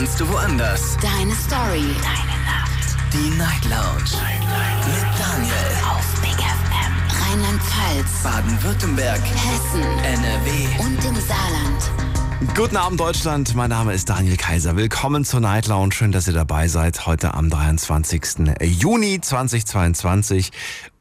[0.00, 0.96] kannst du woanders.
[1.02, 1.94] Deine Story.
[2.00, 2.96] Deine Nacht.
[3.12, 4.16] Die Night Lounge.
[4.16, 5.52] Night, Mit Daniel.
[5.84, 7.28] Auf Big FM.
[7.28, 8.22] Rheinland-Pfalz.
[8.22, 9.20] Baden-Württemberg.
[9.20, 9.82] Hessen.
[9.82, 10.82] NRW.
[10.82, 12.10] Und im Saarland.
[12.56, 14.74] Guten Abend Deutschland, mein Name ist Daniel Kaiser.
[14.74, 15.92] Willkommen zur Night Lounge.
[15.92, 17.04] Schön, dass ihr dabei seid.
[17.04, 18.56] Heute am 23.
[18.62, 20.50] Juni 2022.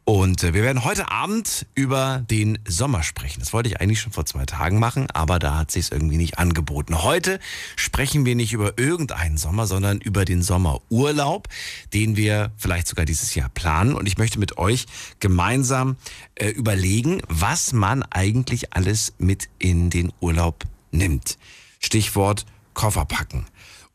[0.10, 3.42] Und äh, wir werden heute Abend über den Sommer sprechen.
[3.42, 6.40] Das wollte ich eigentlich schon vor zwei Tagen machen, aber da hat sich irgendwie nicht
[6.40, 7.04] angeboten.
[7.04, 7.40] Heute
[7.76, 11.48] sprechen wir nicht über irgendeinen Sommer, sondern über den Sommerurlaub,
[11.94, 13.94] den wir vielleicht sogar dieses Jahr planen.
[13.94, 14.88] Und ich möchte mit euch
[15.20, 15.96] gemeinsam
[16.34, 21.38] äh, überlegen, was man eigentlich alles mit in den Urlaub nimmt.
[21.80, 23.46] Stichwort Koffer packen.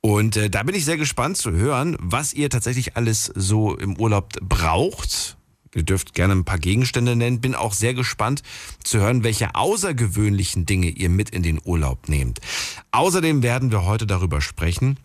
[0.01, 3.96] Und äh, da bin ich sehr gespannt zu hören, was ihr tatsächlich alles so im
[3.96, 5.37] Urlaub braucht.
[5.74, 7.41] Ihr dürft gerne ein paar Gegenstände nennen.
[7.41, 8.42] Bin auch sehr gespannt
[8.82, 12.41] zu hören, welche außergewöhnlichen Dinge ihr mit in den Urlaub nehmt.
[12.92, 14.98] Außerdem werden wir heute darüber sprechen,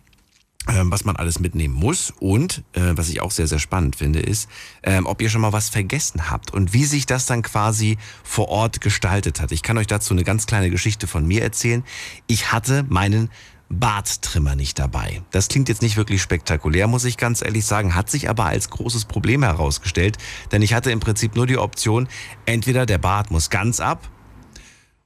[0.68, 2.12] ähm, was man alles mitnehmen muss.
[2.20, 4.48] Und äh, was ich auch sehr, sehr spannend finde, ist,
[4.82, 8.48] ähm, ob ihr schon mal was vergessen habt und wie sich das dann quasi vor
[8.48, 9.52] Ort gestaltet hat.
[9.52, 11.84] Ich kann euch dazu eine ganz kleine Geschichte von mir erzählen.
[12.26, 13.30] Ich hatte meinen
[13.70, 15.22] Barttrimmer nicht dabei.
[15.30, 18.68] Das klingt jetzt nicht wirklich spektakulär, muss ich ganz ehrlich sagen, hat sich aber als
[18.68, 20.18] großes Problem herausgestellt,
[20.50, 22.08] denn ich hatte im Prinzip nur die Option,
[22.46, 24.08] entweder der Bart muss ganz ab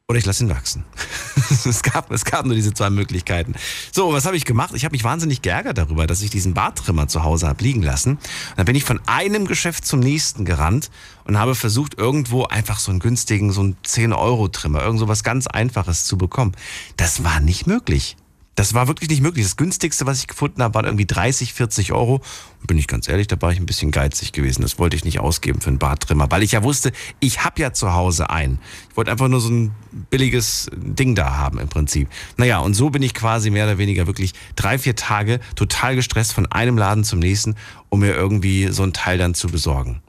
[0.09, 0.85] oder ich lasse ihn wachsen.
[1.65, 3.55] es, gab, es gab nur diese zwei Möglichkeiten.
[3.93, 4.73] So, was habe ich gemacht?
[4.75, 8.13] Ich habe mich wahnsinnig geärgert darüber, dass ich diesen Barttrimmer zu Hause habe liegen lassen.
[8.13, 8.21] Und
[8.57, 10.91] dann bin ich von einem Geschäft zum nächsten gerannt
[11.25, 15.47] und habe versucht, irgendwo einfach so einen günstigen, so einen 10-Euro-Trimmer, irgend so was ganz
[15.47, 16.53] Einfaches zu bekommen.
[16.97, 18.17] Das war nicht möglich.
[18.55, 19.45] Das war wirklich nicht möglich.
[19.45, 22.23] Das günstigste, was ich gefunden habe, waren irgendwie 30, 40 Euro.
[22.61, 24.63] Und bin ich ganz ehrlich, da war ich ein bisschen geizig gewesen.
[24.63, 27.73] Das wollte ich nicht ausgeben für einen Barttrimmer, weil ich ja wusste, ich habe ja
[27.73, 28.59] zu Hause einen.
[28.91, 29.73] Ich wollte einfach nur so ein
[30.11, 32.09] billiges Ding da haben im Prinzip.
[32.37, 36.33] Naja, und so bin ich quasi mehr oder weniger wirklich drei, vier Tage total gestresst
[36.33, 37.57] von einem Laden zum nächsten,
[37.89, 40.01] um mir irgendwie so ein Teil dann zu besorgen.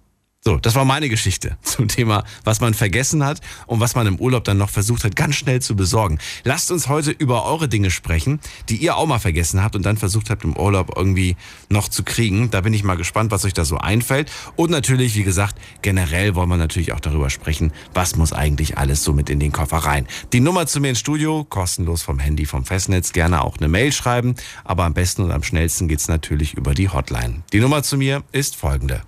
[0.47, 4.19] So, das war meine Geschichte zum Thema, was man vergessen hat und was man im
[4.19, 6.19] Urlaub dann noch versucht hat, ganz schnell zu besorgen.
[6.43, 8.39] Lasst uns heute über eure Dinge sprechen,
[8.69, 11.35] die ihr auch mal vergessen habt und dann versucht habt, im Urlaub irgendwie
[11.69, 12.51] noch zu kriegen.
[12.51, 14.31] Da bin ich mal gespannt, was euch da so einfällt.
[14.55, 19.03] Und natürlich, wie gesagt, generell wollen wir natürlich auch darüber sprechen, was muss eigentlich alles
[19.03, 20.05] so mit in den Koffer rein.
[20.31, 23.91] Die Nummer zu mir ins Studio, kostenlos vom Handy, vom Festnetz, gerne auch eine Mail
[23.91, 24.35] schreiben.
[24.63, 27.41] Aber am besten und am schnellsten geht's natürlich über die Hotline.
[27.51, 29.01] Die Nummer zu mir ist folgende.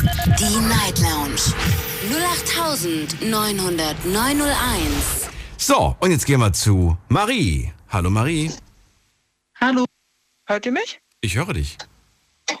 [0.00, 1.40] Die Night Lounge.
[3.18, 5.28] 08900901.
[5.56, 7.72] So, und jetzt gehen wir zu Marie.
[7.88, 8.52] Hallo Marie.
[9.60, 9.84] Hallo.
[10.46, 11.00] Hört ihr mich?
[11.20, 11.76] Ich höre dich.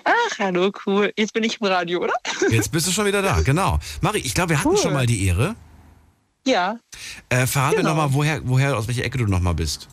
[0.04, 1.12] Ach, hallo, cool.
[1.16, 2.14] Jetzt bin ich im Radio, oder?
[2.50, 3.78] Jetzt bist du schon wieder da, genau.
[4.00, 4.78] Marie, ich glaube, wir hatten Cool.
[4.78, 5.54] schon mal die Ehre.
[6.44, 6.78] Ja.
[7.28, 7.90] Äh, verrat mir Genau.
[7.90, 9.86] nochmal, woher, woher, aus welcher Ecke du nochmal bist.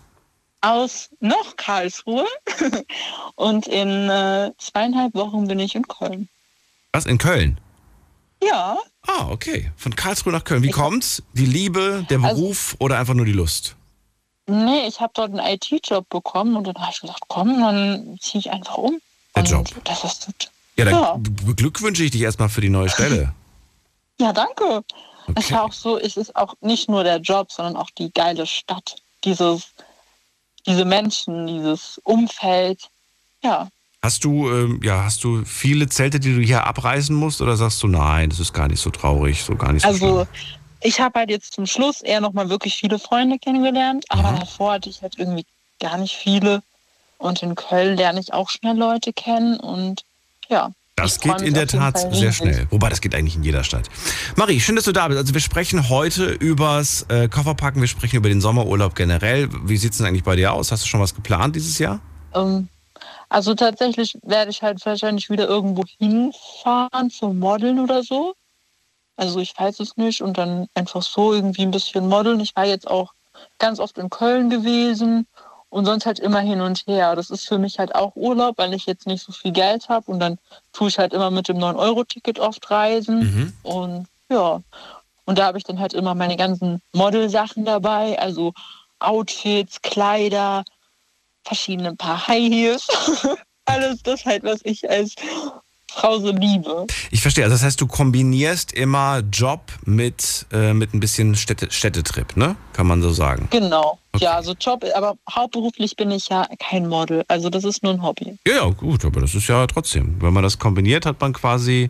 [0.62, 2.25] Aus noch Karlsruhe.
[3.35, 6.27] Und in äh, zweieinhalb Wochen bin ich in Köln.
[6.95, 7.59] Was, in Köln?
[8.41, 8.78] Ja.
[9.06, 9.72] Ah, okay.
[9.75, 10.63] Von Karlsruhe nach Köln.
[10.63, 11.22] Wie kommt's?
[11.33, 13.75] Die Liebe, der Also- Beruf oder einfach nur die Lust?
[14.47, 18.39] Nee, ich habe dort einen IT-Job bekommen und dann habe ich gesagt, komm, dann ziehe
[18.39, 19.00] ich einfach um.
[19.35, 19.67] Der Job.
[19.83, 20.51] Das ist gut.
[20.78, 21.16] Ja, dann Ja.
[21.19, 23.33] beglückwünsche ich dich erstmal für die neue Stelle.
[24.17, 24.81] Ja, danke.
[25.35, 25.53] Es Okay.
[25.56, 28.95] war auch so, es ist auch nicht nur der Job, sondern auch die geile Stadt.
[29.25, 29.63] Dieses,
[30.66, 32.88] diese Menschen, dieses Umfeld.
[33.44, 33.67] Ja.
[34.05, 37.81] Hast du, ähm, ja, hast du viele Zelte, die du hier abreißen musst oder sagst
[37.81, 40.27] du, nein, das ist gar nicht so traurig, so gar nicht so Also schlimm?
[40.81, 44.35] ich habe halt jetzt zum Schluss eher nochmal wirklich viele Freunde kennengelernt, aber Mhm.
[44.41, 45.44] davor hatte ich halt irgendwie
[45.79, 46.61] gar nicht viele.
[47.17, 50.03] Und in Köln lerne ich auch schnell Leute kennen und
[50.49, 50.71] ja.
[50.97, 52.67] Das ich geht in der Tat Fall sehr schnell.
[52.69, 53.89] Wobei, das geht eigentlich in jeder Stadt.
[54.35, 55.17] Marie, schön, dass du da bist.
[55.17, 59.49] Also wir sprechen heute übers äh, Kofferpacken, wir sprechen über den Sommerurlaub generell.
[59.65, 60.71] Wie sieht's denn eigentlich bei dir aus?
[60.71, 62.01] Hast du schon was geplant dieses Jahr?
[62.35, 62.69] Ähm,
[63.30, 68.34] also tatsächlich werde ich halt wahrscheinlich wieder irgendwo hinfahren zum Modeln oder so.
[69.18, 72.40] Also ich weiß es nicht und dann einfach so irgendwie ein bisschen modeln.
[72.40, 73.13] Ich war jetzt auch
[73.59, 75.28] ganz oft in Köln gewesen
[75.69, 77.16] und sonst halt immer hin und her.
[77.16, 80.10] Das ist für mich halt auch Urlaub, weil ich jetzt nicht so viel Geld habe
[80.12, 80.38] und dann
[80.74, 83.54] tue ich halt immer mit dem 9-Euro-Ticket oft reisen Mhm.
[83.63, 84.62] und ja.
[85.25, 88.54] Und da habe ich dann halt immer meine ganzen Modelsachen dabei, also
[89.00, 90.63] Outfits, Kleider,
[91.45, 92.88] verschiedene Paar High Heels.
[93.65, 95.15] Alles das halt, was ich als
[95.92, 96.86] Frau so liebe.
[97.09, 97.44] Ich verstehe.
[97.45, 102.57] Also das heißt, du kombinierst immer Job mit, äh, mit ein bisschen Städte, Städtetrip, ne?
[102.74, 103.47] Kann man so sagen.
[103.50, 103.97] Genau.
[104.12, 104.25] Okay.
[104.25, 107.24] Ja, so Job, aber hauptberuflich bin ich ja kein Model.
[107.27, 108.38] Also das ist nur ein Hobby.
[108.47, 110.21] Ja, ja, gut, aber das ist ja trotzdem.
[110.21, 111.89] Wenn man das kombiniert, hat man quasi,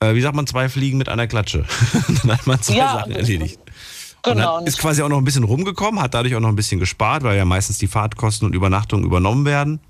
[0.00, 1.64] äh, wie sagt man, zwei Fliegen mit einer Klatsche.
[2.22, 3.58] Dann hat man zwei Ja, Sachen also- erledigt.
[4.34, 4.58] Genau.
[4.64, 7.36] Ist quasi auch noch ein bisschen rumgekommen, hat dadurch auch noch ein bisschen gespart, weil
[7.36, 9.80] ja meistens die Fahrtkosten und Übernachtung übernommen werden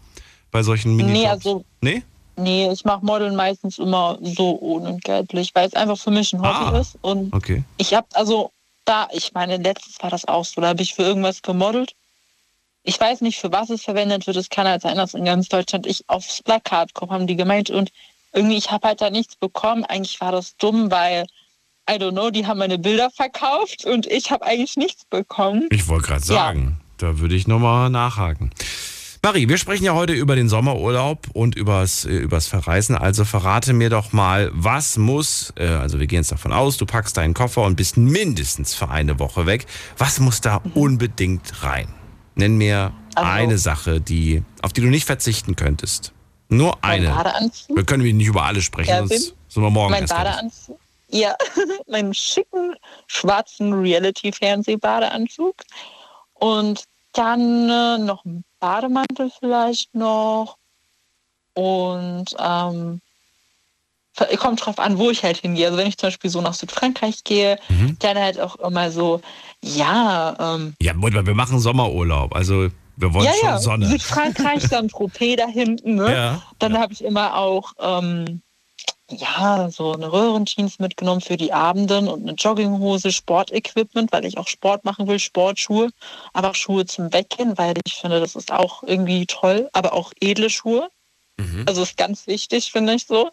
[0.51, 1.21] bei solchen Minijobs.
[1.21, 2.03] Nee, also Nee?
[2.39, 6.77] Nee, ich mache Modeln meistens immer so unentgeltlich, weil es einfach für mich ein Hobby
[6.77, 6.79] Ah.
[6.79, 6.99] ist.
[7.01, 7.65] Und Okay.
[7.79, 8.51] ich habe, also
[8.85, 11.93] da, ich meine, letztes war das auch so, da habe ich für irgendwas gemodelt.
[12.83, 14.37] Ich weiß nicht, für was es verwendet wird.
[14.37, 17.71] Es kann halt sein, dass in ganz Deutschland ich aufs Plakat komme, haben die gemeint.
[17.71, 17.91] Und
[18.33, 19.85] irgendwie, ich habe halt da nichts bekommen.
[19.85, 21.27] Eigentlich war das dumm, weil,
[21.89, 25.69] I don't know, die haben meine Bilder verkauft und ich habe eigentlich nichts bekommen.
[25.71, 28.51] Ich wollte gerade sagen, da würde ich nochmal nachhaken.
[29.23, 32.95] Marie, wir sprechen ja heute über den Sommerurlaub und übers, äh, übers Verreisen.
[32.97, 36.87] Also verrate mir doch mal, was muss, äh, also wir gehen jetzt davon aus, du
[36.87, 39.67] packst deinen Koffer und bist mindestens für eine Woche weg.
[39.99, 41.89] Was muss da unbedingt rein?
[42.37, 46.13] Nenn mir Also- eine Sache, die, auf die du nicht verzichten könntest.
[46.49, 47.11] Nur Mein eine.
[47.15, 47.77] Badeanzug.
[47.77, 50.07] Wir können nicht über alle sprechen, Ja, sonst sind wir morgen mein.
[50.07, 50.79] Badeanzug.
[51.09, 51.37] Ja,
[51.87, 52.75] meinen schicken
[53.07, 55.55] schwarzen Reality-Fernsehbadeanzug.
[56.35, 60.57] Und dann äh, noch ein Bademantel vielleicht noch.
[61.55, 63.01] Und ähm,
[64.39, 65.67] kommt drauf an, wo ich halt hingehe.
[65.67, 67.97] Also wenn ich zum Beispiel so nach Südfrankreich gehe, Mhm.
[67.99, 69.21] dann halt auch immer so,
[69.63, 72.35] ja, ähm, Ja, wir machen Sommerurlaub.
[72.35, 73.87] Also wir wollen ja, schon ja, Sonne.
[73.87, 76.13] Südfrankreich, Saint-Tropez da hinten, ne?
[76.15, 76.43] Ja.
[76.59, 78.43] Dann habe ich immer auch ähm,
[79.11, 84.49] ja, so eine Röhrenjeans mitgenommen für die Abenden und eine Jogginghose, Sportequipment, weil ich auch
[84.49, 85.91] Sport machen will, Sportschuhe,
[86.33, 90.13] aber auch Schuhe zum Weggehen, weil ich finde, das ist auch irgendwie toll, aber auch
[90.21, 90.89] edle Schuhe.
[91.67, 93.31] Also ist ganz wichtig, finde ich so.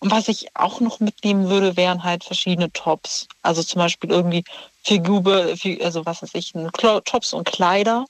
[0.00, 3.26] Und was ich auch noch mitnehmen würde, wären halt verschiedene Tops.
[3.42, 4.44] Also zum Beispiel irgendwie
[4.84, 6.52] Figur, Fi- also was weiß ich,
[7.04, 8.06] Tops und Kleider.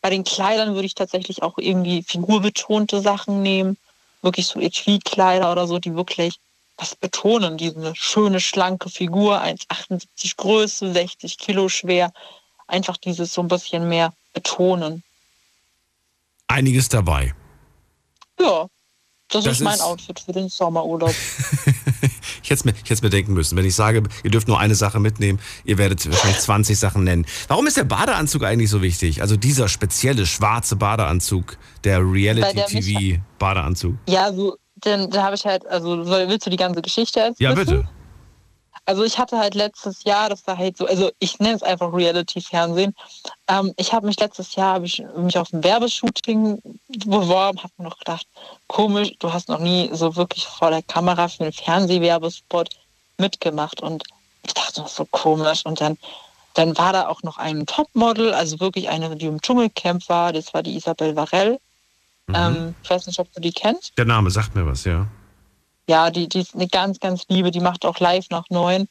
[0.00, 3.76] Bei den Kleidern würde ich tatsächlich auch irgendwie figurbetonte Sachen nehmen.
[4.22, 6.36] Wirklich so Etui-Kleider oder so, die wirklich
[6.78, 7.56] was betonen.
[7.56, 12.12] Diese schöne, schlanke Figur, 1,78 Größe, 60 Kilo schwer.
[12.66, 15.02] Einfach dieses so ein bisschen mehr betonen.
[16.48, 17.34] Einiges dabei.
[18.38, 18.66] Ja,
[19.28, 21.14] das, Das ist mein ist- Outfit für den Sommerurlaub.
[22.42, 23.56] Ich hätte es mir, mir denken müssen.
[23.56, 27.26] Wenn ich sage, ihr dürft nur eine Sache mitnehmen, ihr werdet wahrscheinlich 20 Sachen nennen.
[27.48, 29.20] Warum ist der Badeanzug eigentlich so wichtig?
[29.20, 33.96] Also dieser spezielle schwarze Badeanzug, der Reality-TV-Badeanzug.
[34.08, 34.56] Ja, so,
[34.86, 37.66] denn da habe ich halt, also soll- willst du die ganze Geschichte jetzt Ja, wissen?
[37.66, 37.88] bitte.
[38.88, 41.92] Also ich hatte halt letztes Jahr, das war halt so, also ich nenne es einfach
[41.92, 42.94] Reality-Fernsehen.
[43.48, 46.62] Ähm, ich habe mich letztes Jahr, habe ich mich auf ein Werbeshooting
[47.04, 48.28] beworben, habe mir noch gedacht,
[48.68, 52.68] komisch, du hast noch nie so wirklich vor der Kamera für einen Fernsehwerbespot
[53.18, 53.80] mitgemacht.
[53.82, 54.04] Und
[54.46, 55.66] ich dachte, das ist so komisch.
[55.66, 55.98] Und dann,
[56.54, 60.54] dann war da auch noch ein Topmodel, also wirklich eine, die im Dschungelcamp war, das
[60.54, 61.58] war die Isabel Varell.
[62.34, 63.96] Ähm, ich weiß nicht, ob du die kennst.
[63.96, 65.06] Der Name sagt mir was, ja.
[65.88, 68.88] Ja, die, die ist eine ganz, ganz liebe, die macht auch live nach neun.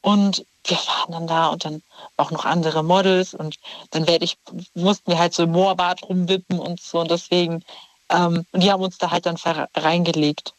[0.00, 1.82] Und wir waren dann da und dann
[2.16, 3.56] auch noch andere Models und
[3.90, 4.36] dann werde ich,
[4.74, 7.62] mussten wir halt so im Moorbad rumwippen und so und deswegen,
[8.10, 9.36] ähm, und die haben uns da halt dann
[9.76, 10.54] reingelegt.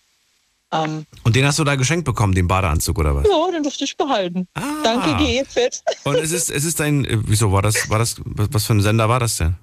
[0.71, 3.25] Ähm, Und den hast du da geschenkt bekommen, den Badeanzug oder was?
[3.25, 4.47] ja, den durfte ich behalten.
[4.53, 4.61] Ah.
[4.83, 5.83] Danke, GEZ.
[6.03, 8.81] Und es ist, es ist ein, äh, wieso war das, war das, was für ein
[8.81, 9.55] Sender war das denn?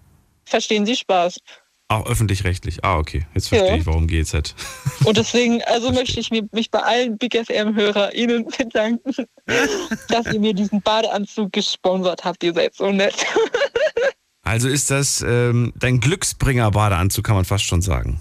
[0.47, 1.39] Verstehen Sie Spaß.
[1.95, 2.85] Auch öffentlich-rechtlich.
[2.85, 3.27] Ah, okay.
[3.35, 3.77] Jetzt verstehe Ja.
[3.77, 4.55] ich, warum GZ.
[5.05, 9.13] Und deswegen, also möchte ich mi- mich bei allen Big FM-HörerInnen bedanken,
[10.09, 12.43] dass ihr mir diesen Badeanzug gesponsert habt.
[12.45, 13.15] Ihr seid so nett.
[14.43, 18.21] Also ist das ähm, dein Glücksbringer-Badeanzug, kann man fast schon sagen.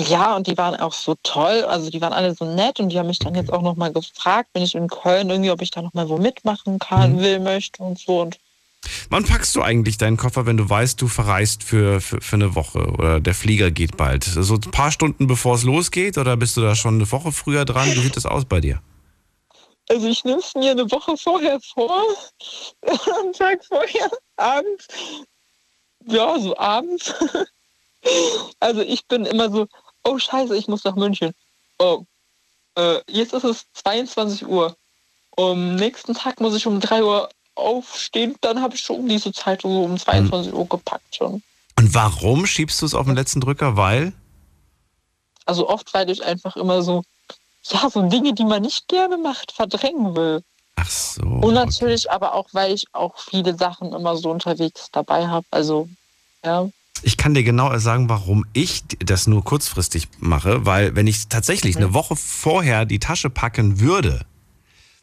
[0.00, 1.64] Ja, und die waren auch so toll.
[1.64, 4.52] Also die waren alle so nett und die haben mich dann jetzt auch nochmal gefragt,
[4.52, 7.98] bin ich in Köln irgendwie, ob ich da nochmal wo mitmachen kann, will, möchte und
[7.98, 8.22] so.
[8.22, 8.38] Und
[9.10, 12.54] Wann packst du eigentlich deinen Koffer, wenn du weißt, du verreist für, für, für eine
[12.54, 14.24] Woche oder der Flieger geht bald?
[14.24, 17.64] So ein paar Stunden bevor es losgeht oder bist du da schon eine Woche früher
[17.64, 17.88] dran?
[17.94, 18.82] Wie sieht das aus bei dir?
[19.92, 22.02] also ich nehme es mir eine Woche vorher vor,
[23.20, 24.88] am Tag vorher, abends.
[26.06, 27.12] Ja, so abends.
[28.58, 29.68] Also ich bin immer so,
[30.02, 31.30] oh scheiße, ich muss nach München.
[31.78, 32.02] Oh,
[32.74, 34.76] äh, jetzt ist es 22 Uhr.
[35.36, 39.32] Am nächsten Tag muss ich um 3 Uhr aufstehen, dann habe ich schon um diese
[39.32, 41.42] Zeit so um 22 Uhr gepackt schon.
[41.78, 43.76] Und warum schiebst du es auf den letzten Drücker?
[43.76, 44.12] Weil?
[45.46, 47.02] Also oft, weil ich einfach immer so,
[47.64, 50.42] ja, so Dinge, die man nicht gerne macht, verdrängen will.
[50.76, 51.22] Ach so.
[51.22, 55.46] Und natürlich aber auch, weil ich auch viele Sachen immer so unterwegs dabei habe.
[55.50, 55.88] Also,
[56.44, 56.68] ja.
[57.02, 61.76] Ich kann dir genau sagen, warum ich das nur kurzfristig mache, weil wenn ich tatsächlich
[61.76, 64.24] eine Woche vorher die Tasche packen würde,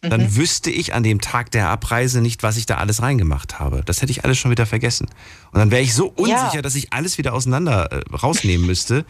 [0.02, 3.82] dann wüsste ich an dem Tag der Abreise nicht, was ich da alles reingemacht habe.
[3.86, 5.08] Das hätte ich alles schon wieder vergessen.
[5.52, 6.62] Und dann wäre ich so unsicher, Ja.
[6.62, 9.06] dass ich alles wieder auseinander äh, rausnehmen müsste.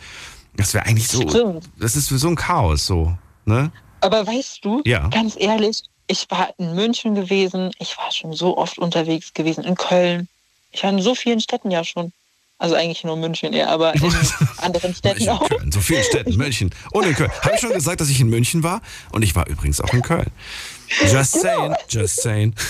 [0.55, 1.69] Das wäre eigentlich so, Stimmt.
[1.77, 3.15] das ist so ein Chaos so,
[3.45, 3.71] ne?
[4.01, 5.07] Aber weißt du, Ja.
[5.09, 9.75] ganz ehrlich, ich war in München gewesen, ich war schon so oft unterwegs gewesen, in
[9.75, 10.27] Köln.
[10.71, 12.11] Ich war in so vielen Städten ja schon.
[12.57, 14.01] Also eigentlich nur München eher, aber in
[14.57, 15.47] anderen Städten München, auch.
[15.47, 17.31] Köln, so vielen Städten, München und in Köln.
[17.41, 18.81] Habe ich schon gesagt, dass ich in München war?
[19.11, 20.27] Und ich war übrigens auch in Köln.
[21.01, 21.43] Just Genau.
[21.43, 22.55] saying, just saying.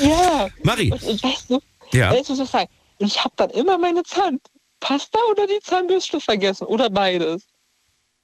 [0.00, 0.48] Ja.
[0.62, 1.60] Marie, Und, und weißt du,
[1.92, 2.12] Ja.
[2.12, 2.68] weißt du, was ich sagen?
[2.98, 7.42] Und ich habe dann immer meine Zahnpasta oder die Zahnbürste vergessen oder beides.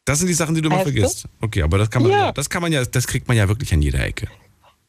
[0.05, 0.83] das sind die Sachen, die du mal du?
[0.85, 1.25] vergisst.
[1.41, 2.19] Okay, aber das kann man ja.
[2.27, 2.33] Ja.
[2.33, 4.29] das kann man ja, das kriegt man ja wirklich an jeder Ecke.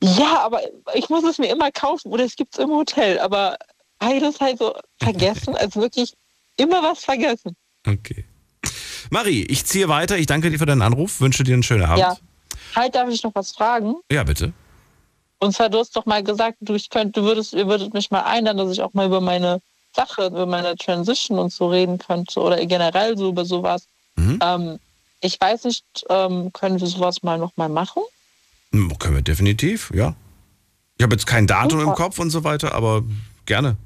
[0.01, 0.61] Ja, aber
[0.93, 3.19] ich muss es mir immer kaufen oder es gibt es im Hotel.
[3.19, 3.57] Aber
[3.97, 6.13] beides halt so vergessen, also wirklich
[6.55, 7.55] immer was vergessen.
[7.85, 8.25] Okay.
[9.09, 10.17] Marie, ich ziehe weiter.
[10.17, 11.19] Ich danke dir für deinen Anruf.
[11.19, 11.99] Wünsche dir einen schönen Abend.
[11.99, 12.17] Ja.
[12.75, 13.95] Halt, darf ich noch was fragen?
[14.11, 14.53] ja bitte.
[15.41, 18.11] Und zwar, du hast doch mal gesagt, du, ich könnt, du würdest, ihr würdet mich
[18.11, 19.61] mal einladen, dass ich auch mal über meine
[19.95, 23.87] Sache, über meine Transition und so reden könnte oder generell so über sowas.
[24.17, 24.39] Mhm.
[24.43, 24.79] Ähm,
[25.21, 28.03] ich weiß nicht, ähm, können wir sowas mal noch mal machen?
[28.73, 30.13] Hm, Können wir definitiv, ja.
[30.97, 31.95] Ich habe jetzt kein Datum im Super.
[31.95, 33.03] Kopf und so weiter, aber
[33.45, 33.77] gerne.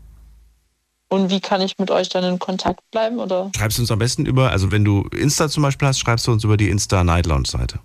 [1.10, 3.20] Und wie kann ich mit euch dann in Kontakt bleiben?
[3.20, 3.52] Oder?
[3.56, 6.32] Schreibst du uns am besten über, also wenn du Insta zum Beispiel hast, schreibst du
[6.32, 7.80] uns über die Insta Night Lounge Seite.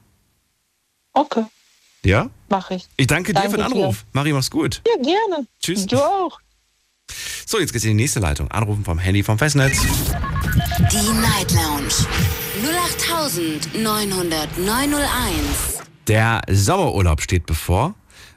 [1.19, 1.45] Okay,
[2.05, 2.31] Ja?
[2.49, 2.87] mache ich.
[2.97, 3.75] Ich danke, dir Danke für den dir.
[3.81, 4.05] Anruf.
[4.13, 4.83] Marie, mach's gut.
[4.87, 5.47] Ja, gerne.
[5.61, 5.85] Tschüss.
[5.87, 6.39] Du auch.
[7.45, 8.49] So, jetzt geht's in die nächste Leitung.
[8.53, 9.81] Anrufen vom Handy vom Festnetz.
[9.81, 12.07] Die Night Lounge
[14.17, 15.83] 08901.
[16.07, 17.95] Der Sommerurlaub steht bevor.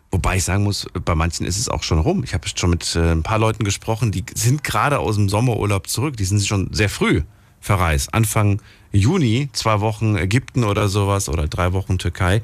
[0.10, 2.24] Wobei ich sagen muss, bei manchen ist es auch schon rum.
[2.24, 5.88] Ich habe schon mit äh, ein paar Leuten gesprochen, die sind gerade aus dem Sommerurlaub
[5.88, 6.18] zurück.
[6.18, 7.22] Die sind schon sehr früh
[7.62, 8.14] verreist.
[8.14, 8.62] Anfang
[8.92, 12.42] Juni, zwei Wochen Ägypten oder sowas oder drei Wochen Türkei.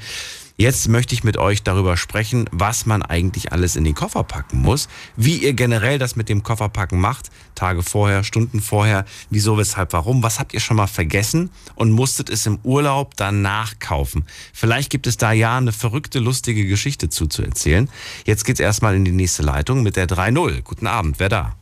[0.59, 4.59] Jetzt möchte ich mit euch darüber sprechen, was man eigentlich alles in den Koffer packen
[4.59, 9.93] muss, wie ihr generell das mit dem Kofferpacken macht, Tage vorher, Stunden vorher, wieso, weshalb,
[9.93, 14.25] warum, was habt ihr schon mal vergessen und musstet es im Urlaub dann nachkaufen.
[14.51, 17.87] Vielleicht gibt es da ja eine verrückte, lustige Geschichte zu, zu erzählen.
[18.25, 20.63] Jetzt geht's erstmal in die nächste Leitung mit der 3.0.
[20.63, 21.55] Guten Abend, wer da?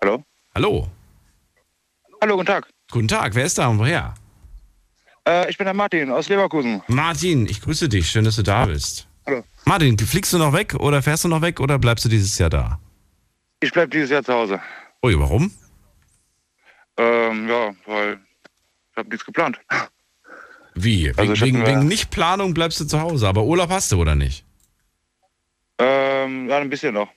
[0.00, 0.24] Hallo?
[0.54, 0.88] Hallo,
[2.20, 2.66] Hallo, guten Tag.
[2.90, 4.14] guten Tag, wer ist da und woher?
[5.26, 6.82] Äh, ich bin der Martin aus Leverkusen.
[6.88, 9.06] Martin, ich grüße dich, schön, dass du da bist.
[9.26, 9.44] Hallo.
[9.64, 12.50] Martin, fliegst du noch weg oder fährst du noch weg oder bleibst du dieses Jahr
[12.50, 12.78] da?
[13.60, 14.60] Ich bleibe dieses Jahr zu Hause.
[15.04, 15.50] Ui, warum?
[16.96, 18.18] Ähm, ja, weil
[18.92, 19.60] ich habe nichts geplant.
[20.74, 21.06] Wie?
[21.16, 24.14] Wegen, Also wegen, mir- wegen Nichtplanung bleibst du zu Hause, aber Urlaub hast du oder
[24.14, 24.44] nicht?
[25.78, 27.08] Ähm, ja, ein bisschen noch.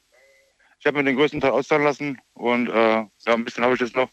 [0.79, 3.79] Ich habe mir den größten Teil auszahlen lassen und äh, ja, ein bisschen habe ich
[3.81, 4.09] jetzt noch.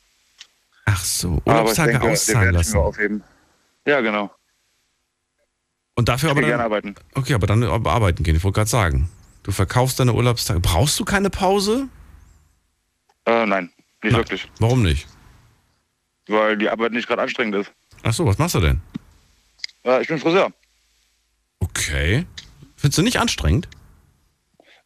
[0.87, 3.23] Ach so, Urlaubstage denke, den auszahlen lassen.
[3.87, 4.31] Ja, genau.
[5.95, 6.95] Und dafür aber will gerne dann, arbeiten.
[7.14, 8.37] okay, aber dann arbeiten gehen.
[8.37, 9.11] Ich wollte gerade sagen,
[9.43, 10.61] du verkaufst deine Urlaubstage.
[10.61, 11.88] Brauchst du keine Pause?
[13.25, 13.71] Äh, nein,
[14.02, 14.19] nicht Na.
[14.19, 14.49] wirklich.
[14.59, 15.07] Warum nicht?
[16.28, 17.73] Weil die Arbeit nicht gerade anstrengend ist.
[18.02, 18.81] Ach so, was machst du denn?
[19.85, 20.52] Äh, ich bin Friseur.
[21.61, 22.26] Okay.
[22.76, 23.69] Findest du nicht anstrengend?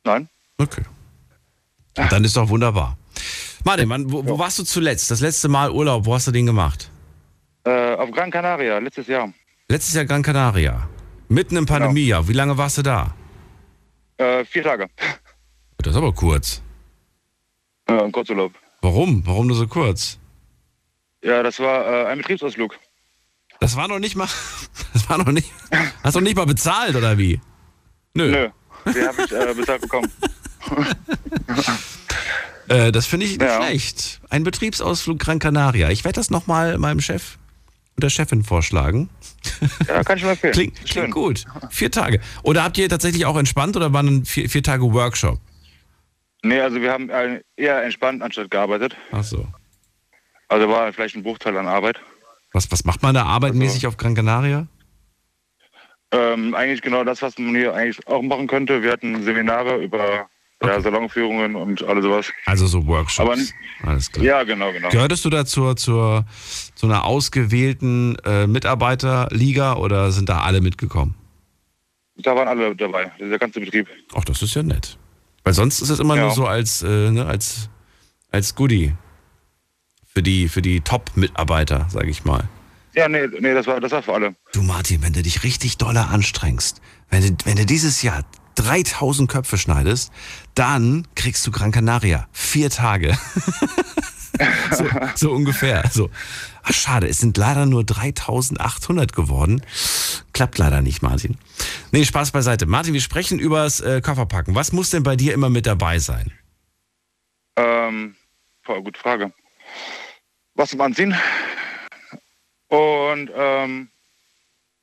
[0.04, 0.28] Nein.
[0.59, 0.83] Okay.
[1.99, 2.97] Und dann ist doch wunderbar.
[3.64, 5.10] Martin, wann, wo, wo warst du zuletzt?
[5.10, 6.90] Das letzte Mal Urlaub, wo hast du den gemacht?
[7.64, 9.32] Äh, auf Gran Canaria, letztes Jahr.
[9.68, 10.88] Letztes Jahr Gran Canaria.
[11.28, 12.26] Mitten im Pandemiejahr.
[12.26, 13.14] Wie lange warst du da?
[14.16, 14.88] Äh, vier Tage.
[15.78, 16.62] Das ist aber kurz.
[17.86, 18.52] Äh, ein Kurzurlaub.
[18.82, 19.22] Warum?
[19.26, 20.18] Warum nur so kurz?
[21.22, 22.78] Ja, das war äh, ein Betriebsausflug.
[23.60, 24.28] Das war noch nicht mal.
[24.92, 25.52] Das war noch nicht.
[26.02, 27.40] Hast du nicht mal bezahlt oder wie?
[28.14, 28.30] Nö.
[28.30, 28.48] Nö,
[28.92, 30.10] die habe ich äh, bezahlt bekommen.
[32.70, 33.60] Äh, das finde ich nicht Ja.
[33.62, 34.20] schlecht.
[34.30, 35.90] Ein Betriebsausflug Gran Canaria.
[35.90, 37.36] Ich werde das nochmal meinem Chef
[37.96, 39.10] und der Chefin vorschlagen.
[39.88, 40.52] Ja, kann ich nur empfehlen.
[40.54, 41.44] Klingt, klingt gut.
[41.70, 42.20] Vier Tage.
[42.44, 45.40] Oder habt ihr tatsächlich auch entspannt oder waren vier, vier Tage Workshop?
[46.42, 47.10] Nee, also wir haben
[47.56, 48.96] eher entspannt anstatt gearbeitet.
[49.10, 49.46] Ach so.
[50.48, 52.00] Also war vielleicht ein Bruchteil an Arbeit.
[52.52, 54.66] Was, was macht man da arbeitmäßig auf Gran Canaria?
[56.12, 58.82] Ähm, eigentlich genau das, was man hier eigentlich auch machen könnte.
[58.82, 60.28] Wir hatten Seminare über
[60.62, 62.26] ja, Salonführungen und alles sowas.
[62.46, 63.52] Also so Workshops.
[63.82, 64.24] Aber Alles klar.
[64.24, 64.88] Ja, genau, genau.
[64.90, 66.26] Gehörtest du da zur, zur,
[66.74, 71.14] zu einer ausgewählten äh, Mitarbeiterliga oder sind da alle mitgekommen?
[72.16, 73.88] Da waren alle dabei, dieser ganze Betrieb.
[74.14, 74.98] Ach, das ist ja nett.
[75.44, 76.22] Weil sonst ist es immer Ja.
[76.24, 77.70] nur so als, äh, ne, als,
[78.30, 78.92] als Goodie
[80.06, 82.44] für die, für die Top-Mitarbeiter, sage ich mal.
[82.94, 84.34] Ja, nee, nee, das war das war für alle.
[84.52, 88.24] Du Martin, wenn du dich richtig doller anstrengst, wenn du, wenn du dieses Jahr
[88.60, 90.12] 3000 Köpfe schneidest,
[90.54, 92.28] dann kriegst du Gran Canaria.
[92.32, 93.16] Vier Tage.
[94.72, 95.88] so, so ungefähr.
[95.90, 96.10] So.
[96.62, 99.62] Ach, schade, es sind leider nur 3800 geworden.
[100.34, 101.38] Klappt leider nicht, Martin.
[101.90, 102.66] Nee, Spaß beiseite.
[102.66, 104.54] Martin, wir sprechen übers äh, Kofferpacken.
[104.54, 106.30] Was muss denn bei dir immer mit dabei sein?
[107.56, 108.16] Ähm,
[108.64, 109.32] boah, gute Frage.
[110.54, 111.16] Was zum Anziehen.
[112.68, 113.88] Und ähm,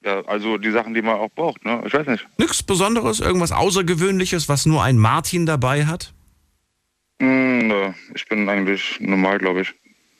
[0.07, 1.83] Ja, also die Sachen, die man auch braucht, ne?
[1.85, 2.25] Ich weiß nicht.
[2.37, 6.13] Nichts Besonderes, irgendwas Außergewöhnliches, was nur ein Martin dabei hat?
[7.19, 9.73] Hm, ne, ich bin eigentlich normal, glaube ich.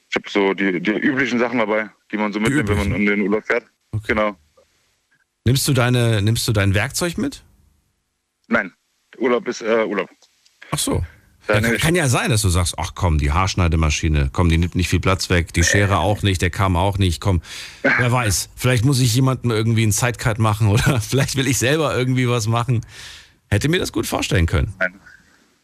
[0.10, 3.06] Ich habe so die, die üblichen Sachen dabei, die man so mitnimmt, wenn man in
[3.06, 3.63] den Urlaub fährt.
[4.06, 4.36] Genau.
[5.46, 7.46] Nimmst du deine, nimmst du dein Werkzeug mit?
[8.50, 8.74] Nein,
[9.20, 10.10] Urlaub ist äh, Urlaub.
[10.72, 11.01] Ach so.
[11.48, 14.89] Ja, kann, ja sein, dass du sagst, ach komm, die Haarschneidemaschine, komm, die nimmt nicht
[14.89, 17.42] viel Platz weg, die Schere auch nicht, der Kamm auch nicht, komm,
[17.84, 21.96] wer weiß, vielleicht muss ich jemandem irgendwie einen Sidecut machen oder vielleicht will ich selber
[21.96, 22.86] irgendwie was machen.
[23.50, 24.74] Hätte mir das gut vorstellen können.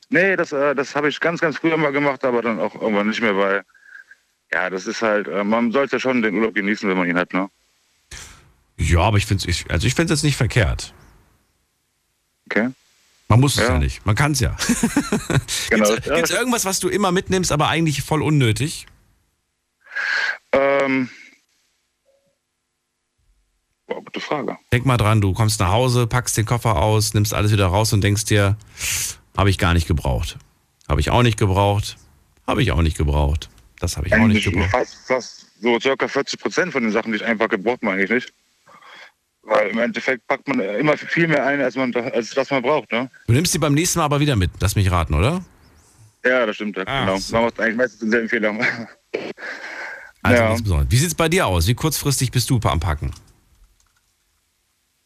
[0.10, 3.08] Nee, das, äh, das habe ich ganz, ganz früher mal gemacht, aber dann auch irgendwann
[3.08, 3.64] nicht mehr, weil
[4.54, 7.34] ja, das ist halt, äh, man sollte schon den Urlaub genießen, wenn man ihn hat,
[7.34, 7.50] ne?
[8.78, 10.94] Ja, aber ich finde es also ich find's jetzt nicht verkehrt.
[12.46, 12.70] Okay.
[13.28, 13.74] Man muss es Ja.
[13.74, 14.56] ja nicht, man kann es ja.
[15.70, 15.90] Genau.
[15.96, 18.86] Gibt's, gibt's irgendwas, was du immer mitnimmst, aber eigentlich voll unnötig?
[20.52, 21.10] Ähm,
[23.88, 24.58] boah, gute Frage.
[24.72, 27.94] Denk mal dran, du kommst nach Hause, packst den Koffer aus, nimmst alles wieder raus
[27.94, 28.58] und denkst dir,
[29.38, 30.38] habe ich gar nicht gebraucht.
[30.88, 31.98] Habe ich auch nicht gebraucht.
[32.46, 33.50] Habe ich auch nicht gebraucht.
[33.80, 34.72] Das habe ich auch nicht Eigentlich gebraucht.
[34.72, 38.10] fast, fast so circa 40 Prozent von den Sachen, die ich einfach gebraucht man eigentlich
[38.12, 38.34] nicht.
[39.44, 42.92] Weil im Endeffekt packt man immer viel mehr ein, als man als was man braucht,
[42.92, 43.10] ne?
[43.28, 44.52] Du nimmst die beim nächsten Mal aber wieder mit.
[44.62, 45.44] Lass mich raten, oder?
[46.26, 47.18] Ja, das stimmt, ja, Ach genau.
[47.18, 47.36] so.
[47.36, 48.56] Man macht eigentlich meistens denselben Fehler.
[50.26, 50.48] Also Ja.
[50.48, 50.90] nichts Besonderes.
[50.90, 51.68] Wie sieht's bei dir aus?
[51.68, 53.12] Wie kurzfristig bist du am Packen?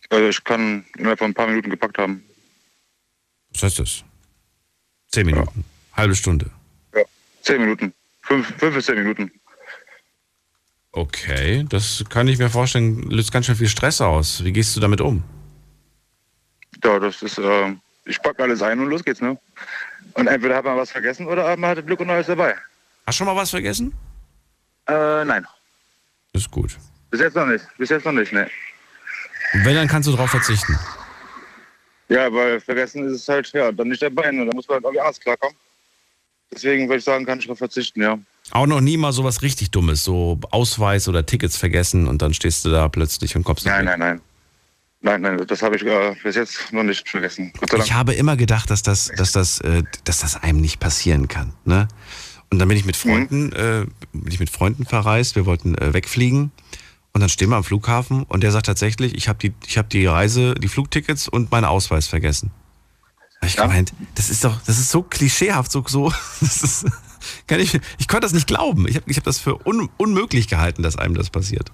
[0.09, 2.23] Also ich kann innerhalb von ein paar Minuten gepackt haben.
[3.51, 4.03] Was heißt das?
[5.09, 5.65] Zehn Minuten.
[5.93, 6.51] Halbe Stunde.
[6.93, 7.01] Ja.
[7.41, 7.93] Zehn Minuten.
[8.21, 9.31] Fünf, fünf bis zehn Minuten.
[10.97, 14.43] Okay, das kann ich mir vorstellen, löst ganz schön viel Stress aus.
[14.43, 15.23] Wie gehst du damit um?
[16.83, 17.75] Ja, das ist, äh,
[18.05, 19.37] ich packe alles ein und los geht's, ne?
[20.13, 22.55] Und entweder hat man was vergessen oder man hat Glück und alles dabei.
[23.05, 23.93] Hast du schon mal was vergessen?
[24.87, 25.45] Äh, nein.
[26.33, 26.75] Das ist gut.
[27.11, 27.63] Bis jetzt noch nicht.
[27.77, 28.49] Bis jetzt noch nicht, ne?
[29.53, 30.79] Und wenn, dann kannst du darauf verzichten.
[32.09, 34.31] Ja, weil vergessen ist es halt, ja, dann nicht dabei.
[34.31, 34.47] Ne?
[34.47, 35.55] Da muss man halt irgendwie anders klarkommen.
[36.51, 38.17] Deswegen würde ich sagen, kann ich darauf verzichten, ja.
[38.51, 42.63] Auch noch nie mal sowas richtig Dummes, so Ausweis oder Tickets vergessen und dann stehst
[42.65, 43.97] du da plötzlich und kommst nicht Nein, mit.
[43.97, 44.21] nein, nein.
[44.99, 47.53] Nein, nein, das habe ich äh, bis jetzt noch nicht vergessen.
[47.77, 51.53] Ich habe immer gedacht, dass das, dass das, äh, dass das einem nicht passieren kann.
[51.65, 51.87] Ne?
[52.49, 55.35] Und dann bin ich mit Freunden, äh, bin ich mit Freunden verreist.
[55.35, 56.51] Wir wollten äh, wegfliegen
[57.13, 59.87] und dann stehen wir am Flughafen und der sagt tatsächlich, ich habe die, ich habe
[59.87, 62.49] die Reise, die Flugtickets und meinen Ausweis vergessen.
[63.19, 63.61] Da hab ich Ja.
[63.67, 66.85] gemeint, das ist doch, das ist so klischeehaft, so, so das ist,
[67.47, 68.87] kann ich, ich konnte das nicht glauben.
[68.87, 71.71] Ich habe, ich habe das für un, unmöglich gehalten, dass einem das passiert.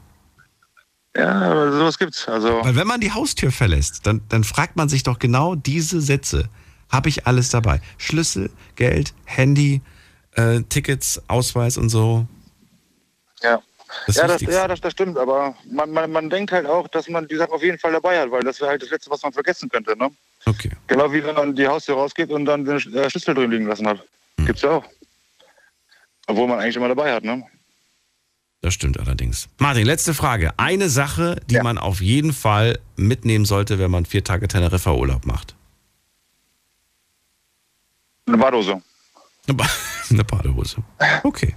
[1.15, 2.27] Ja, aber sowas gibt's.
[2.27, 6.01] Also, Weil wenn man die Haustür verlässt, dann, dann fragt man sich doch genau diese
[6.01, 6.49] Sätze.
[6.89, 7.81] Habe ich alles dabei?
[7.97, 9.81] Schlüssel, Geld, Handy,
[10.35, 12.27] äh, Tickets, Ausweis und so.
[13.41, 13.61] ja.
[14.07, 17.07] Das ja, das, ja, das, das stimmt, aber man, man, man denkt halt auch, dass
[17.09, 19.21] man die Sachen auf jeden Fall dabei hat, weil das wäre halt das Letzte, was
[19.21, 19.95] man vergessen könnte.
[19.95, 20.09] Ne?
[20.47, 20.71] Okay.
[20.87, 23.85] Genau wie wenn man die Haustür rausgeht und dann den Sch- Schlüssel drin liegen lassen
[23.87, 24.03] hat.
[24.39, 24.47] Hm.
[24.47, 24.83] Gibt's ja auch.
[26.27, 27.43] Obwohl man eigentlich immer dabei hat, ne?
[28.61, 29.49] Das stimmt allerdings.
[29.57, 30.53] Martin, letzte Frage.
[30.57, 31.63] Eine Sache, die Ja.
[31.63, 35.55] man auf jeden Fall mitnehmen sollte, wenn man vier Tage Teneriffa Urlaub macht.
[38.25, 38.81] Eine Badehose.
[39.47, 39.65] Eine, ba
[40.09, 40.77] eine Badehose.
[41.23, 41.55] Okay.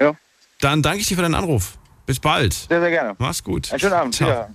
[0.00, 0.14] Ja.
[0.60, 1.78] Dann danke ich dir für deinen Anruf.
[2.06, 2.52] Bis bald.
[2.54, 3.14] Sehr, sehr gerne.
[3.18, 3.70] Mach's gut.
[3.70, 4.14] Einen schönen Abend.
[4.16, 4.28] Ciao.
[4.28, 4.48] Ja.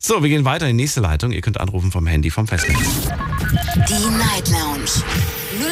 [0.00, 1.30] So, wir gehen weiter in die nächste Leitung.
[1.32, 2.78] Ihr könnt anrufen vom Handy vom Festnetz.
[3.88, 4.90] Die Night Lounge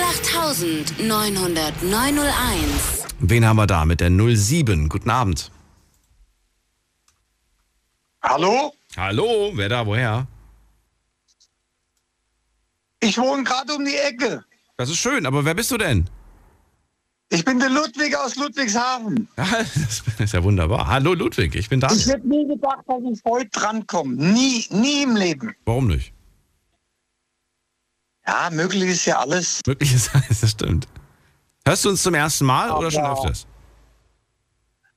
[0.07, 3.07] 0890901.
[3.19, 4.89] Wen haben wir da mit der 07?
[4.89, 5.51] Guten Abend.
[8.23, 8.73] Hallo?
[8.97, 10.27] Hallo, wer da, woher?
[13.01, 14.45] Ich wohne gerade um die Ecke.
[14.77, 16.09] Das ist schön, aber wer bist du denn?
[17.29, 19.29] Ich bin der Ludwig aus Ludwigshafen.
[19.37, 20.87] Das ist ja wunderbar.
[20.87, 22.07] Hallo Ludwig, ich bin Ich Daniel.
[22.09, 24.15] hätte nie gedacht, dass ich heute drankomme.
[24.17, 25.55] Nie, nie im Leben.
[25.65, 26.13] Warum nicht?
[28.27, 29.61] Ja, möglich ist ja alles.
[29.67, 30.89] Möglich ist alles, das stimmt.
[31.65, 33.47] Hörst du uns zum ersten Mal oder schon Aber- öfters?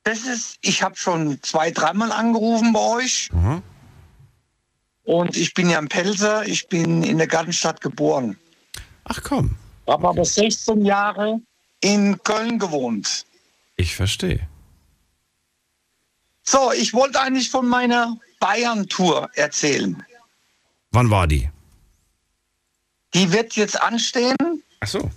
[0.04, 3.30] Das ist, ich habe schon zwei, dreimal angerufen bei euch.
[3.34, 3.62] Aha.
[5.04, 6.48] Und ich bin ja ein Pelzer.
[6.48, 8.38] Ich bin in der Gartenstadt geboren.
[9.04, 9.56] Ach komm,
[9.88, 11.42] Habe aber 16 Jahre
[11.82, 13.26] in Köln gewohnt.
[13.76, 14.48] ich verstehe.
[16.44, 20.04] So, ich wollte eigentlich von meiner Bayern-Tour erzählen.
[20.92, 21.50] Wann war die?
[23.14, 24.36] Die wird jetzt anstehen.
[24.82, 25.10] Ach so.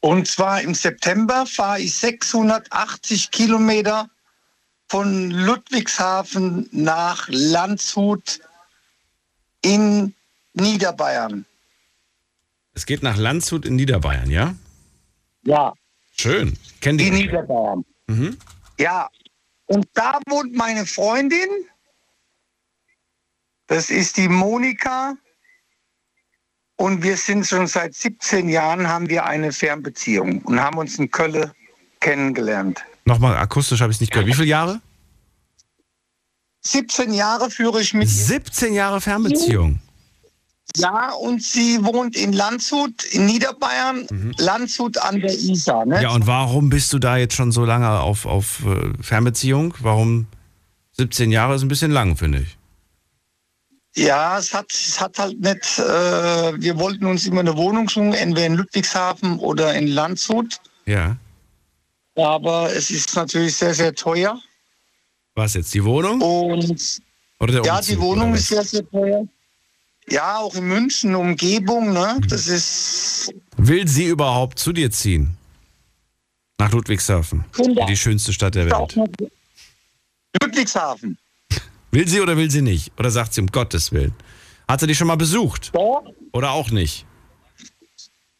[0.00, 4.08] Und zwar im September fahre ich 680 Kilometer
[4.88, 8.40] von Ludwigshafen nach Landshut
[9.62, 10.14] in
[10.54, 11.44] Niederbayern.
[12.72, 14.54] Es geht nach Landshut in Niederbayern, ja?
[15.42, 15.74] Ja,
[16.20, 16.56] Schön.
[16.80, 17.08] Kenn die.
[17.08, 17.84] in Niederbayern.
[18.06, 18.36] Mhm.
[18.78, 19.08] Ja,
[19.66, 21.48] und da wohnt meine Freundin
[23.68, 25.16] Das ist die Monika.
[26.80, 31.10] Und wir sind schon seit 17 Jahren haben wir eine Fernbeziehung und haben uns in
[31.10, 31.50] Köln
[32.00, 32.82] kennengelernt.
[33.04, 34.26] Nochmal akustisch habe ich es nicht gehört.
[34.26, 34.80] Wie viele Jahre?
[36.62, 38.08] 17 Jahre führe ich mit ihr.
[38.08, 39.78] 17 Jahre Fernbeziehung.
[40.76, 45.84] Ja, und sie wohnt in Landshut, in Niederbayern, Landshut an der Isar.
[45.84, 46.02] Ne?
[46.02, 49.74] Ja, und warum bist du da jetzt schon so lange auf, auf äh, Fernbeziehung?
[49.80, 50.28] Warum
[50.92, 52.56] 17 Jahre ist ein bisschen lang, finde ich.
[53.96, 55.82] Ja, es hat, es hat halt nicht, äh,
[56.60, 60.60] wir wollten uns immer eine Wohnung suchen, entweder in Ludwigshafen oder in Landshut.
[60.86, 61.16] Ja.
[62.14, 64.40] Aber es ist natürlich sehr, sehr teuer.
[65.34, 66.20] Was jetzt, die Wohnung?
[66.20, 67.00] Und
[67.40, 69.26] Oder der ja, Umzug, die Wohnung ist sehr, sehr teuer.
[70.08, 72.20] Ja, auch in München, Umgebung, ne?
[72.28, 75.36] Das ist Will sie überhaupt zu dir ziehen?
[76.58, 77.44] Nach Ludwigshafen.
[77.88, 78.98] Die schönste Stadt der Welt.
[80.42, 81.16] Ludwigshafen.
[81.90, 82.92] Will sie oder will sie nicht?
[82.98, 84.14] Oder sagt sie um Gottes Willen?
[84.68, 85.70] Hat sie dich schon mal besucht?
[85.74, 86.04] Doch.
[86.32, 87.06] Oder auch nicht?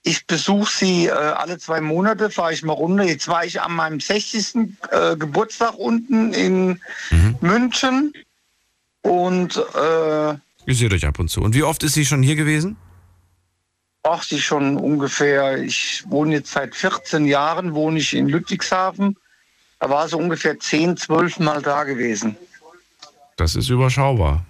[0.02, 3.04] Ich besuche sie äh, alle zwei Monate, fahre ich mal runter.
[3.04, 4.76] Jetzt war ich an meinem 60.
[4.90, 6.80] Äh, Geburtstag unten in
[7.40, 8.14] München.
[9.02, 10.30] Und äh,
[10.66, 11.42] Ihr seht euch ab und zu.
[11.42, 12.76] Und wie oft ist sie schon hier gewesen?
[14.02, 19.16] ach, sie schon ungefähr, ich wohne jetzt seit 14 Jahren, wohne ich in Ludwigshafen.
[19.78, 22.36] Da war sie ungefähr 10, 12 Mal da gewesen.
[23.40, 24.44] Das ist überschaubar.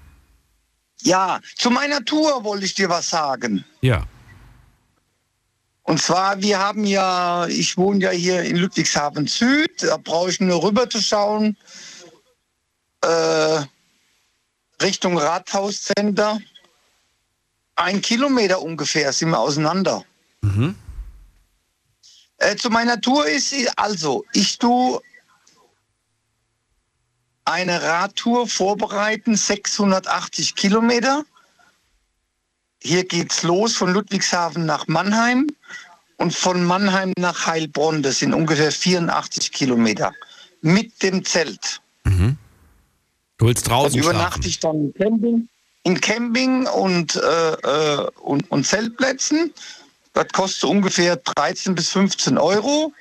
[1.03, 3.65] Ja, zu meiner Tour wollte ich dir was sagen.
[3.83, 4.03] Ja.
[5.85, 10.41] Und zwar, wir haben ja, ich wohne ja hier in Ludwigshafen Süd, da brauche ich
[10.41, 11.57] nur rüber zu schauen,
[13.03, 13.63] äh,
[14.83, 16.41] Richtung Rathauscenter.
[17.77, 20.05] Ein Kilometer ungefähr sind wir auseinander.
[20.41, 20.75] Mhm.
[22.39, 25.01] Äh, zu meiner Tour ist, also, ich tue
[27.51, 31.25] eine Radtour vorbereiten, 680 Kilometer.
[32.83, 35.49] Hier geht's los von Ludwigshafen nach Mannheim
[36.17, 38.03] und von Mannheim nach Heilbronn.
[38.03, 40.13] Das sind ungefähr 84 Kilometer
[40.63, 41.81] mit dem Zelt.
[43.41, 44.49] Du willst Dann draußen übernachte schlafen.
[44.51, 45.49] ich dann im Camping,
[45.85, 49.55] in Camping und, äh, äh, und, und Zeltplätzen.
[50.13, 52.93] Das kostet ungefähr 13 bis 15 Euro.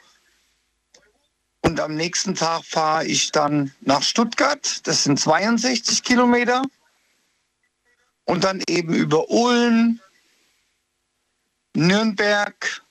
[1.69, 4.87] Und am nächsten Tag fahre ich dann nach Stuttgart.
[4.87, 6.63] Das sind 62 Kilometer.
[8.25, 9.99] Und dann eben über Ulm,
[11.75, 12.81] Nürnberg,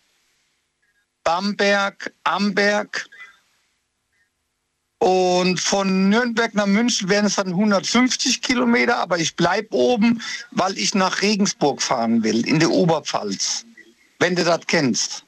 [1.24, 3.10] Bamberg, Amberg.
[4.98, 10.78] Und von Nürnberg nach München wären es dann 150 Kilometer, aber ich bleibe oben, weil
[10.78, 13.66] ich nach Regensburg fahren will, in der Oberpfalz.
[14.20, 15.24] Wenn du das kennst.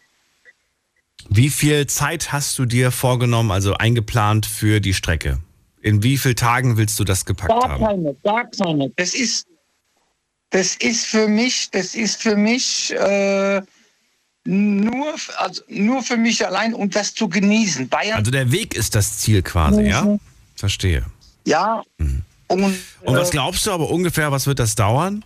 [1.28, 5.38] Wie viel Zeit hast du dir vorgenommen, also eingeplant für die Strecke?
[5.82, 7.84] In wie vielen Tagen willst du das gepackt Gar haben?
[7.84, 8.90] keine, gar keine.
[8.96, 9.46] Das ist,
[10.50, 13.62] das ist für mich, das ist für mich äh,
[14.44, 17.88] nur, also nur für mich allein und das zu genießen.
[17.88, 20.18] Bayern, Also der Weg ist das Ziel quasi, ja?
[20.56, 21.04] Verstehe.
[21.46, 21.82] ja.
[22.48, 25.24] Und, Und was äh, glaubst du aber ungefähr, was wird das dauern?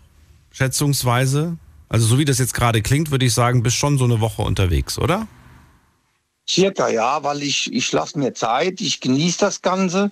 [0.52, 1.56] Schätzungsweise?
[1.88, 4.42] Also so wie das jetzt gerade klingt, würde ich sagen, bist schon so eine Woche
[4.42, 5.26] unterwegs, oder?
[6.48, 10.10] Circa, ja, weil ich, ich lasse mir Zeit, ich genieße das Ganze.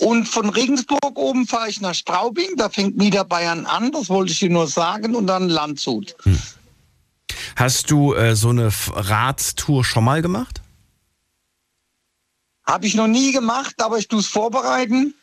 [0.00, 4.38] Und von Regensburg oben fahre ich nach Straubing, da fängt Niederbayern an, das wollte ich
[4.38, 6.14] dir nur sagen, und dann Landshut.
[7.56, 10.62] Hast du äh, so eine Radtour schon mal gemacht?
[12.64, 15.14] Habe ich noch nie gemacht, aber ich tue es vorbereiten.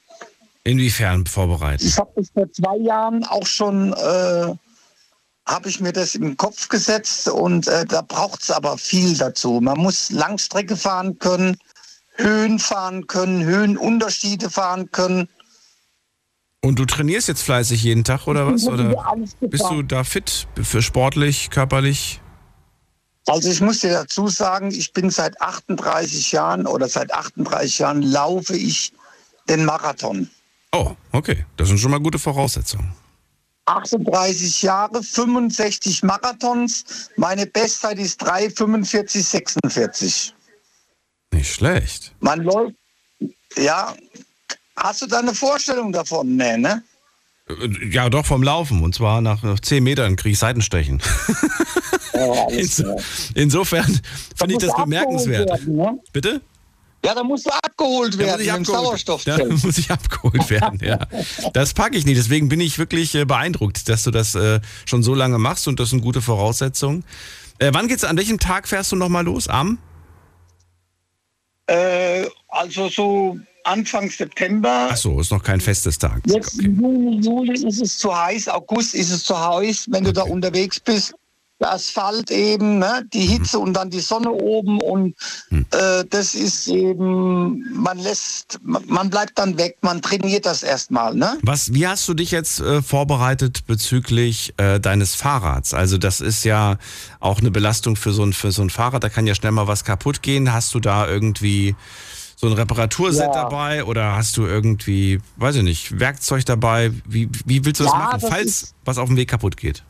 [0.66, 1.88] Inwiefern vorbereitet?
[1.88, 4.54] Ich habe das vor zwei Jahren auch schon, äh,
[5.46, 9.60] habe ich mir das im Kopf gesetzt und äh, da braucht es aber viel dazu.
[9.62, 11.58] Man muss Langstrecke fahren können,
[12.16, 15.30] Höhen fahren können, Höhenunterschiede fahren können.
[16.62, 18.66] Und du trainierst jetzt fleißig jeden Tag oder was?
[18.66, 18.96] Oder
[19.40, 22.22] bist du da fit für sportlich, körperlich?
[23.28, 28.02] Also ich muss dir dazu sagen, ich bin seit 38 Jahren oder seit 38 Jahren
[28.02, 28.94] laufe ich
[29.48, 30.30] den Marathon.
[30.72, 31.46] Oh, okay.
[31.58, 32.94] Das sind schon mal gute Voraussetzungen.
[33.66, 37.10] 38 Jahre, 65 Marathons.
[37.18, 40.34] Meine Bestzeit ist 3,45, 46.
[41.34, 42.14] Nicht schlecht.
[42.20, 42.76] Man läuft,
[43.58, 43.96] ja,
[44.78, 46.36] hast du da eine Vorstellung davon?
[46.36, 46.84] Nee, ne?
[47.50, 48.84] Äh, Ja, doch vom Laufen.
[48.84, 51.02] Und zwar nach, nach 10 Metern kriege ich Seitenstechen.
[52.14, 53.02] Ja, Inso,
[53.34, 54.00] insofern
[54.36, 55.50] finde ich das bemerkenswert.
[55.50, 56.00] werden, ne?
[56.14, 56.42] Bitte?
[57.06, 59.64] Ja, da musst du abgeholt Da werden muss ich im abgeholt, da Sauerstoffzelt.
[59.64, 61.00] muss ich abgeholt werden, ja.
[61.54, 62.18] Das packe ich nicht.
[62.18, 65.80] Deswegen bin ich wirklich äh, beeindruckt, dass du das äh, schon so lange machst und
[65.80, 67.04] das sind gute Voraussetzungen.
[67.60, 69.48] Äh, wann geht's, an welchem Tag fährst du nochmal los?
[69.48, 69.78] Am?
[71.68, 74.90] Äh, also so Anfang September.
[74.92, 76.22] Ach so, ist noch kein festes Tag.
[76.28, 76.66] Jetzt Okay.
[76.68, 80.22] im Juni, Juli ist es zu heiß, August ist es zu heiß, wenn du da
[80.24, 80.32] Okay.
[80.32, 81.16] unterwegs bist.
[81.62, 83.06] Der Asphalt eben, ne?
[83.14, 85.16] die Hitze und dann die Sonne oben und
[85.50, 85.66] Hm.
[85.72, 91.38] äh, das ist eben, man lässt, man bleibt dann weg, man trainiert das erstmal, ne?
[91.44, 95.74] Was, wie hast du dich jetzt äh, vorbereitet bezüglich äh, deines Fahrrads?
[95.74, 96.78] Also das ist ja
[97.22, 99.04] auch eine Belastung für so ein, für so ein Fahrrad.
[99.06, 100.52] Da kann ja schnell mal was kaputt gehen.
[100.52, 101.76] Hast du da irgendwie
[102.36, 103.44] so ein Reparaturset Ja.
[103.44, 106.92] dabei oder hast du irgendwie, weiß ich nicht, Werkzeug dabei?
[107.08, 109.84] Wie, wie willst du das Ja, machen, das falls was auf dem Weg kaputt geht?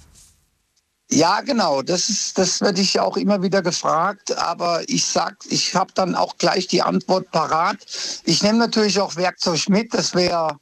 [1.11, 1.81] Ja, genau.
[1.81, 4.35] Das ist, das werde ich auch immer wieder gefragt.
[4.37, 7.77] Aber ich sag, ich habe dann auch gleich die Antwort parat.
[8.25, 9.93] Ich nehme natürlich auch Werkzeug mit.
[9.93, 10.57] Das wäre,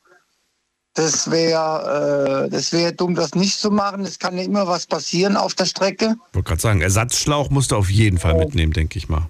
[0.95, 4.03] das wäre, äh, das wäre dumm, das nicht zu machen.
[4.03, 6.15] Es kann ja immer was passieren auf der Strecke.
[6.29, 9.27] Ich wollte gerade sagen, Ersatzschlauch musst du auf jeden Fall mitnehmen, denke ich mal.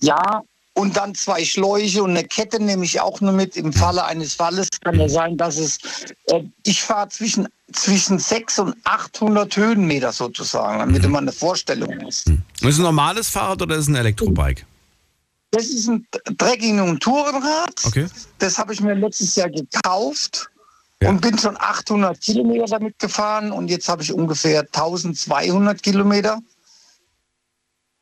[0.00, 0.42] Ja.
[0.80, 3.54] Und dann zwei Schläuche und eine Kette nehme ich auch nur mit.
[3.56, 5.78] Im Falle eines Falles kann ja sein, dass es,
[6.28, 12.28] äh, ich fahre zwischen, zwischen 600 und 800 Höhenmeter sozusagen, damit man eine Vorstellung hast.
[12.28, 14.64] Ist es ein normales Fahrrad oder ist es ein Elektrobike?
[15.50, 16.06] Das ist ein
[16.38, 17.74] Trekking- und Tourenrad.
[17.84, 18.06] Okay.
[18.38, 20.48] Das habe ich mir letztes Jahr gekauft
[21.02, 21.10] Ja.
[21.10, 26.38] und bin schon 800 Kilometer damit gefahren und jetzt habe ich ungefähr 1200 Kilometer.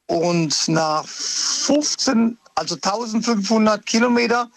[0.07, 4.51] Und nach 15, also 1500 Kilometer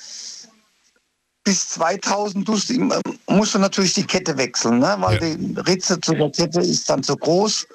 [1.44, 4.96] bis 2000 tust du, immer- musst du natürlich die Kette wechseln, ne?
[5.00, 5.36] weil Ja.
[5.36, 7.68] die Ritze zu der Kette ist dann zu groß.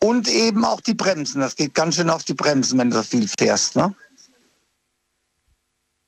[0.00, 1.40] Und eben auch die Bremsen.
[1.40, 3.74] Das geht ganz schön auf die Bremsen, wenn du so viel fährst.
[3.74, 3.94] Ne?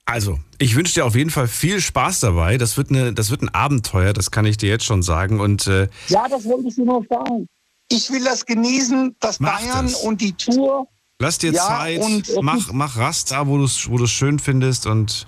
[0.04, 2.58] Also, ich wünsche dir auf jeden Fall viel Spaß dabei.
[2.58, 5.40] Das wird, eine, das wird ein Abenteuer, das kann ich dir jetzt schon sagen.
[5.40, 7.48] Und äh, Ja, das wollte ich dir nur sagen.
[7.88, 9.96] Ich will das genießen, das Mach Bayern das.
[10.02, 10.86] und die Tour.
[11.20, 14.10] Lass dir Ja, Zeit, und, äh, mach, mach Rast da, wo du es wo du's
[14.10, 15.26] schön findest und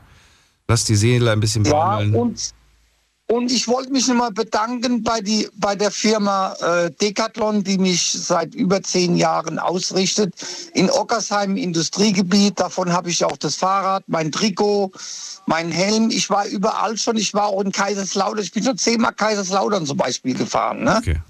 [0.69, 2.15] lass die Seele ein bisschen Ja, baumeln.
[2.15, 2.51] und,
[3.31, 8.13] und ich wollte mich nochmal bedanken bei, die, bei der Firma äh, Decathlon, die mich
[8.13, 10.35] seit über zehn Jahren ausrichtet.
[10.75, 12.59] In Ockersheim Industriegebiet.
[12.59, 14.93] Davon habe ich auch das Fahrrad, mein Trikot,
[15.45, 16.09] mein Helm.
[16.11, 17.17] Ich war überall schon.
[17.19, 18.43] Ich war auch in Kaiserslautern.
[18.45, 20.85] Ich bin schon zehnmal Kaiserslautern zum Beispiel gefahren.
[20.85, 20.97] Ne?
[20.99, 21.21] okay.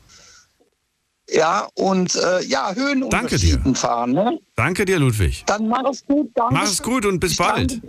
[1.31, 4.13] Ja, und äh, ja, Danke Höhenunterschieden fahren.
[4.13, 4.39] Ne?
[4.57, 5.45] Danke dir, Ludwig.
[5.47, 6.31] Dann mach es gut.
[6.35, 6.55] Danke.
[6.55, 7.81] Mach es gut und bis bald.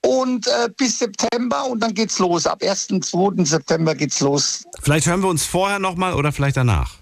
[0.00, 2.46] Und äh, bis September und dann geht's los.
[2.46, 2.86] Ab 1.
[2.86, 3.44] 2.
[3.44, 4.64] September geht's los.
[4.80, 6.94] Vielleicht hören wir uns vorher nochmal oder vielleicht danach.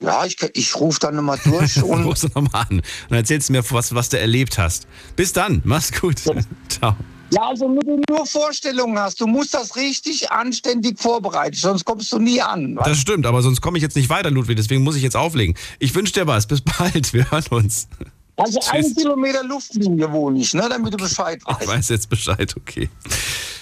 [0.00, 3.62] Ja, ich, ich rufe dann nochmal durch und Rufst du nochmal an und erzählst mir,
[3.70, 4.86] was, was du erlebt hast.
[5.16, 6.20] Bis dann, mach's gut.
[6.68, 6.96] Ciao.
[7.34, 12.12] Ja, also wenn du nur Vorstellungen hast, du musst das richtig anständig vorbereiten, sonst kommst
[12.12, 12.76] du nie an.
[12.76, 14.56] Das stimmt, aber sonst komme ich jetzt nicht weiter, Ludwig.
[14.56, 15.54] Deswegen muss ich jetzt auflegen.
[15.78, 16.46] Ich wünsche dir was.
[16.46, 17.12] Bis bald.
[17.12, 17.88] Wir hören uns.
[18.36, 18.70] Also Tschüss.
[18.72, 21.68] ein Kilometer Luftlinie wohne ich, ne, damit du Bescheid Ich weißt.
[21.68, 22.88] weiß jetzt Bescheid, okay.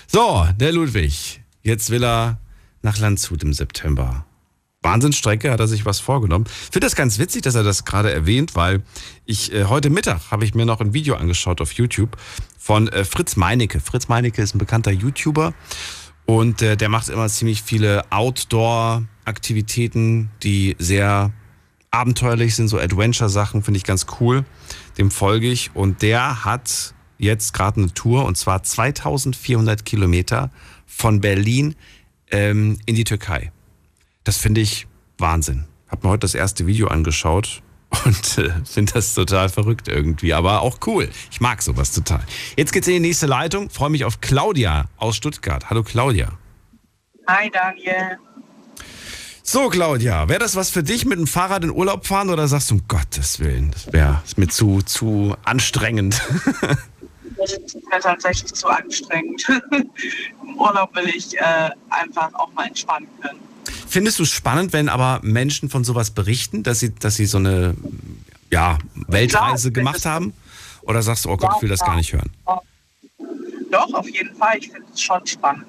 [0.07, 1.43] So, der Ludwig.
[1.63, 2.39] Jetzt will er
[2.81, 4.25] nach Landshut im September.
[4.83, 6.45] Wahnsinnsstrecke, hat er sich was vorgenommen.
[6.49, 8.83] Ich finde das ganz witzig, dass er das gerade erwähnt, weil
[9.27, 12.17] ich äh, heute Mittag habe ich mir noch ein Video angeschaut auf YouTube
[12.63, 13.81] von äh, Fritz Meinecke.
[13.81, 15.53] Fritz Meinecke ist ein bekannter YouTuber
[16.27, 21.33] und äh, der macht immer ziemlich viele Outdoor-Aktivitäten, die sehr
[21.91, 24.45] abenteuerlich sind, so Adventure-Sachen, finde ich ganz cool.
[24.97, 30.53] Dem folge ich und der hat jetzt gerade eine Tour und zwar 2400 Kilometer
[30.87, 31.75] von Berlin
[32.31, 33.51] ähm, in die Türkei.
[34.23, 34.87] Das finde ich
[35.19, 35.65] Wahnsinn.
[35.89, 37.61] Hab mir heute das erste Video angeschaut
[38.05, 41.09] und äh, finde das total verrückt irgendwie, aber auch cool.
[41.31, 42.23] Ich mag sowas total.
[42.57, 43.71] Jetzt geht's in die nächste Leitung.
[43.71, 45.71] Freue mich auf Claudia aus Stuttgart.
[45.71, 46.33] Hallo Claudia.
[47.29, 48.19] Hi Daniel.
[49.45, 52.71] So, Claudia, wäre das was für dich mit dem Fahrrad in Urlaub fahren oder sagst
[52.71, 56.23] du, um Gottes Willen, das wäre mir zu, zu anstrengend?
[57.37, 59.49] Das ist mir tatsächlich zu anstrengend.
[60.43, 63.41] Im Urlaub will ich äh, einfach auch mal entspannen können.
[63.93, 67.37] Findest du es spannend, wenn aber Menschen von sowas berichten, dass sie, dass sie so
[67.37, 67.77] eine
[68.51, 70.33] ja, Weltreise ich gemacht haben?
[70.81, 72.31] Oder sagst du, oh Gott, ich will das gar nicht hören?
[73.71, 74.57] Doch, auf jeden Fall.
[74.57, 75.67] Ich finde es schon spannend.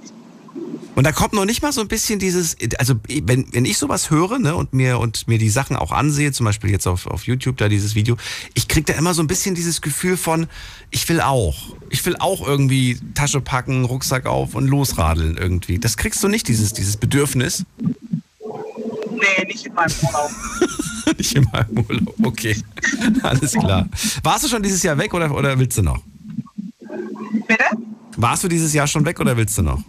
[0.95, 4.11] Und da kommt noch nicht mal so ein bisschen dieses, also wenn, wenn ich sowas
[4.11, 7.25] höre ne, und, mir, und mir die Sachen auch ansehe, zum Beispiel jetzt auf, auf
[7.25, 8.15] YouTube da dieses Video,
[8.53, 10.47] ich krieg da immer so ein bisschen dieses Gefühl von,
[10.91, 11.75] ich will auch.
[11.89, 15.79] Ich will auch irgendwie Tasche packen, Rucksack auf und losradeln irgendwie.
[15.79, 17.65] Das kriegst du nicht, dieses, dieses Bedürfnis.
[19.23, 20.31] Nee, nicht in meinem Urlaub.
[21.17, 22.15] nicht in meinem Urlaub.
[22.21, 22.55] Okay,
[23.23, 23.87] alles klar.
[24.21, 26.03] Warst du schon dieses Jahr weg oder, oder willst du noch?
[27.47, 27.65] Bitte?
[28.15, 29.81] Warst du dieses Jahr schon weg oder willst du noch?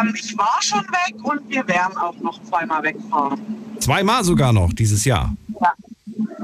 [0.00, 3.40] Ähm, ich war schon weg und wir werden auch noch zweimal wegfahren.
[3.78, 5.34] Zweimal sogar noch dieses Jahr.
[5.60, 5.72] Ja.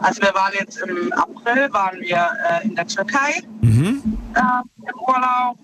[0.03, 4.03] Also wir waren jetzt im April, waren wir äh, in der Türkei Mhm.
[4.35, 4.41] äh,
[4.89, 5.59] im Urlaub.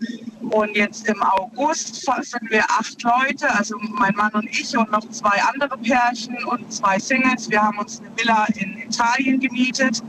[0.51, 5.09] Und jetzt im August sind wir acht Leute, also mein Mann und ich und noch
[5.11, 7.49] zwei andere Pärchen und zwei Singles.
[7.49, 10.03] Wir haben uns eine Villa in Italien gemietet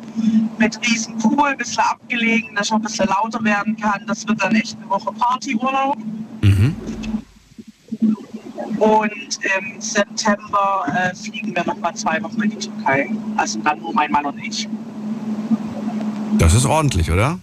[0.57, 4.03] mit riesen Pool, ein bisschen abgelegen, dass schon ein bisschen lauter werden kann.
[4.05, 5.97] Das wird dann echt eine Woche Partyurlaub.
[6.41, 6.72] Mhm.
[8.83, 13.09] Und im September äh, fliegen wir nochmal zwei Wochen in die Türkei.
[13.37, 14.67] Also dann nur mein Mann und ich.
[16.37, 17.39] Das ist ordentlich, oder?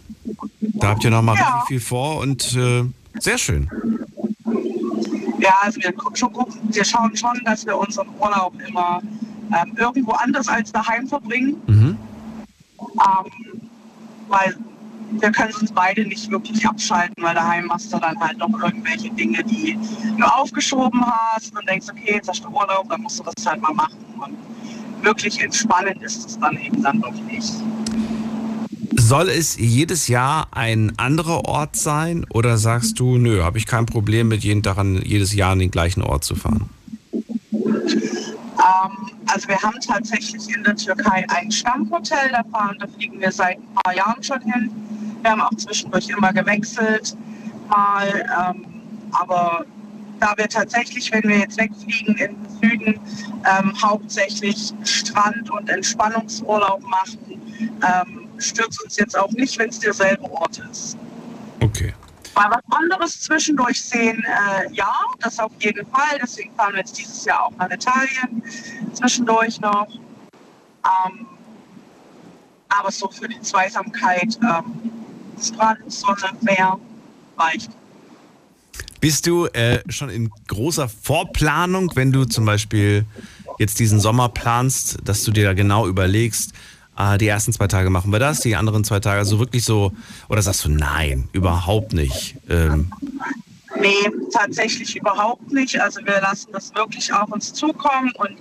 [0.60, 1.44] Da habt ihr nochmal Ja.
[1.44, 2.84] richtig viel vor und äh,
[3.20, 3.70] sehr schön.
[5.38, 9.00] Ja, also wir, schon gucken, wir schauen schon, dass wir unseren Urlaub immer
[9.50, 11.56] ähm, irgendwo anders als daheim verbringen.
[11.66, 11.96] Mhm.
[12.78, 13.60] Ähm,
[14.28, 14.56] weil
[15.18, 19.10] wir können uns beide nicht wirklich abschalten, weil daheim machst du dann halt noch irgendwelche
[19.10, 19.78] Dinge, die
[20.16, 23.60] du aufgeschoben hast und denkst, okay, jetzt hast du Urlaub, dann musst du das halt
[23.60, 23.96] mal machen.
[24.18, 27.52] Und wirklich entspannend ist es dann eben dann doch nicht.
[28.96, 33.86] Soll es jedes Jahr ein anderer Ort sein oder sagst du, nö, habe ich kein
[33.86, 36.68] Problem mit jeden Tag an, jedes Jahr an den gleichen Ort zu fahren?
[37.52, 43.32] Ähm, also wir haben tatsächlich in der Türkei ein Stammhotel, da fahren, da fliegen wir
[43.32, 44.70] seit ein paar Jahren schon hin.
[45.22, 47.16] Wir haben auch zwischendurch immer gewechselt,
[47.68, 48.64] mal, ähm,
[49.12, 49.64] aber
[50.18, 53.00] da wir tatsächlich, wenn wir jetzt wegfliegen in den Süden,
[53.44, 60.30] ähm, hauptsächlich Strand- und Entspannungsurlaub machen, ähm, stört uns jetzt auch nicht, wenn es derselbe
[60.30, 60.96] Ort ist.
[61.60, 61.94] Okay.
[62.34, 66.18] Mal was anderes zwischendurch sehen, äh, ja, das auf jeden Fall.
[66.22, 68.42] Deswegen fahren wir jetzt dieses Jahr auch nach Italien
[68.92, 69.88] zwischendurch noch.
[70.84, 71.26] Ähm,
[72.68, 74.99] aber so für die Zweisamkeit, ähm,
[75.42, 76.78] Strand, Sonne, Meer,
[77.38, 77.70] reicht.
[79.00, 83.06] Bist du äh, schon in großer Vorplanung, wenn du zum Beispiel
[83.58, 86.52] jetzt diesen Sommer planst, dass du dir da genau überlegst,
[86.96, 89.92] ah, die ersten zwei Tage machen wir das, die anderen zwei Tage, also wirklich so,
[90.28, 92.36] oder sagst du, nein, überhaupt nicht.
[92.48, 92.92] Ähm,
[93.78, 95.80] Nee, tatsächlich überhaupt nicht.
[95.80, 98.36] Also wir lassen das wirklich auf uns zukommen und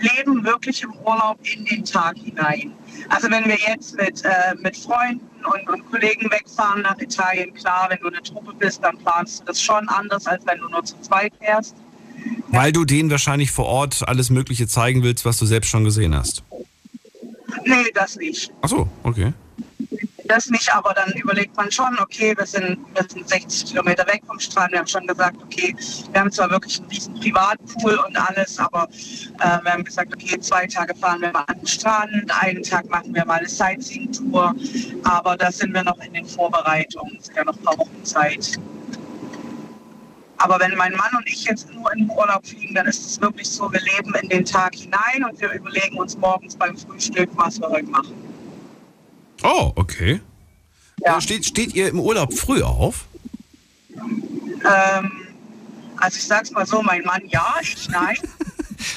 [0.00, 2.72] leben wirklich im Urlaub in den Tag hinein.
[3.08, 7.86] Also wenn wir jetzt mit, äh, mit Freunden und, und Kollegen wegfahren nach Italien, klar,
[7.90, 10.84] wenn du eine Truppe bist, dann planst du das schon anders, als wenn du nur
[10.84, 11.74] zu zweit fährst.
[12.48, 16.14] weil du denen wahrscheinlich vor Ort alles Mögliche zeigen willst, was du selbst schon gesehen
[16.14, 16.42] hast.
[17.64, 18.52] Nee, das nicht.
[18.60, 19.32] Ach so, okay.
[20.26, 24.22] Das nicht, aber dann überlegt man schon, okay, wir sind, wir sind 60 Kilometer weg
[24.26, 24.72] vom Strand.
[24.72, 25.76] Wir haben schon gesagt, okay,
[26.12, 28.88] wir haben zwar wirklich einen riesen Privatpool und alles, aber
[29.40, 32.88] äh, wir haben gesagt, okay, zwei Tage fahren wir mal an den Strand, einen Tag
[32.88, 34.54] machen wir mal eine Sightseeing-Tour,
[35.04, 38.04] aber da sind wir noch in den Vorbereitungen, es sind ja noch ein paar Wochen
[38.04, 38.58] Zeit.
[40.38, 43.20] Aber wenn mein Mann und ich jetzt nur in den Urlaub fliegen, dann ist es
[43.20, 47.28] wirklich so, wir leben in den Tag hinein und wir überlegen uns morgens beim Frühstück,
[47.36, 48.23] was wir heute machen.
[49.42, 50.20] Oh, okay.
[51.04, 51.18] Ja.
[51.18, 53.06] Äh, Steht, steht ihr im Urlaub früh auf?
[53.96, 55.12] Ähm,
[55.96, 58.16] also ich sag's mal so, mein Mann ja, ich nein.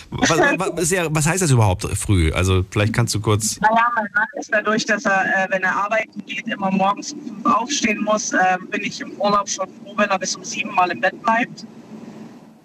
[0.09, 2.31] Was, was, was heißt das überhaupt früh?
[2.31, 3.59] Also vielleicht kannst du kurz.
[3.61, 7.23] Naja, mein Mann ist dadurch, dass er, äh, wenn er arbeiten geht, immer morgens um
[7.23, 10.73] fünf aufstehen muss, äh, bin ich im Urlaub schon froh, wenn er bis um sieben
[10.73, 11.65] Mal im Bett bleibt.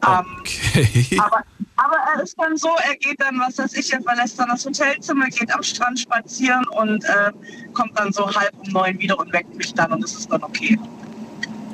[0.06, 1.18] Ähm, Okay.
[1.18, 1.42] aber,
[1.76, 4.64] aber er ist dann so, er geht dann, was weiß ich, er verlässt dann das
[4.64, 7.30] Hotelzimmer, geht am Strand spazieren und äh,
[7.72, 10.42] kommt dann so halb um neun wieder und weckt mich dann und das ist dann
[10.42, 10.78] okay.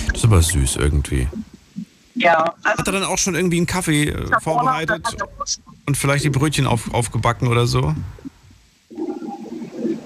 [0.09, 1.29] Das ist aber süß irgendwie.
[2.15, 5.29] Ja, also Hat er dann auch schon irgendwie einen Kaffee äh, vorbereitet er
[5.87, 7.95] und vielleicht die Brötchen auf, aufgebacken oder so?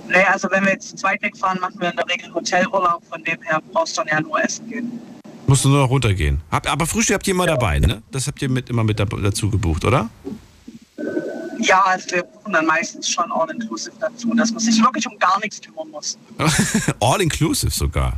[0.09, 3.25] Nee, also wenn wir jetzt zu zweit wegfahren, machen wir in der Regel Hotelurlaub, von
[3.25, 5.01] dem her brauchst du dann ja nur essen gehen.
[5.53, 6.41] Musst du nur noch runtergehen.
[6.51, 8.03] Hab, aber Frühstück habt ihr immer dabei, ne?
[8.11, 10.09] Das habt ihr mit, immer mit da- dazu gebucht, oder?
[11.61, 15.39] Ja, also wir buchen dann meistens schon All-Inclusive dazu, dass man sich wirklich um gar
[15.41, 16.17] nichts kümmern muss.
[17.01, 18.15] All inclusive sogar.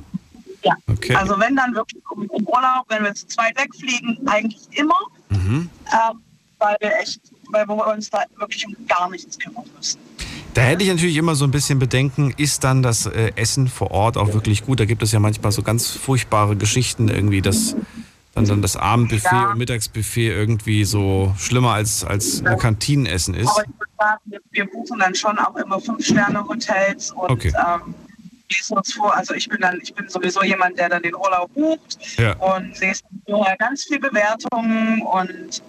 [0.62, 0.74] Ja.
[0.86, 1.16] Okay.
[1.16, 4.94] Also wenn dann wirklich um um Urlaub, wenn wir zu zweit wegfliegen, eigentlich immer,
[5.30, 5.68] Mhm.
[5.92, 6.20] ähm,
[6.60, 7.20] weil wir echt,
[7.50, 9.98] weil wir uns da wirklich um gar nichts kümmern müssen.
[10.54, 13.90] Da hätte ich natürlich immer so ein bisschen Bedenken, ist dann das äh, Essen vor
[13.90, 14.78] Ort auch wirklich gut?
[14.78, 17.74] Da gibt es ja manchmal so ganz furchtbare Geschichten irgendwie, dass
[18.34, 19.50] dann, dann das Abendbuffet Ja.
[19.50, 23.48] und Mittagsbuffet irgendwie so schlimmer als, als ein Kantinenessen ist.
[23.48, 27.52] Aber ich würde sagen, wir, buchen dann schon auch immer Fünf-Sterne-Hotels und Okay.
[27.56, 27.94] ähm,
[28.50, 29.14] lesen uns vor.
[29.14, 32.34] Also ich bin dann, ich bin sowieso jemand, der dann den Urlaub bucht Ja.
[32.36, 35.62] und lese vorher ganz viel Bewertungen und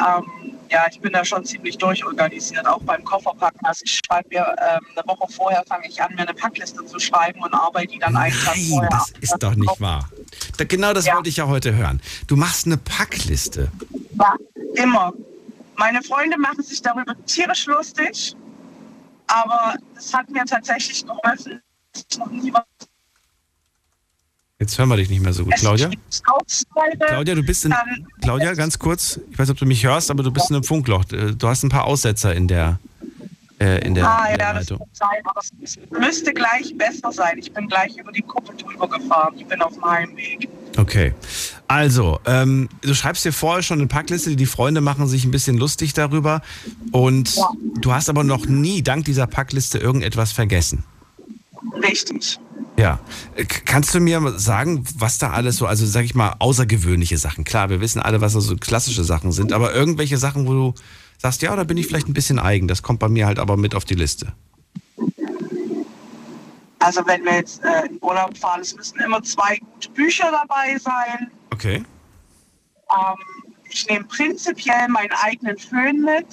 [0.00, 0.24] ähm,
[0.70, 3.60] ja, ich bin da schon ziemlich durchorganisiert, auch beim Kofferpacken.
[3.66, 6.98] Also ich schreibe mir ähm, eine Woche vorher fange ich an, mir eine Packliste zu
[6.98, 9.18] schreiben und arbeite die dann einen Tag Nein, vorher das ab.
[9.20, 10.08] ist doch nicht wahr.
[10.56, 11.16] Da, genau das Ja.
[11.16, 12.00] wollte ich ja heute hören.
[12.28, 13.70] Du machst eine Packliste.
[14.18, 14.36] Ja,
[14.74, 15.12] immer.
[15.76, 18.36] Meine Freunde machen sich darüber tierisch lustig.
[19.26, 21.62] Aber es hat mir tatsächlich geholfen,
[21.92, 22.62] dass ich noch nie was
[24.60, 25.90] Jetzt hören wir dich nicht mehr so gut, Claudia.
[27.08, 30.10] Claudia, du bist in, Dann- Claudia, ganz kurz, ich weiß nicht, ob du mich hörst,
[30.10, 31.04] aber du bist in einem Funkloch.
[31.12, 32.78] Äh, Du hast ein paar Aussetzer in der,
[33.58, 34.78] äh, in der, Ah, in der ja, das Leitung.
[34.78, 37.38] kann sein, es müsste gleich besser sein.
[37.38, 39.32] Ich bin gleich über die Kuppe drüber gefahren.
[39.38, 40.46] Ich bin auf dem Heimweg.
[40.76, 41.14] Okay.
[41.66, 45.56] Also, ähm, du schreibst dir vorher schon eine Packliste, die Freunde machen sich ein bisschen
[45.56, 46.42] lustig darüber.
[46.92, 47.50] Und Ja.
[47.80, 50.84] du hast aber noch nie dank dieser Packliste irgendetwas vergessen.
[51.82, 52.38] Richtig.
[52.76, 52.98] Ja.
[53.36, 57.44] Äh, Kannst du mir sagen, was da alles so, also sag ich mal, außergewöhnliche Sachen?
[57.44, 60.74] Klar, wir wissen alle, was da so klassische Sachen sind, aber irgendwelche Sachen, wo du
[61.18, 63.56] sagst, ja, da bin ich vielleicht ein bisschen eigen, das kommt bei mir halt aber
[63.56, 64.32] mit auf die Liste.
[66.78, 70.78] Also wenn wir jetzt äh, in Urlaub fahren, es müssen immer zwei gute Bücher dabei
[70.78, 71.30] sein.
[71.50, 71.82] Okay.
[72.90, 76.26] Ähm, ich nehme prinzipiell meinen eigenen Föhn mit,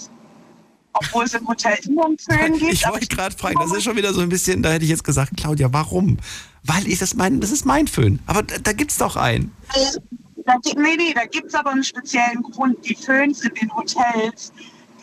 [0.99, 2.73] obwohl es im Hotel immer einen Föhn gibt.
[2.73, 5.03] Ich wollte gerade fragen, das ist schon wieder so ein bisschen, da hätte ich jetzt
[5.03, 6.17] gesagt, Claudia, warum?
[6.63, 8.19] Weil ich das mein, das ist mein Föhn.
[8.25, 9.51] Aber da, da gibt's doch einen.
[10.45, 12.77] Da, gi- nee, nee, da gibt es aber einen speziellen Grund.
[12.87, 14.51] Die Föhns in den Hotels,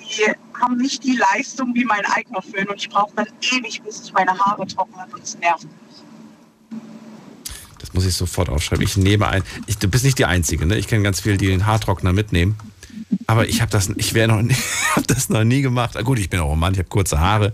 [0.01, 4.03] die haben nicht die Leistung wie mein eigener Föhn und ich brauche dann ewig, bis
[4.05, 5.67] ich meine Haare trockne und es nervt.
[7.79, 8.83] Das muss ich sofort aufschreiben.
[8.85, 9.43] Ich nehme ein.
[9.67, 10.79] Ich, du bist nicht die Einzige, ne?
[10.79, 12.57] Ich kenne ganz viele, die den Haartrockner mitnehmen.
[13.27, 14.55] Aber ich habe das, ich wäre noch, nie-
[14.97, 15.97] hab das noch nie gemacht.
[15.97, 17.53] Ah, Gut, ich bin auch ein Mann, ich habe kurze Haare.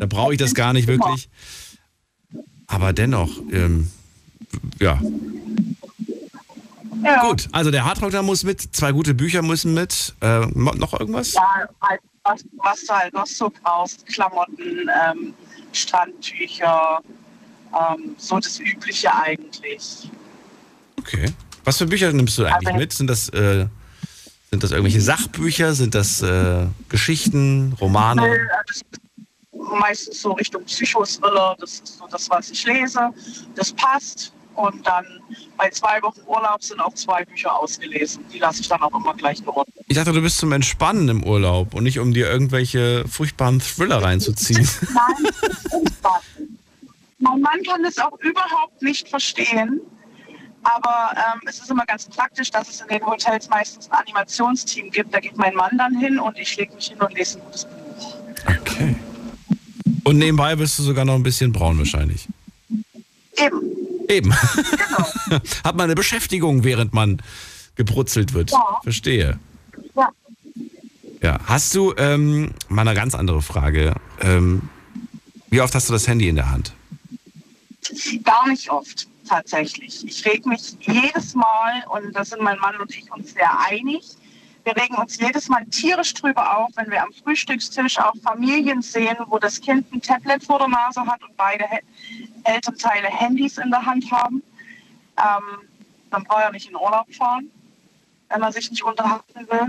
[0.00, 1.28] Da brauche ich das gar nicht wirklich.
[2.66, 3.90] Aber dennoch, ähm,
[4.80, 5.00] ja.
[7.04, 7.22] Ja.
[7.28, 10.14] Gut, also der Haartrockner muss mit, zwei gute Bücher müssen mit.
[10.20, 11.32] Äh, noch irgendwas?
[11.32, 15.34] Ja, halt, was, was du halt noch so brauchst, Klamotten, ähm,
[15.72, 17.00] Strandtücher,
[17.72, 20.10] ähm, so das Übliche eigentlich.
[20.98, 21.32] Okay.
[21.64, 22.92] Was für Bücher nimmst du eigentlich Also- mit?
[22.92, 23.66] Sind das, äh,
[24.52, 25.74] sind das irgendwelche Sachbücher?
[25.74, 28.26] Sind das äh, Geschichten, Romane?
[28.34, 28.84] Äh, Das ist
[29.80, 33.10] meistens so Richtung Psychothriller, das ist so das, was ich lese.
[33.54, 34.32] Das passt.
[34.54, 35.06] Und dann
[35.56, 38.22] bei zwei Wochen Urlaub sind auch zwei Bücher ausgelesen.
[38.30, 39.66] Die lasse ich dann auch immer gleich dort.
[39.88, 44.02] Ich dachte, du bist zum Entspannen im Urlaub und nicht um dir irgendwelche furchtbaren Thriller
[44.02, 44.68] reinzuziehen.
[44.94, 46.02] Nein, das ist.
[47.18, 49.80] Mein Mann kann das auch überhaupt nicht verstehen.
[50.62, 54.90] Aber ähm, es ist immer ganz praktisch, dass es in den Hotels meistens ein Animationsteam
[54.90, 55.12] gibt.
[55.12, 57.64] Da geht mein Mann dann hin und ich lege mich hin und lese ein gutes
[57.64, 58.16] Buch.
[58.46, 58.96] Okay.
[60.04, 62.28] Und nebenbei bist du sogar noch ein bisschen braun wahrscheinlich.
[63.36, 63.60] Eben,
[64.08, 64.34] Eben.
[64.54, 65.40] genau.
[65.64, 67.22] Hat man eine Beschäftigung, während man
[67.76, 68.50] gebrutzelt wird.
[68.50, 68.80] Ja.
[68.82, 69.38] Verstehe.
[69.94, 70.08] Ja.
[71.22, 71.38] Ja.
[71.46, 73.94] Hast du, ähm, mal eine ganz andere Frage.
[74.20, 74.68] Ähm,
[75.50, 76.72] wie oft hast du das Handy in der Hand?
[78.22, 80.06] Gar nicht oft, tatsächlich.
[80.06, 84.16] Ich reg mich jedes Mal, und da sind mein Mann und ich uns sehr einig,
[84.64, 89.16] wir regen uns jedes Mal tierisch drüber auf, wenn wir am Frühstückstisch auch Familien sehen,
[89.26, 91.64] wo das Kind ein Tablet vor der Nase hat und beide
[92.44, 94.42] Elternteile Handys in der Hand haben.
[95.18, 95.68] Ähm,
[96.10, 97.50] dann braucht er nicht in Urlaub fahren,
[98.28, 99.68] wenn man sich nicht unterhalten will.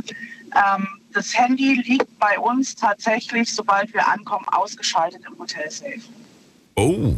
[0.54, 6.02] Ähm, das Handy liegt bei uns tatsächlich, sobald wir ankommen, ausgeschaltet im Hotel Safe.
[6.76, 7.16] Oh.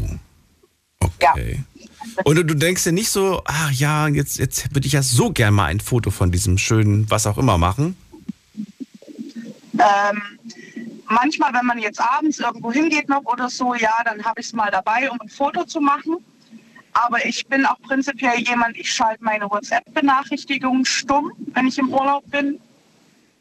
[0.99, 1.63] Okay.
[2.23, 5.53] Und du, denkst dir nicht so, ach ja, jetzt, jetzt würde ich ja so gern
[5.53, 7.97] mal ein Foto von diesem schönen, was auch immer machen.
[9.73, 10.21] Ähm,
[11.07, 14.53] manchmal, wenn man jetzt abends irgendwo hingeht noch oder so, ja, dann habe ich es
[14.53, 16.17] mal dabei, um ein Foto zu machen.
[16.93, 22.23] Aber ich bin auch prinzipiell jemand, ich schalte meine WhatsApp-Benachrichtigungen stumm, wenn ich im Urlaub
[22.31, 22.59] bin,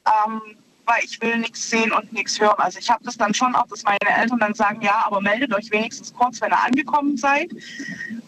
[0.06, 0.40] ähm,
[0.86, 2.58] weil ich will nichts sehen und nichts hören.
[2.58, 5.54] Also ich habe das dann schon auch, dass meine Eltern dann sagen, ja, aber meldet
[5.54, 7.50] euch wenigstens kurz, wenn ihr angekommen seid.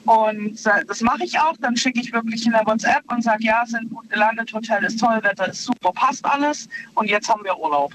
[0.05, 1.57] Und äh, das mache ich auch.
[1.61, 4.99] Dann schicke ich wirklich in der WhatsApp und sage, ja, sind gut gelandet, Hotel ist
[5.01, 6.69] toll, Wetter ist super, passt alles.
[6.95, 7.93] Und jetzt haben wir Urlaub.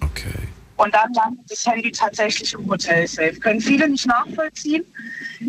[0.00, 0.48] Okay.
[0.76, 3.34] Und dann landet das Handy tatsächlich im Hotel safe.
[3.34, 4.84] Können viele nicht nachvollziehen,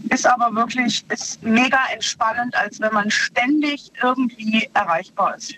[0.09, 5.53] ist aber wirklich ist mega entspannend, als wenn man ständig irgendwie erreichbar ist.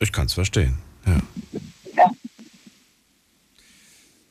[0.00, 0.78] Ich kann es verstehen.
[1.06, 1.20] Ja.
[1.96, 2.10] Ja.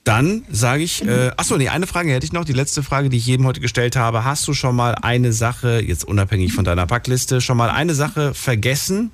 [0.04, 3.18] Dann sage ich, äh, achso, nee, eine Frage hätte ich noch, die letzte Frage, die
[3.18, 4.24] ich jedem heute gestellt habe.
[4.24, 8.34] Hast du schon mal eine Sache, jetzt unabhängig von deiner Packliste, schon mal eine Sache
[8.34, 9.12] vergessen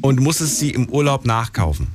[0.00, 1.88] und musstest sie im Urlaub nachkaufen?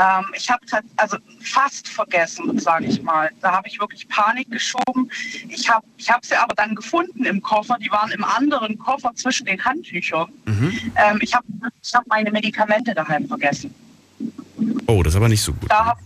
[0.00, 0.62] Ähm, ich habe
[0.96, 3.30] also fast vergessen, sage ich mal.
[3.42, 5.10] Da habe ich wirklich Panik geschoben.
[5.50, 7.76] Ich habe ich hab sie aber dann gefunden im Koffer.
[7.78, 10.32] Die waren im anderen Koffer zwischen den Handtüchern.
[10.96, 11.44] Ähm, ich habe
[11.82, 13.74] ich hab meine Medikamente daheim vergessen.
[14.86, 15.70] Oh, das ist aber nicht so gut.
[15.70, 16.00] Da habe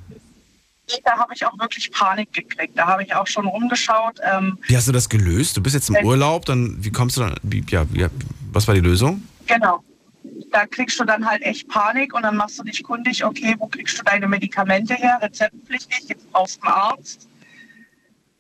[1.05, 2.76] da hab ich auch wirklich Panik gekriegt.
[2.76, 4.20] Da habe ich auch schon rumgeschaut.
[4.22, 5.57] Ähm, Wie hast du das gelöst?
[5.57, 6.05] Du bist jetzt im Äh.
[6.05, 8.07] Urlaub, dann wie kommst du dann, wie, ja, wie,
[8.52, 9.22] was war die Lösung?
[9.46, 9.82] Genau.
[10.52, 13.66] da kriegst du dann halt echt Panik und dann machst du dich kundig, okay, wo
[13.66, 17.28] kriegst du deine Medikamente her, rezeptpflichtig, jetzt brauchst du einen Arzt.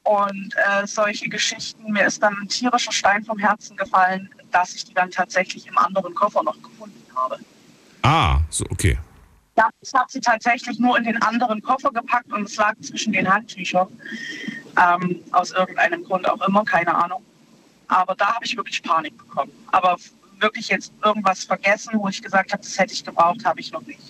[0.04, 4.84] Und äh, solche Geschichten, mir ist dann ein tierischer Stein vom Herzen gefallen, dass ich
[4.84, 7.38] die dann tatsächlich im anderen Koffer noch gefunden habe.
[8.02, 8.98] Ah, so, okay.
[9.56, 13.12] Ja, ich habe sie tatsächlich nur in den anderen Koffer gepackt und es lag zwischen
[13.12, 13.88] den Handtüchern.
[14.76, 17.22] Ähm, aus irgendeinem Grund auch immer, keine Ahnung.
[17.86, 19.52] Aber da habe ich wirklich Panik bekommen.
[19.68, 19.96] Aber
[20.40, 23.82] wirklich jetzt irgendwas vergessen, wo ich gesagt habe, das hätte ich gebraucht, habe ich noch
[23.82, 24.00] nicht.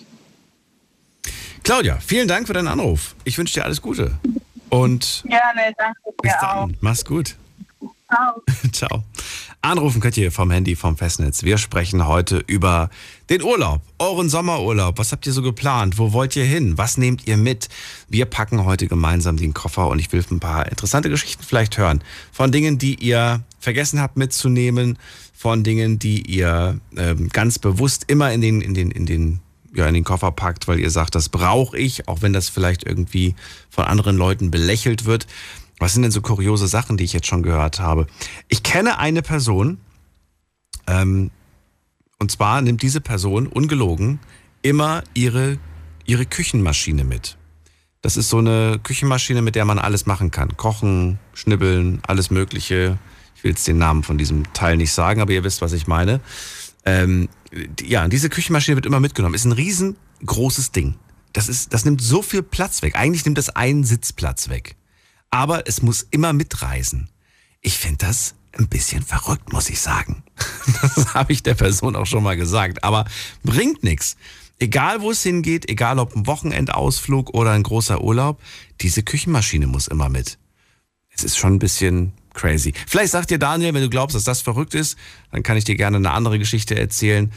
[1.63, 3.15] Claudia, vielen Dank für deinen Anruf.
[3.23, 4.17] Ich wünsche dir alles Gute.
[4.69, 6.67] Und Gerne, danke bis dir auch.
[6.67, 6.77] dann.
[6.81, 7.35] Mach's gut.
[8.07, 8.41] Ciao.
[8.71, 9.03] Ciao.
[9.61, 11.41] Anrufen könnt ihr vom Handy, vom Festnetz.
[11.41, 12.91] Wir sprechen heute über
[13.31, 14.99] den Urlaub, euren Sommerurlaub.
[14.99, 15.97] Was habt ihr so geplant?
[15.97, 16.77] Wo wollt ihr hin?
[16.77, 17.67] Was nehmt ihr mit?
[18.07, 22.03] Wir packen heute gemeinsam den Koffer und ich will ein paar interessante Geschichten vielleicht hören.
[22.31, 24.99] Von Dingen, die ihr vergessen habt mitzunehmen,
[25.33, 29.39] von Dingen, die ihr ähm, ganz bewusst immer in den, in den, in den
[29.73, 32.85] ja, in den Koffer packt, weil ihr sagt, das brauche ich, auch wenn das vielleicht
[32.85, 33.35] irgendwie
[33.69, 35.27] von anderen Leuten belächelt wird.
[35.79, 38.07] Was sind denn so kuriose Sachen, die ich jetzt schon gehört habe?
[38.47, 39.77] Ich kenne eine Person,
[40.87, 41.31] ähm,
[42.19, 44.19] und zwar nimmt diese Person ungelogen
[44.61, 45.59] immer ihre,
[46.05, 47.37] ihre Küchenmaschine mit.
[48.01, 50.55] Das ist so eine Küchenmaschine, mit der man alles machen kann.
[50.57, 52.97] Kochen, schnibbeln, alles Mögliche.
[53.35, 55.87] Ich will jetzt den Namen von diesem Teil nicht sagen, aber ihr wisst, was ich
[55.87, 56.21] meine.
[56.85, 57.29] Ähm,
[57.81, 59.35] ja, diese Küchenmaschine wird immer mitgenommen.
[59.35, 60.95] Ist ein riesengroßes Ding.
[61.33, 62.95] Das, ist, das nimmt so viel Platz weg.
[62.95, 64.75] Eigentlich nimmt das einen Sitzplatz weg.
[65.35, 67.09] Aber es muss immer mitreisen.
[67.59, 70.23] Ich finde das ein bisschen verrückt, muss ich sagen.
[70.81, 72.85] Das habe ich der Person auch schon mal gesagt.
[72.85, 73.03] Aber
[73.43, 74.15] bringt nichts.
[74.59, 78.41] Egal wo es hingeht, egal ob ein Wochenendausflug oder ein großer Urlaub,
[78.79, 80.37] diese Küchenmaschine muss immer mit.
[81.09, 82.73] Es ist schon ein bisschen crazy.
[82.87, 84.97] Vielleicht sagt dir Daniel, wenn du glaubst, dass das verrückt ist,
[85.31, 87.29] dann kann ich dir gerne eine andere Geschichte erzählen.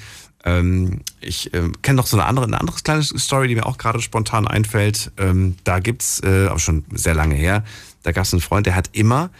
[0.45, 3.79] Ähm, ich ähm, kenne noch so eine andere, eine andere kleine Story, die mir auch
[3.79, 5.11] gerade spontan einfällt.
[5.19, 7.65] Ähm, da gibt's, äh, auch schon sehr lange her,
[8.03, 9.31] da gab es einen Freund, der hat immer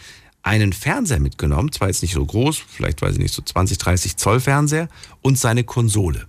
[0.41, 4.17] einen Fernseher mitgenommen, zwar jetzt nicht so groß, vielleicht weiß ich nicht, so 20, 30
[4.17, 4.87] Zoll Fernseher
[5.21, 6.27] und seine Konsole.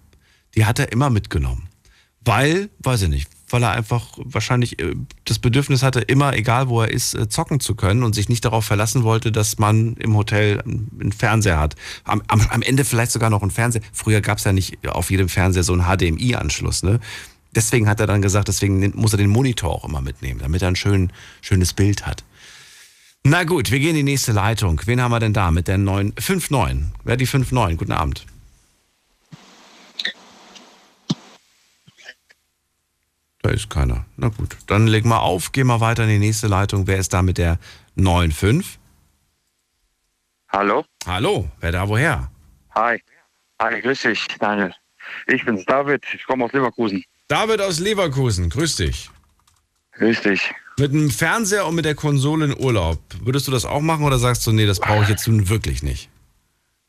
[0.54, 1.68] Die hat er immer mitgenommen.
[2.22, 6.82] Weil, weiß ich nicht, weil er einfach wahrscheinlich äh, das Bedürfnis hatte, immer, egal wo
[6.82, 10.16] er ist, äh, zocken zu können und sich nicht darauf verlassen wollte, dass man im
[10.16, 11.76] Hotel einen Fernseher hat.
[12.04, 13.82] Am, am, am Ende vielleicht sogar noch einen Fernseher.
[13.92, 17.00] Früher gab es ja nicht auf jedem Fernseher so einen HDMI-Anschluss, ne?
[17.54, 20.68] Deswegen hat er dann gesagt, deswegen muss er den Monitor auch immer mitnehmen, damit er
[20.68, 22.24] ein schön, schönes Bild hat.
[23.24, 24.80] Na gut, wir gehen in die nächste Leitung.
[24.86, 26.84] Wen haben wir denn da mit der 9, 5-9?
[27.04, 27.76] Wer hat die 5-9?
[27.76, 28.24] Guten Abend.
[33.42, 34.04] Da ist keiner.
[34.16, 36.86] Na gut, dann leg mal auf, geh mal weiter in die nächste Leitung.
[36.86, 37.58] Wer ist da mit der
[37.96, 38.64] 9-5?
[40.50, 40.84] Hallo?
[41.06, 42.30] Hallo, wer da woher?
[42.74, 43.00] Hi.
[43.60, 44.74] Hi, grüß dich, Daniel.
[45.26, 46.04] Ich bin's, David.
[46.14, 47.04] Ich komme aus Leverkusen.
[47.30, 49.08] David aus Leverkusen, grüß dich.
[49.92, 50.52] Grüß dich.
[50.80, 52.98] Mit dem Fernseher und mit der Konsole in Urlaub.
[53.20, 55.84] Würdest du das auch machen oder sagst du, nee, das brauche ich jetzt nun wirklich
[55.84, 56.10] nicht?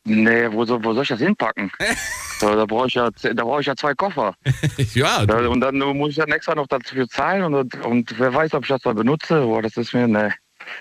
[0.03, 1.71] Nee, wo soll, wo soll ich das hinpacken?
[2.39, 4.33] so, da brauche ich, ja, da brauch ich ja zwei Koffer.
[4.95, 8.55] ja, Da, und dann muss ich dann extra noch dafür zahlen und, und wer weiß,
[8.55, 9.41] ob ich das mal benutze.
[9.41, 10.31] Boah, das ist mir, nee,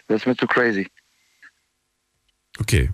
[0.06, 0.88] das ist mir zu crazy.
[2.58, 2.88] okay.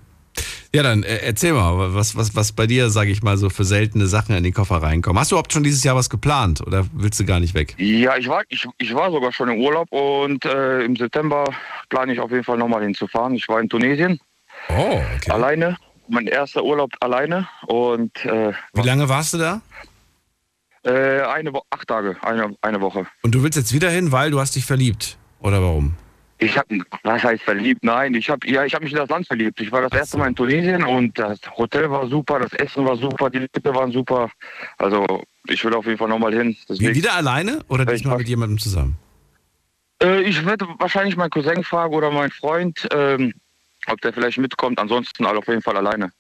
[0.76, 3.64] Ja, dann äh, erzähl mal, was, was, was bei dir, sage ich mal, so für
[3.64, 5.18] seltene Sachen in den Koffer reinkommen.
[5.18, 7.74] Hast du überhaupt schon dieses Jahr was geplant oder willst du gar nicht weg?
[7.78, 11.44] Ja, ich war, ich, ich war sogar schon im Urlaub und äh, im September
[11.88, 13.34] plane ich auf jeden Fall nochmal hinzufahren.
[13.34, 14.20] Ich war in Tunesien
[14.68, 15.30] Oh, okay.
[15.30, 15.78] alleine.
[16.08, 19.60] Mein erster Urlaub alleine und äh, Wie lange warst du da?
[20.84, 23.06] äh, eine Wo acht Tage, eine, eine Woche.
[23.22, 25.16] Und du willst jetzt wieder hin, weil du hast dich verliebt.
[25.40, 25.94] Oder warum?
[26.38, 27.82] Ich habe, was heißt verliebt?
[27.82, 29.58] Nein, ich habe, ja, ich habe mich in das Land verliebt.
[29.60, 30.18] Ich war das erste.
[30.18, 33.90] Mal in Tunesien und das Hotel war super, das Essen war super, die Leute waren
[33.90, 34.30] super.
[34.76, 35.06] Also
[35.48, 36.54] ich will auf jeden Fall nochmal hin.
[36.68, 38.96] Deswegen, wieder alleine oder Ich diesmal mach- mit jemandem zusammen?
[40.02, 43.32] äh, ich werde wahrscheinlich meinen Cousin fragen oder meinen Freund, ähm,
[43.86, 44.78] ob der vielleicht mitkommt.
[44.78, 46.10] Ansonsten alle auf jeden Fall alleine.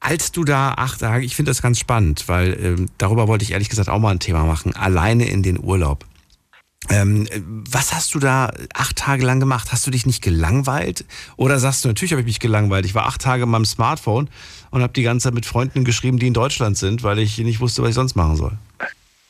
[0.00, 3.50] Als du da acht Tage, ich finde das ganz spannend, weil ähm, darüber wollte ich
[3.50, 6.06] ehrlich gesagt auch mal ein Thema machen, alleine in den Urlaub.
[6.90, 9.72] Ähm, äh, was hast du da acht Tage lang gemacht?
[9.72, 11.04] Hast du dich nicht gelangweilt?
[11.36, 12.86] Oder sagst du, natürlich habe ich mich gelangweilt.
[12.86, 14.28] Ich war acht Tage in meinem Smartphone
[14.70, 17.60] und habe die ganze Zeit mit Freunden geschrieben, die in Deutschland sind, weil ich nicht
[17.60, 18.52] wusste, was ich sonst machen soll.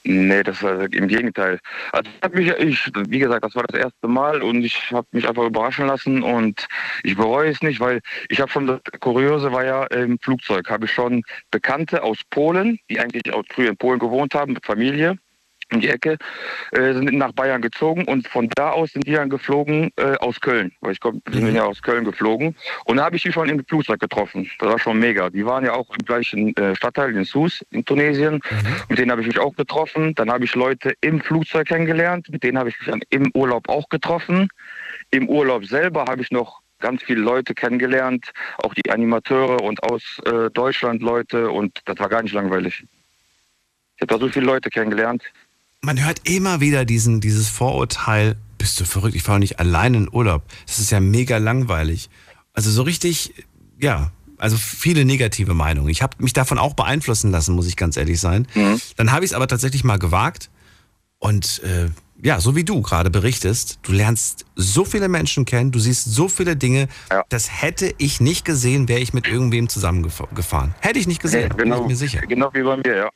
[0.05, 1.59] Nee, das war im Gegenteil.
[1.93, 5.29] Also ich mich, ich, wie gesagt, das war das erste Mal und ich habe mich
[5.29, 6.67] einfach überraschen lassen und
[7.03, 10.87] ich bereue es nicht, weil ich habe schon das Kuriose war ja im Flugzeug habe
[10.87, 15.19] ich schon Bekannte aus Polen, die eigentlich auch früher in Polen gewohnt haben mit Familie
[15.71, 16.17] in die Ecke,
[16.73, 20.41] äh, sind nach Bayern gezogen und von da aus sind die dann geflogen äh, aus
[20.41, 23.33] Köln, weil ich komm, wir sind ja aus Köln geflogen und da habe ich die
[23.33, 24.51] schon im Flugzeug getroffen.
[24.59, 25.31] Das war schon mega.
[25.31, 28.41] Die waren ja auch im gleichen äh, Stadtteil in Sus in Tunesien.
[28.89, 30.15] Mit denen habe ich mich auch getroffen.
[30.15, 33.69] Dann habe ich Leute im Flugzeug kennengelernt, mit denen habe ich mich dann im Urlaub
[33.69, 34.49] auch getroffen.
[35.11, 38.31] Im Urlaub selber habe ich noch ganz viele Leute kennengelernt,
[38.63, 42.85] auch die Animateure und aus äh, Deutschland Leute und das war gar nicht langweilig.
[43.97, 45.25] Ich habe da so viele Leute kennengelernt.
[45.83, 50.09] Man hört immer wieder diesen, dieses Vorurteil, bist du verrückt, ich fahre nicht allein in
[50.13, 50.43] Urlaub.
[50.67, 52.11] Das ist ja mega langweilig.
[52.53, 53.33] Also so richtig,
[53.81, 55.89] ja, also viele negative Meinungen.
[55.89, 58.49] Ich habe mich davon auch beeinflussen lassen, muss ich ganz ehrlich sein.
[58.55, 58.81] Mhm.
[58.97, 60.51] Dann habe ich es aber tatsächlich mal gewagt
[61.19, 61.89] und äh,
[62.21, 66.29] ja, so wie du gerade berichtest, du lernst so viele Menschen kennen, du siehst so
[66.29, 67.23] viele Dinge, Ja.
[67.29, 70.75] das hätte ich nicht gesehen, wäre ich mit irgendwem zusammengefahren.
[70.81, 72.23] Hätte ich nicht gesehen, bin ich mir sicher.
[72.23, 73.09] Genau wie bei mir, ja.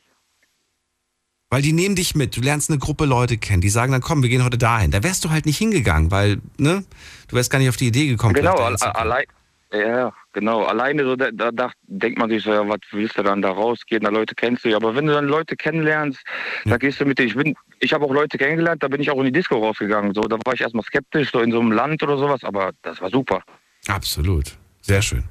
[1.53, 4.23] Weil die nehmen dich mit, du lernst eine Gruppe Leute kennen, die sagen dann, komm,
[4.23, 4.89] wir gehen heute dahin.
[4.89, 6.83] Da wärst du halt nicht hingegangen, weil, ne,
[7.27, 8.33] du wärst gar nicht auf die Idee gekommen.
[8.33, 9.25] Genau, allein.
[9.71, 10.63] Ja, ja, genau.
[10.63, 14.01] Alleine so, da, da denkt man sich so, ja, was willst du dann da rausgehen?
[14.01, 14.77] Da Leute kennst du ja.
[14.77, 16.23] Aber wenn du dann Leute kennenlernst,
[16.65, 17.27] da gehst du mit denen.
[17.27, 20.15] Ich bin, ich habe auch Leute kennengelernt, da bin ich auch in die Disco rausgegangen.
[20.15, 22.99] So, da war ich erstmal skeptisch, so in so einem Land oder sowas, aber das
[22.99, 23.43] war super.
[23.87, 24.57] Absolut.
[24.81, 25.23] Sehr schön.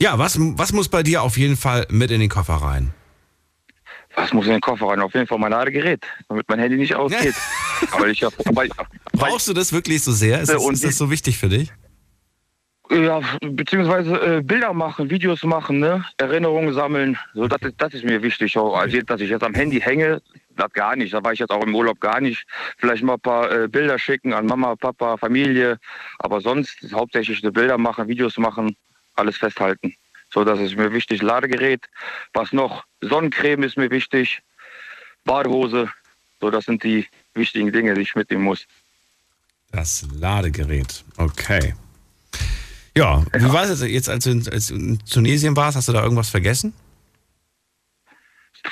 [0.00, 2.94] Ja, was, was muss bei dir auf jeden Fall mit in den Koffer rein?
[4.16, 5.00] Was muss in den Koffer rein?
[5.00, 7.34] Auf jeden Fall mein Ladegerät, damit mein Handy nicht ausgeht.
[7.92, 8.68] aber ich hab, weil,
[9.12, 10.40] Brauchst du das wirklich so sehr?
[10.40, 11.70] Ist das, ist das so wichtig für dich?
[12.90, 16.04] Ja, beziehungsweise äh, Bilder machen, Videos machen, ne?
[16.18, 17.18] Erinnerungen sammeln.
[17.34, 18.56] So, das, ist, das ist mir wichtig.
[18.56, 18.76] Auch.
[18.76, 20.22] Also, dass ich jetzt am Handy hänge,
[20.56, 21.12] das gar nicht.
[21.12, 22.46] Da war ich jetzt auch im Urlaub gar nicht.
[22.78, 25.78] Vielleicht mal ein paar äh, Bilder schicken an Mama, Papa, Familie.
[26.18, 28.76] Aber sonst hauptsächlich die Bilder machen, Videos machen,
[29.14, 29.94] alles festhalten.
[30.32, 31.22] So, das ist mir wichtig.
[31.22, 31.86] Ladegerät.
[32.34, 32.84] Was noch?
[33.08, 34.42] Sonnencreme ist mir wichtig.
[35.24, 35.90] Badehose.
[36.40, 38.66] So, das sind die wichtigen Dinge, die ich mitnehmen muss.
[39.72, 41.04] Das Ladegerät.
[41.16, 41.74] Okay.
[42.96, 45.76] Ja, wie war es jetzt, als du in, als in Tunesien warst?
[45.76, 46.72] Hast du da irgendwas vergessen?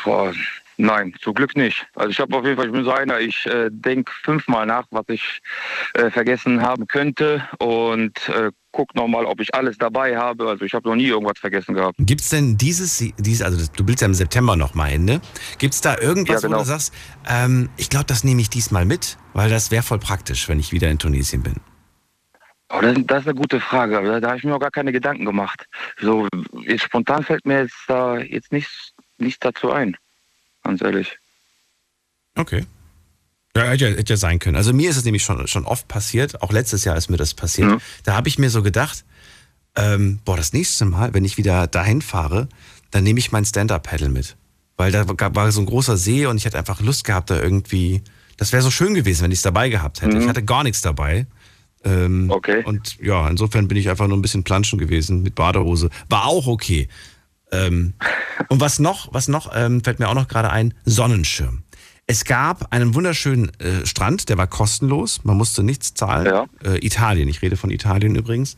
[0.02, 0.32] Boah,
[0.76, 1.86] nein, zum Glück nicht.
[1.94, 4.86] Also ich habe auf jeden Fall, ich bin so einer, ich äh, denke fünfmal nach,
[4.90, 5.40] was ich
[5.94, 10.48] äh, vergessen haben könnte und äh, guck nochmal, ob ich alles dabei habe.
[10.48, 11.96] Also ich habe noch nie irgendwas vergessen gehabt.
[11.98, 15.20] Gibt es denn dieses, dieses, also du willst ja im September noch mal hin, ne?
[15.58, 16.58] Gibt es da irgendwas, Ja, genau.
[16.58, 16.92] wo du sagst,
[17.28, 20.72] ähm, ich glaube, das nehme ich diesmal mit, weil das wäre voll praktisch, wenn ich
[20.72, 21.54] wieder in Tunesien bin?
[22.68, 23.98] Aber das, das ist eine gute Frage.
[23.98, 25.66] aber Da, da habe ich mir auch gar keine Gedanken gemacht.
[26.00, 26.26] So
[26.76, 29.96] spontan fällt mir jetzt da jetzt nichts, nichts dazu ein.
[30.64, 31.18] Ganz ehrlich.
[32.36, 32.66] Okay.
[33.56, 34.56] Ja, hätte ja, hätte ja sein können.
[34.56, 37.34] Also mir ist es nämlich schon, schon oft passiert, auch letztes Jahr ist mir das
[37.34, 37.70] passiert.
[37.70, 37.78] Ja.
[38.02, 39.04] Da habe ich mir so gedacht,
[39.76, 42.48] ähm, boah, das nächste Mal, wenn ich wieder dahin fahre,
[42.90, 44.36] dann nehme ich mein Stand-Up-Paddle mit.
[44.76, 48.02] Weil da war so ein großer See und ich hätte einfach Lust gehabt, da irgendwie.
[48.36, 50.18] Das wäre so schön gewesen, wenn ich es dabei gehabt hätte.
[50.18, 51.26] Ich hatte gar nichts dabei.
[51.84, 52.64] Ähm, Okay.
[52.64, 55.90] Und ja, insofern bin ich einfach nur ein bisschen planschen gewesen mit Badehose.
[56.08, 56.88] War auch okay.
[57.54, 57.94] Ähm,
[58.48, 61.62] und was noch, was noch, ähm, fällt mir auch noch gerade ein, Sonnenschirm.
[62.06, 66.26] Es gab einen wunderschönen äh, Strand, der war kostenlos, man musste nichts zahlen.
[66.26, 66.46] Ja.
[66.62, 68.56] Äh, Italien, ich rede von Italien übrigens.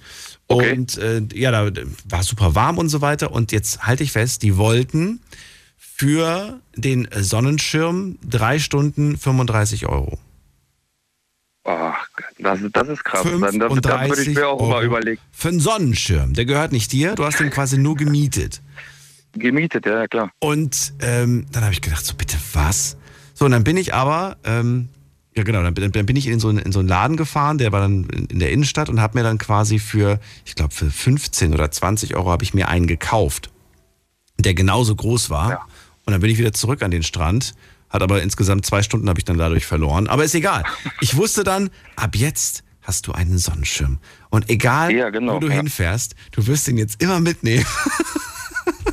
[0.49, 0.73] Okay.
[0.73, 1.71] Und äh, ja, da
[2.09, 3.31] war super warm und so weiter.
[3.31, 5.21] Und jetzt halte ich fest, die wollten
[5.79, 10.19] für den Sonnenschirm drei Stunden 35 Euro.
[11.67, 12.07] Ach,
[12.39, 13.23] das, das ist krass.
[13.25, 15.21] Dann, das, das würde 35 ich mir auch mal Euro überlegen.
[15.33, 16.33] Für einen Sonnenschirm.
[16.35, 18.63] Der gehört nicht dir, du hast den quasi nur gemietet.
[19.33, 20.31] Gemietet, ja klar.
[20.39, 22.97] Und ähm, dann habe ich gedacht, so bitte was?
[23.35, 24.89] So, und dann bin ich aber, ähm,
[25.37, 27.59] ja genau, dann, bin- dann bin ich in so, einen, in so einen Laden gefahren,
[27.59, 30.73] der war dann in, in der Innenstadt und habe mir dann quasi für, ich glaube
[30.73, 33.51] für 15 oder 20 Euro habe ich mir einen gekauft,
[34.39, 35.51] der genauso groß war.
[35.51, 35.61] Ja.
[36.07, 37.55] Und dann bin ich wieder zurück an den Strand,
[37.91, 40.09] hat aber insgesamt zwei Stunden habe ich dann dadurch verloren.
[40.09, 40.65] Aber ist egal.
[41.01, 43.99] Ich wusste dann, ab jetzt hast du einen Sonnenschirm.
[44.31, 45.55] Und egal, Ja, genau, wo du ja.
[45.55, 47.67] hinfährst, du wirst ihn jetzt immer mitnehmen.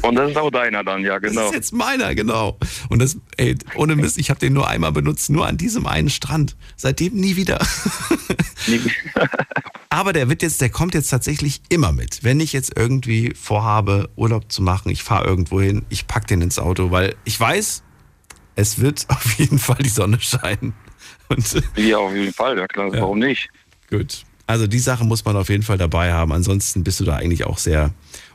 [0.01, 1.45] Und das ist auch deiner dann, ja, Das genau.
[1.47, 2.57] ist jetzt meiner, genau.
[2.89, 6.09] Und das, ey, ohne Mist, ich habe den nur einmal benutzt, nur an diesem einen
[6.09, 6.57] Strand.
[6.75, 7.65] Seitdem nie wieder.
[9.89, 12.23] Aber der wird jetzt, der kommt jetzt tatsächlich immer mit.
[12.23, 16.41] Wenn ich jetzt irgendwie vorhabe, Urlaub zu machen, ich fahre irgendwo hin, ich pack den
[16.41, 17.83] ins Auto, weil ich weiß,
[18.55, 20.73] es wird auf jeden Fall die Sonne scheinen.
[21.29, 22.93] Und ja, auf jeden Fall, ja klar.
[22.93, 23.01] Ja.
[23.01, 23.49] Warum nicht?
[23.89, 24.23] gut.
[24.45, 26.33] Also die Sache muss man auf jeden Fall dabei haben.
[26.33, 27.91] Ansonsten bist du da eigentlich auch sehr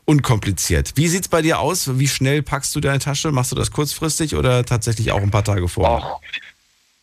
[0.06, 0.92] unkompliziert.
[0.96, 1.98] Wie sieht's bei dir aus?
[1.98, 3.30] Wie schnell packst du deine Tasche?
[3.30, 6.02] Machst du das kurzfristig oder tatsächlich auch ein paar Tage vorher?
[6.02, 6.20] Ach,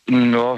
[0.08, 0.56] ja,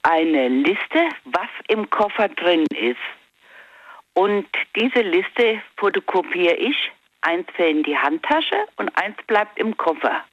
[0.03, 2.97] eine Liste, was im Koffer drin ist.
[4.14, 6.91] Und diese Liste fotokopiere ich,
[7.22, 10.24] eins in die Handtasche und eins bleibt im Koffer.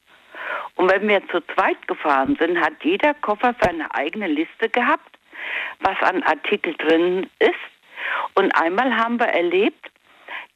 [0.76, 5.18] Und wenn wir zu zweit gefahren sind, hat jeder Koffer seine eigene Liste gehabt,
[5.80, 7.54] was an Artikel drin ist.
[8.34, 9.90] Und einmal haben wir erlebt,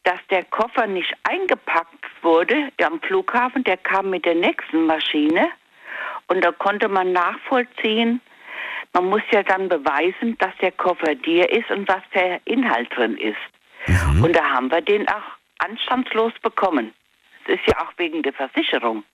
[0.05, 5.51] dass der Koffer nicht eingepackt wurde am Flughafen, der kam mit der nächsten Maschine
[6.29, 8.21] und da konnte man nachvollziehen,
[8.93, 13.17] man muss ja dann beweisen, dass der Koffer dir ist und was der Inhalt drin
[13.17, 13.39] ist.
[14.23, 15.23] Und da haben wir den auch
[15.59, 16.93] anstandslos bekommen.
[17.47, 19.05] Es ist ja auch wegen der Versicherung.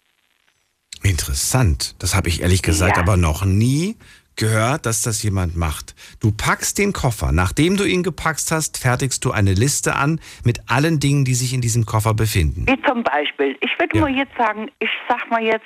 [1.03, 1.95] Interessant.
[2.03, 3.03] Das habe ich ehrlich gesagt Ja.
[3.03, 3.97] aber noch nie
[4.37, 5.95] gehört, dass das jemand macht.
[6.20, 7.33] Du packst den Koffer.
[7.33, 11.55] Nachdem du ihn gepackt hast, fertigst du eine Liste an mit allen Dingen, die sich
[11.55, 12.66] in diesem Koffer befinden.
[12.66, 14.03] Wie zum Beispiel, ich würde Ja.
[14.03, 15.64] mal jetzt sagen, ich sag mal jetzt,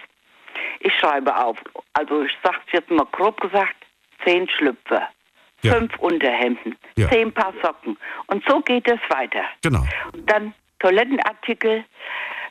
[0.80, 1.56] ich schreibe auf,
[1.94, 3.74] also ich sag's jetzt mal grob gesagt,
[4.24, 5.08] zehn Schlüpfer,
[5.62, 5.74] Ja.
[5.74, 7.08] fünf Unterhemden, Ja.
[7.10, 7.96] zehn Paar Socken.
[8.26, 9.44] Und so geht es weiter.
[9.62, 9.84] Genau.
[10.26, 11.84] Dann Toilettenartikel,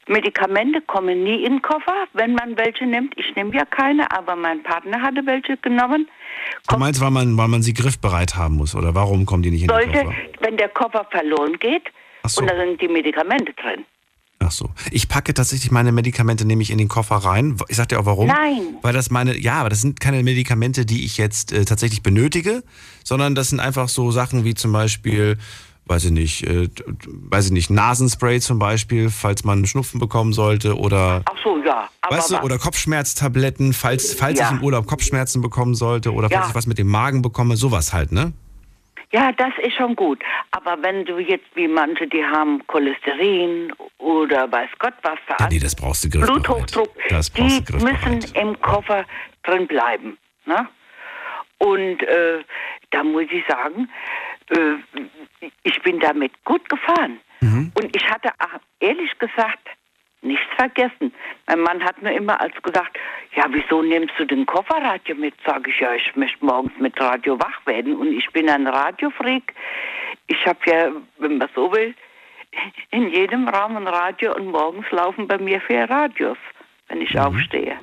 [0.08, 3.16] Medikamente kommen nie in den Koffer, wenn man welche nimmt.
[3.18, 6.10] Ich nehme ja keine, aber mein Partner hatte welche genommen.
[6.68, 9.64] Du meinst, weil man, weil man sie griffbereit haben muss oder warum kommen die nicht
[9.64, 10.14] in den Koffer?
[10.40, 11.92] wenn der Koffer verloren geht
[12.26, 12.42] so.
[12.42, 13.86] und da sind die Medikamente drin.
[14.42, 14.70] Ach so.
[14.92, 17.58] Ich packe tatsächlich meine Medikamente nämlich in den Koffer rein.
[17.68, 18.28] Ich sag dir auch warum.
[18.28, 18.62] Nein.
[18.82, 22.64] Weil das meine, ja, aber das sind keine Medikamente, die ich jetzt äh, tatsächlich benötige,
[23.04, 25.38] sondern das sind einfach so Sachen wie zum Beispiel,
[25.88, 26.70] weiß ich nicht, äh,
[27.06, 31.90] weiß ich nicht, Nasenspray zum Beispiel, falls man Schnupfen bekommen sollte oder, Ach so, ja.
[32.02, 34.46] Aber weißt du, oder Kopfschmerztabletten, falls, falls Ja.
[34.52, 36.50] ich im Urlaub Kopfschmerzen bekommen sollte oder falls Ja.
[36.50, 38.32] ich was mit dem Magen bekomme, sowas halt, ne?
[39.12, 40.22] Ja, das ist schon gut.
[40.52, 45.50] Aber wenn du jetzt wie manche, die haben Cholesterin oder weiß Gott was da Ja,
[45.50, 46.10] nee, das brauchst du.
[46.10, 49.06] Bluthochdruck, Das brauchst die müssen im Koffer
[49.44, 50.18] drin bleiben.
[50.46, 50.68] Ne?
[51.58, 52.44] Und äh,
[52.92, 53.90] da muss ich sagen,
[54.50, 57.20] äh, ich bin damit gut gefahren.
[57.42, 57.72] Mhm.
[57.76, 59.68] Und ich hatte ach, ehrlich gesagt
[60.22, 61.14] nichts vergessen.
[61.48, 62.98] Mein Mann hat mir immer als gesagt,
[63.36, 65.34] ja, wieso nimmst du den Kofferradio mit?
[65.46, 67.96] Sag ich, ja, ich möchte morgens mit Radio wach werden.
[67.96, 69.54] Und ich bin ein Radiofreak.
[70.28, 71.96] Ich habe ja, wenn man so will,
[72.92, 76.38] in jedem Raum ein Radio und morgens laufen bei mir vier Radios,
[76.88, 77.78] wenn ich aufstehe.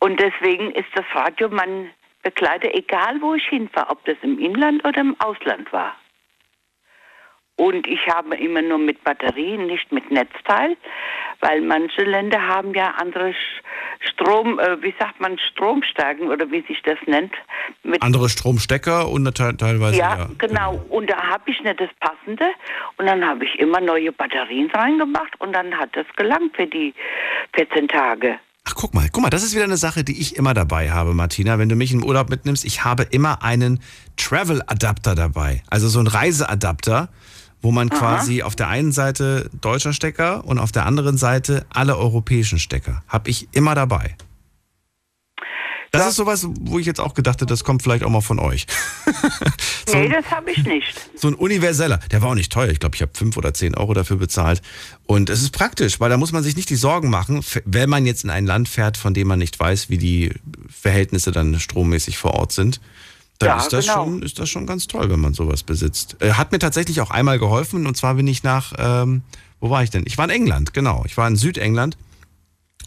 [0.00, 1.90] Und deswegen ist das Radio mein
[2.22, 5.94] Begleiter, egal wo ich hinfahre, ob das im Inland oder im Ausland war.
[7.56, 10.76] Und ich habe immer nur mit Batterien, nicht mit Netzteil,
[11.40, 13.34] weil manche Länder haben ja andere
[14.00, 17.32] Strom, äh, wie sagt man, Stromstärken oder wie sich das nennt.
[18.00, 20.28] Andere Stromstecker und te- teilweise ja, ja.
[20.36, 20.84] genau.
[20.90, 22.44] Und da habe ich nicht das Passende.
[22.98, 26.92] Und dann habe ich immer neue Batterien reingemacht und dann hat das gelangt für die
[27.54, 28.38] 14 Tage.
[28.68, 31.14] Ach, guck mal, guck mal, das ist wieder eine Sache, die ich immer dabei habe,
[31.14, 31.58] Martina.
[31.58, 33.80] Wenn du mich im Urlaub mitnimmst, ich habe immer einen
[34.16, 35.62] Travel-Adapter dabei.
[35.70, 37.08] Also so ein Reiseadapter,
[37.66, 41.98] wo man quasi auf der einen Seite deutscher Stecker und auf der anderen Seite alle
[41.98, 43.02] europäischen Stecker.
[43.08, 44.14] Habe ich immer dabei.
[45.90, 46.08] Das Ja.
[46.10, 48.66] ist sowas, wo ich jetzt auch gedacht hätte, das kommt vielleicht auch mal von euch.
[49.88, 50.94] so, Nee, das habe ich nicht.
[51.16, 51.98] so ein universeller.
[52.12, 52.68] Der war auch nicht teuer.
[52.70, 54.62] Ich glaube, ich habe fünf oder zehn Euro dafür bezahlt.
[55.06, 58.06] Und es ist praktisch, weil da muss man sich nicht die Sorgen machen, wenn man
[58.06, 60.30] jetzt in ein Land fährt, von dem man nicht weiß, wie die
[60.68, 62.80] Verhältnisse dann strommäßig vor Ort sind.
[63.38, 64.04] Dann Ja, ist, das genau.
[64.04, 66.16] schon, ist das schon ganz toll, wenn man sowas besitzt.
[66.20, 67.86] Äh, hat mir tatsächlich auch einmal geholfen.
[67.86, 69.22] Und zwar bin ich nach, ähm,
[69.60, 70.04] wo war ich denn?
[70.06, 71.02] Ich war in England, genau.
[71.06, 71.96] Ich war in Südengland.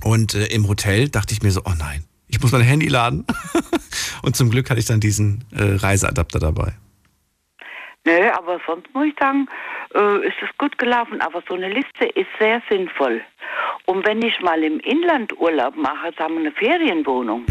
[0.03, 3.25] Und äh, im Hotel dachte ich mir so, oh nein, ich muss mein Handy laden.
[4.23, 6.73] und zum Glück hatte ich dann diesen äh, Reiseadapter dabei.
[8.05, 9.47] Nee, aber sonst muss ich sagen,
[9.93, 11.21] äh, ist es gut gelaufen.
[11.21, 13.21] Aber so eine Liste ist sehr sinnvoll.
[13.85, 17.45] Und wenn ich mal im Inland Urlaub mache, sagen wir eine Ferienwohnung,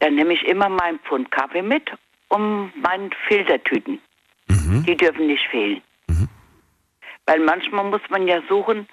[0.00, 1.90] dann nehme ich immer mein Pfund Kaffee mit
[2.28, 4.00] und meine Filtertüten.
[4.86, 5.82] Die dürfen nicht fehlen.
[7.26, 8.88] Weil manchmal muss man ja suchen,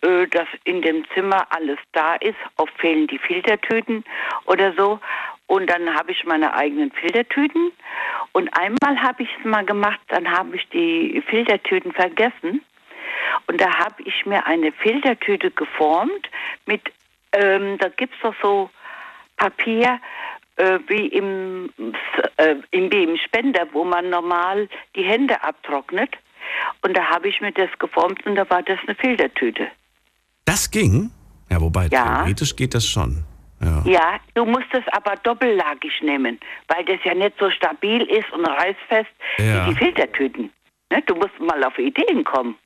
[0.00, 2.38] äh, dass in dem Zimmer alles da ist.
[2.56, 4.04] Oft fehlen die Filtertüten
[4.46, 4.98] oder so.
[5.46, 7.72] Und dann habe ich meine eigenen Filtertüten.
[8.32, 12.62] Und einmal habe ich es mal gemacht, dann habe ich die Filtertüten vergessen.
[13.46, 16.30] Und da habe ich mir eine Filtertüte geformt
[16.64, 16.80] mit,
[17.32, 18.70] ähm, da gibt es doch so
[19.36, 20.00] Papier
[20.56, 21.70] äh, wie im,
[22.36, 26.10] äh, im, wie im Spender, wo man normal die Hände abtrocknet.
[26.82, 29.68] Und da habe ich mir das geformt und da war das eine Filtertüte.
[30.44, 31.10] Das ging?
[31.50, 32.16] Ja, wobei, Ja.
[32.18, 33.24] theoretisch geht das schon.
[33.62, 33.82] Ja.
[33.86, 38.44] Ja, du musst es aber doppellagig nehmen, weil das ja nicht so stabil ist und
[38.44, 39.66] reißfest Ja.
[39.66, 40.50] wie die Filtertüten.
[40.90, 41.00] Ne?
[41.06, 42.56] Du musst mal auf Ideen kommen.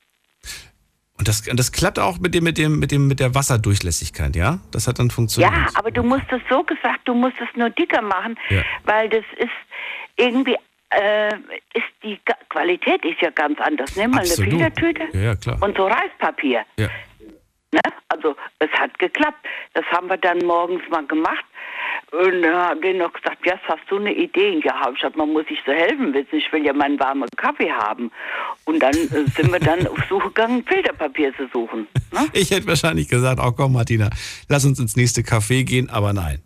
[1.19, 4.59] Und das, das klappt auch mit dem, mit dem, mit dem, mit der Wasserdurchlässigkeit, ja?
[4.71, 5.51] Das hat dann funktioniert.
[5.51, 8.61] Ja, aber du musst es so gesagt, du musst es nur dicker machen, Ja.
[8.83, 9.49] weil das ist
[10.17, 10.55] irgendwie,
[10.91, 11.33] äh,
[11.73, 13.95] ist die Qualität ist ja ganz anders.
[13.95, 14.53] Nimm mal Absolut.
[14.53, 16.63] eine Filtertüte Ja, ja, und so Reispapier.
[16.77, 16.87] Ja.
[17.71, 17.81] Ne?
[18.09, 19.45] Also es hat geklappt.
[19.73, 21.43] Das haben wir dann morgens mal gemacht.
[22.11, 24.61] Und dann haben die noch gesagt, ja, hast du eine Idee?
[24.63, 26.37] Ja, hab ich gesagt, man muss sich so helfen wissen.
[26.37, 28.11] Ich will ja meinen warmen Kaffee haben.
[28.63, 31.87] Und dann äh, sind wir dann auf Suche gegangen, Filterpapier zu suchen.
[32.13, 32.25] Ne?
[32.33, 34.09] Ich hätte wahrscheinlich gesagt, oh komm Martina,
[34.47, 36.41] lass uns ins nächste Café gehen, aber nein.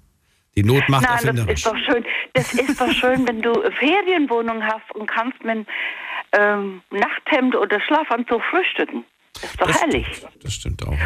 [0.56, 1.54] Die Not macht Nein, das erfinderisch.
[1.54, 2.06] ist doch schön.
[2.34, 5.66] Das ist doch schön, wenn du Ferienwohnung hast und kannst mit
[6.34, 9.06] ähm, Nachthemd oder Schlafanzug frühstücken.
[9.36, 10.08] Das ist doch Das herrlich.
[10.18, 10.98] stimmt, das stimmt auch.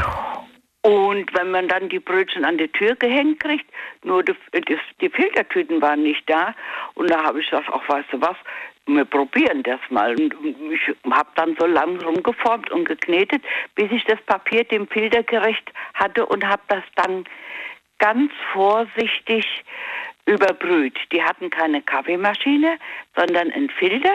[0.85, 3.65] Und wenn man dann die Brötchen an die Tür gehängt kriegt,
[4.03, 6.53] nur die, die, die Filtertüten waren nicht da.
[6.93, 8.37] Und da habe ich gesagt, ach weißt du was,
[8.85, 10.11] wir probieren das mal.
[10.11, 10.35] Und
[10.71, 13.41] ich habe dann so lang rumgeformt und geknetet,
[13.73, 17.25] bis ich das Papier dem Filter gerecht hatte und habe das dann
[17.97, 19.43] ganz vorsichtig
[20.27, 20.99] überbrüht.
[21.11, 22.77] Die hatten keine Kaffeemaschine,
[23.15, 24.13] sondern einen Filter,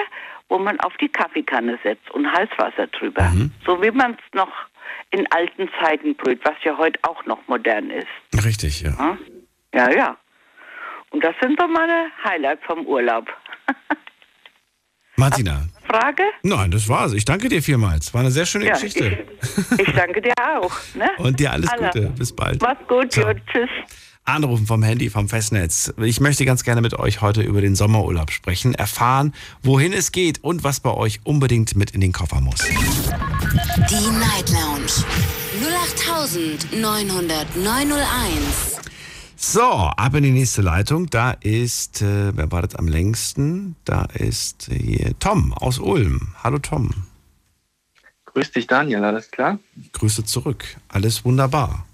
[0.48, 3.28] wo man auf die Kaffeekanne setzt und Heißwasser drüber.
[3.66, 4.69] So wie man es noch
[5.10, 8.44] in alten Zeiten brüht, was ja heute auch noch modern ist.
[8.44, 8.96] Richtig, ja.
[8.98, 9.18] Hm?
[9.74, 10.16] Ja, ja.
[11.10, 13.26] Und das sind doch meine Highlights vom Urlaub.
[15.16, 16.22] Martina, Frage?
[16.42, 17.12] nein, das war's.
[17.12, 18.14] Ich danke dir vielmals.
[18.14, 19.26] War eine sehr schöne Ja, Geschichte.
[19.76, 20.72] Ich, ich danke dir auch.
[20.94, 21.10] Ne?
[21.18, 21.90] Und dir alles Alla.
[21.90, 22.10] Gute.
[22.16, 22.62] Bis bald.
[22.62, 23.34] Mach's gut, Ciao.
[23.52, 23.68] tschüss.
[24.24, 25.92] Anrufen vom Handy, vom Festnetz.
[25.98, 30.42] Ich möchte ganz gerne mit euch heute über den Sommerurlaub sprechen, erfahren, wohin es geht
[30.44, 32.62] und was bei euch unbedingt mit in den Koffer muss.
[33.50, 34.92] Die Night Lounge
[36.78, 38.78] 0890901.
[39.34, 41.10] So, ab in die nächste Leitung.
[41.10, 43.74] Da ist, äh, wer wartet am längsten?
[43.84, 46.28] Da ist äh, hier Tom aus Ulm.
[46.44, 46.90] Hallo Tom.
[48.26, 49.58] Grüß dich, Daniel, alles klar?
[49.94, 50.64] Grüße zurück.
[50.86, 51.84] Alles wunderbar.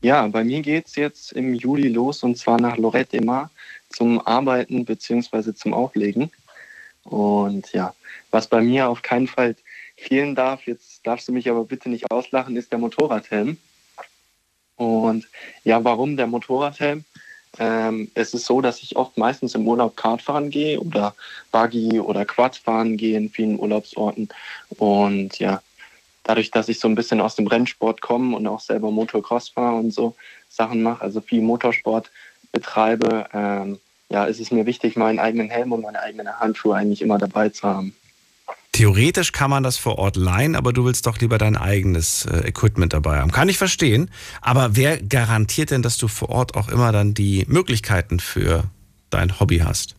[0.00, 3.48] Ja, bei mir geht's jetzt im Juli los und zwar nach Lorette de Mar
[3.90, 5.54] zum Arbeiten bzw.
[5.54, 6.32] zum Auflegen.
[7.04, 7.94] Und ja,
[8.32, 9.54] was bei mir auf keinen Fall
[10.00, 13.58] fehlen darf, jetzt darfst du mich aber bitte nicht auslachen, ist der Motorradhelm.
[14.76, 15.28] Und
[15.62, 17.04] ja, warum der Motorradhelm?
[17.58, 21.14] Ähm, es ist so, dass ich oft meistens im Urlaub Kart fahren gehe oder
[21.52, 24.28] Buggy oder Quad fahren gehe in vielen Urlaubsorten.
[24.70, 25.60] Und ja,
[26.22, 29.76] dadurch, dass ich so ein bisschen aus dem Rennsport komme und auch selber Motocross fahre
[29.76, 30.14] und so
[30.48, 32.10] Sachen mache, also viel Motorsport
[32.52, 33.78] betreibe, ähm,
[34.08, 37.48] ja, ist es mir wichtig, meinen eigenen Helm und meine eigenen Handschuhe eigentlich immer dabei
[37.48, 37.94] zu haben.
[38.80, 42.48] Theoretisch kann man das vor Ort leihen, aber du willst doch lieber dein eigenes äh,
[42.48, 43.30] Equipment dabei haben.
[43.30, 44.10] Kann ich verstehen.
[44.40, 48.64] Aber wer garantiert denn, dass du vor Ort auch immer dann die Möglichkeiten für
[49.10, 49.96] dein Hobby hast?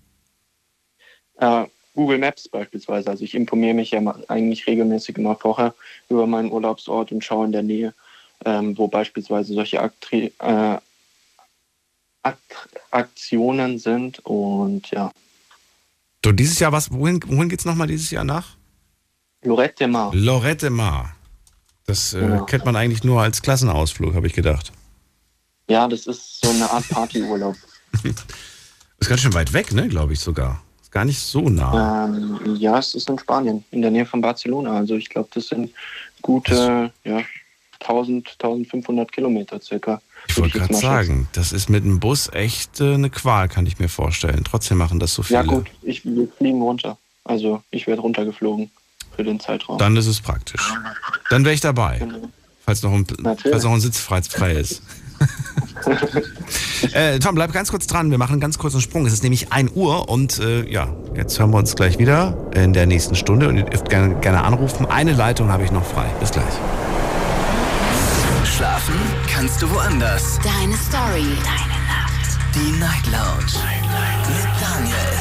[1.37, 3.11] Äh, Google Maps beispielsweise.
[3.11, 5.75] Also ich informiere mich ja eigentlich regelmäßig immer vorher
[6.09, 7.93] über meinen Urlaubsort und schaue in der Nähe,
[8.45, 10.77] ähm, wo beispielsweise solche Aktri äh,
[12.23, 12.39] Akt
[12.89, 14.25] Aktionen sind.
[14.25, 15.11] Und ja,
[16.23, 18.57] Du, dieses Jahr was, wohin, wohin geht's nochmal dieses Jahr nach?
[19.43, 20.11] Lorette Mar.
[20.13, 21.15] Lorette Mar.
[21.87, 22.45] Das äh, Genau.
[22.45, 24.71] kennt man eigentlich nur als Klassenausflug, habe ich gedacht.
[25.67, 27.55] Ja, das ist so eine Art Partyurlaub.
[28.03, 30.61] ist ganz schön weit weg, ne, glaube ich sogar.
[30.81, 32.05] Ist gar nicht so nah.
[32.05, 34.77] Ähm, ja, es ist in Spanien, in der Nähe von Barcelona.
[34.77, 35.71] Also ich glaube, das sind
[36.21, 37.21] gute ja,
[37.79, 40.01] 1000, 1500 Kilometer circa.
[40.27, 43.79] Ich wollte gerade sagen, das ist mit dem Bus echt äh, eine Qual, kann ich
[43.79, 44.43] mir vorstellen.
[44.43, 45.39] Trotzdem machen das so viele.
[45.39, 46.97] Ja gut, ich, wir fliegen runter.
[47.23, 48.69] Also ich werde runtergeflogen
[49.15, 49.77] für den Zeitraum.
[49.77, 50.61] Dann ist es praktisch.
[51.29, 52.29] Dann wäre ich dabei, genau.
[52.65, 54.81] falls, noch ein, falls noch ein Sitz frei, frei ist.
[56.93, 58.11] äh, Tom, bleib ganz kurz dran.
[58.11, 59.05] Wir machen einen ganz kurzen Sprung.
[59.05, 62.73] Es ist nämlich 1 Uhr und äh, ja, jetzt hören wir uns gleich wieder in
[62.73, 64.85] der nächsten Stunde und ihr dürft gerne, gerne anrufen.
[64.85, 66.07] Eine Leitung habe ich noch frei.
[66.19, 66.53] Bis gleich.
[68.43, 68.95] Schlafen
[69.27, 70.39] kannst du woanders.
[70.43, 71.25] Deine Story.
[71.43, 72.37] Deine Nacht.
[72.53, 73.53] Die Night Lounge.
[73.53, 74.29] Night, Night.
[74.29, 75.20] Mit Daniel.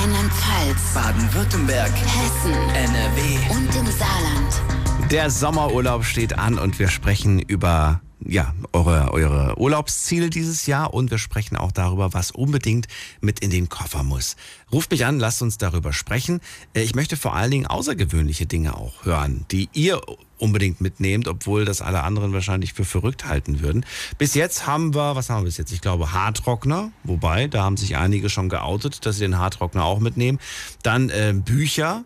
[0.00, 0.94] Rheinland-Pfalz.
[0.94, 1.90] Baden-Württemberg.
[1.92, 2.54] Hessen.
[2.74, 3.36] NRW.
[3.50, 5.10] Und im Saarland.
[5.10, 11.10] Der Sommerurlaub steht an und wir sprechen über ja, eure, eure Urlaubsziele dieses Jahr und
[11.10, 12.86] wir sprechen auch darüber, was unbedingt
[13.20, 14.36] mit in den Koffer muss.
[14.72, 16.40] Ruft mich an, lasst uns darüber sprechen.
[16.74, 20.00] Äh, ich möchte vor allen Dingen außergewöhnliche Dinge auch hören, die ihr
[20.38, 23.84] unbedingt mitnehmt, obwohl das alle anderen wahrscheinlich für verrückt halten würden.
[24.18, 25.72] Bis jetzt haben wir, was haben wir bis jetzt?
[25.72, 30.00] Ich glaube Haartrockner, wobei, da haben sich einige schon geoutet, dass sie den Haartrockner auch
[30.00, 30.38] mitnehmen.
[30.82, 32.04] Dann äh, Bücher,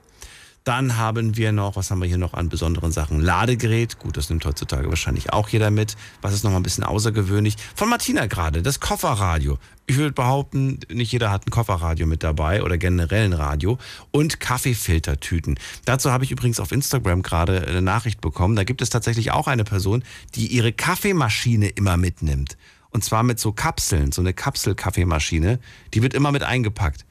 [0.64, 3.20] dann haben wir noch, was haben wir hier noch an besonderen Sachen?
[3.20, 3.98] Ladegerät.
[3.98, 5.96] Gut, das nimmt heutzutage wahrscheinlich auch jeder mit.
[6.22, 7.56] Was ist noch mal ein bisschen außergewöhnlich?
[7.74, 9.58] Von Martina gerade, das Kofferradio.
[9.86, 13.78] Ich würde behaupten, nicht jeder hat ein Kofferradio mit dabei oder generell ein Radio.
[14.10, 15.58] Und Kaffeefiltertüten.
[15.84, 18.56] Dazu habe ich übrigens auf Instagram gerade eine Nachricht bekommen.
[18.56, 20.02] Da gibt es tatsächlich auch eine Person,
[20.34, 22.56] die ihre Kaffeemaschine immer mitnimmt.
[22.88, 25.58] Und zwar mit so Kapseln, so eine Kapselkaffeemaschine.
[25.92, 27.04] Die wird immer mit eingepackt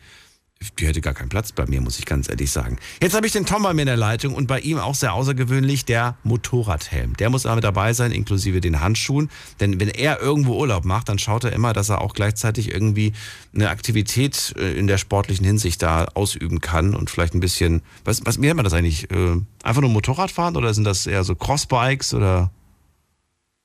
[0.80, 2.78] die hätte gar keinen Platz bei mir, muss ich ganz ehrlich sagen.
[3.02, 5.14] Jetzt habe ich den Tom bei mir in der Leitung und bei ihm auch sehr
[5.14, 7.16] außergewöhnlich der Motorradhelm.
[7.18, 9.30] Der muss immer dabei sein, inklusive den Handschuhen.
[9.60, 13.14] Denn wenn er irgendwo Urlaub macht, dann schaut er immer, dass er auch gleichzeitig irgendwie
[13.54, 18.26] eine Aktivität äh, in der sportlichen Hinsicht da ausüben kann und vielleicht ein bisschen, was,
[18.26, 19.10] was wie nennt man das eigentlich?
[19.12, 22.52] Äh, einfach nur Motorrad fahren oder sind das eher so Crossbikes oder?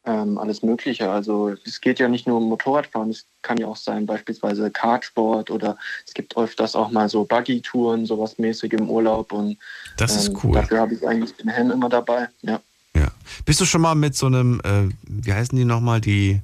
[0.09, 1.11] Ähm, alles Mögliche.
[1.11, 5.51] Also es geht ja nicht nur um Motorradfahren, es kann ja auch sein beispielsweise Kartsport
[5.51, 9.59] oder es gibt öfters auch mal so Buggy-Touren, sowas mäßig im Urlaub und
[9.99, 10.53] das ist ähm, cool.
[10.55, 12.29] Dafür habe ich eigentlich den Helm immer dabei.
[12.43, 12.61] Ja.
[12.95, 13.09] Ja.
[13.45, 16.41] Bist du schon mal mit so einem, äh, wie heißen die nochmal, die,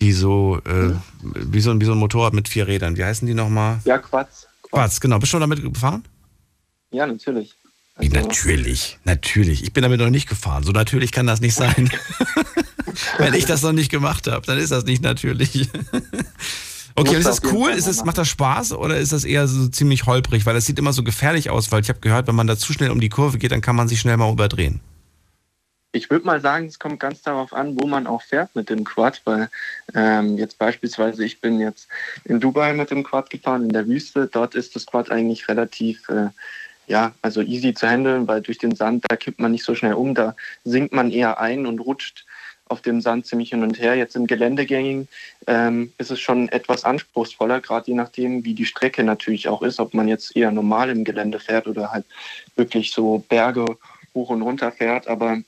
[0.00, 3.34] die so, äh, wie, so, wie so ein Motorrad mit vier Rädern, wie heißen die
[3.34, 3.80] nochmal?
[3.84, 4.48] Ja, Quads.
[4.62, 5.18] Quads, genau.
[5.18, 6.04] Bist du schon damit gefahren?
[6.90, 7.54] Ja, natürlich.
[7.98, 9.64] Also, natürlich, natürlich.
[9.64, 10.62] Ich bin damit noch nicht gefahren.
[10.62, 11.90] So natürlich kann das nicht sein.
[13.18, 15.68] Wenn ich das noch nicht gemacht habe, dann ist das nicht natürlich.
[16.94, 17.70] Okay, ist das cool?
[17.70, 20.44] Ist das, macht das Spaß oder ist das eher so ziemlich holprig?
[20.46, 22.72] Weil das sieht immer so gefährlich aus, weil ich habe gehört, wenn man da zu
[22.72, 24.80] schnell um die Kurve geht, dann kann man sich schnell mal überdrehen.
[25.92, 28.82] Ich würde mal sagen, es kommt ganz darauf an, wo man auch fährt mit dem
[28.82, 29.48] Quad, weil
[29.94, 31.88] ähm, jetzt beispielsweise, ich bin jetzt
[32.24, 34.28] in Dubai mit dem Quad gefahren, in der Wüste.
[34.30, 36.30] Dort ist das Quad eigentlich relativ äh,
[36.88, 39.94] ja, also easy zu handeln, weil durch den Sand, da kippt man nicht so schnell
[39.94, 40.34] um, da
[40.64, 42.24] sinkt man eher ein und rutscht
[42.68, 43.94] auf dem Sand ziemlich hin und her.
[43.94, 45.08] Jetzt im Geländegängigen
[45.46, 49.80] ähm, ist es schon etwas anspruchsvoller, gerade je nachdem, wie die Strecke natürlich auch ist,
[49.80, 52.04] ob man jetzt eher normal im Gelände fährt oder halt
[52.56, 53.64] wirklich so Berge
[54.14, 55.08] hoch und runter fährt.
[55.08, 55.38] Aber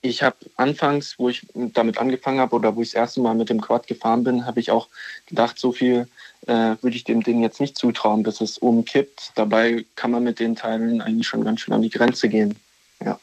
[0.00, 3.48] ich habe anfangs, wo ich damit angefangen habe oder wo ich das erste Mal mit
[3.48, 4.88] dem Quad gefahren bin, habe ich auch
[5.26, 6.08] gedacht, so viel
[6.46, 9.32] äh, würde ich dem Ding jetzt nicht zutrauen, bis es umkippt.
[9.34, 12.56] Dabei kann man mit den Teilen eigentlich schon ganz schön an die Grenze gehen.
[13.04, 13.18] Ja.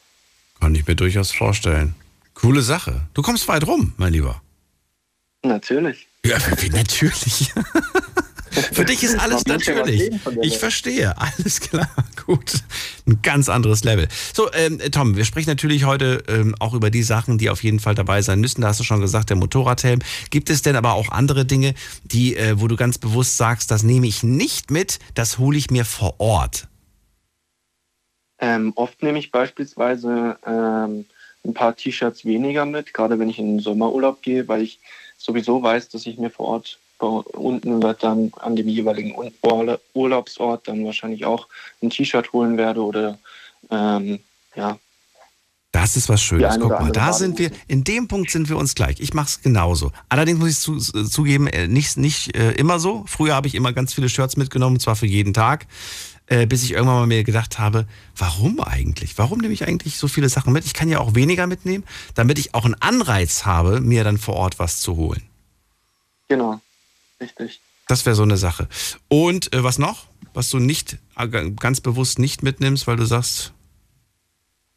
[0.60, 1.94] Kann ich mir durchaus vorstellen.
[2.34, 3.02] Coole Sache.
[3.14, 4.40] Du kommst weit rum, mein Lieber.
[5.42, 6.06] Natürlich.
[6.24, 6.38] Ja,
[6.70, 7.52] natürlich.
[8.52, 10.10] Für dich ist alles natürlich.
[10.42, 11.16] Ich verstehe.
[11.18, 11.88] Alles klar.
[12.26, 12.52] Gut.
[13.06, 14.08] Ein ganz anderes Level.
[14.32, 17.80] So, ähm, Tom, wir sprechen natürlich heute ähm, auch über die Sachen, die auf jeden
[17.80, 18.60] Fall dabei sein müssen.
[18.60, 20.00] Da hast du schon gesagt, der Motorradhelm.
[20.30, 21.74] Gibt es denn aber auch andere Dinge,
[22.04, 25.70] die, äh, wo du ganz bewusst sagst, das nehme ich nicht mit, das hole ich
[25.70, 26.68] mir vor Ort?
[28.38, 31.06] Ähm, oft nehme ich beispielsweise ähm,
[31.44, 34.80] ein paar T-Shirts weniger mit, gerade wenn ich in den Sommerurlaub gehe, weil ich
[35.16, 36.78] sowieso weiß, dass ich mir vor Ort
[37.08, 39.14] unten wird dann an dem jeweiligen
[39.94, 41.48] Urlaubsort dann wahrscheinlich auch
[41.82, 43.18] ein T-Shirt holen werde oder
[43.70, 44.20] ähm,
[44.54, 44.78] ja.
[45.72, 46.58] Das ist was Schönes.
[46.60, 49.00] Guck mal, da sind wir, in dem Punkt sind wir uns gleich.
[49.00, 49.90] Ich mache es genauso.
[50.10, 53.04] Allerdings muss ich zu, zugeben, äh, nicht, nicht äh, immer so.
[53.06, 55.66] Früher habe ich immer ganz viele Shirts mitgenommen, und zwar für jeden Tag.
[56.26, 57.86] Äh, bis ich irgendwann mal mir gedacht habe,
[58.16, 59.18] warum eigentlich?
[59.18, 60.64] Warum nehme ich eigentlich so viele Sachen mit?
[60.64, 61.84] Ich kann ja auch weniger mitnehmen,
[62.14, 65.22] damit ich auch einen Anreiz habe, mir dann vor Ort was zu holen.
[66.28, 66.60] Genau.
[67.22, 67.60] Richtig.
[67.88, 68.68] Das wäre so eine Sache.
[69.08, 70.06] Und äh, was noch?
[70.34, 73.52] Was du nicht äh, ganz bewusst nicht mitnimmst, weil du sagst,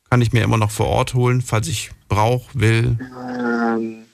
[0.09, 2.97] kann ich mir immer noch vor Ort holen, falls ich brauche, will?
[3.27, 4.05] Ähm,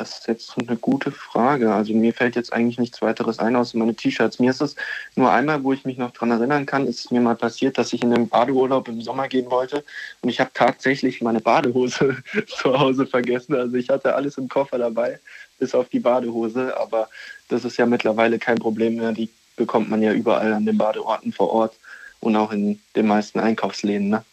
[0.00, 1.74] das ist jetzt eine gute Frage.
[1.74, 4.38] Also mir fällt jetzt eigentlich nichts weiteres ein, außer meine T-Shirts.
[4.38, 4.74] Mir ist es
[5.14, 7.92] nur einmal, wo ich mich noch dran erinnern kann, ist es mir mal passiert, dass
[7.92, 9.84] ich in einen Badeurlaub im Sommer gehen wollte
[10.22, 12.16] und ich habe tatsächlich meine Badehose
[12.46, 13.54] zu Hause vergessen.
[13.54, 15.20] Also ich hatte alles im Koffer dabei,
[15.60, 16.76] bis auf die Badehose.
[16.76, 17.08] Aber
[17.48, 19.12] das ist ja mittlerweile kein Problem mehr.
[19.12, 21.76] Die bekommt man ja überall an den Badeorten vor Ort
[22.18, 24.08] und auch in den meisten Einkaufsläden.
[24.08, 24.24] Ne?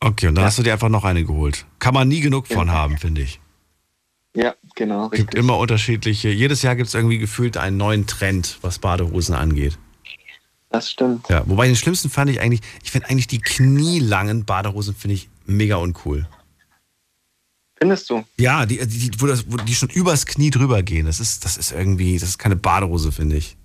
[0.00, 0.46] Okay, und dann ja.
[0.46, 1.66] hast du dir einfach noch eine geholt.
[1.78, 2.72] Kann man nie genug von ja.
[2.72, 3.40] haben, finde ich.
[4.34, 5.08] Ja, genau.
[5.10, 6.28] Es gibt immer unterschiedliche.
[6.28, 9.78] Jedes Jahr gibt es irgendwie gefühlt einen neuen Trend, was Badehosen angeht.
[10.70, 11.28] Das stimmt.
[11.30, 15.30] Ja, wobei den schlimmsten fand ich eigentlich, ich finde eigentlich die knielangen Badehosen finde ich
[15.46, 16.28] mega uncool.
[17.78, 18.24] Findest du?
[18.38, 21.06] Ja, die, die, wo, das, wo die schon übers Knie drüber gehen.
[21.06, 23.56] Das ist, das ist irgendwie, das ist keine Badehose, finde ich.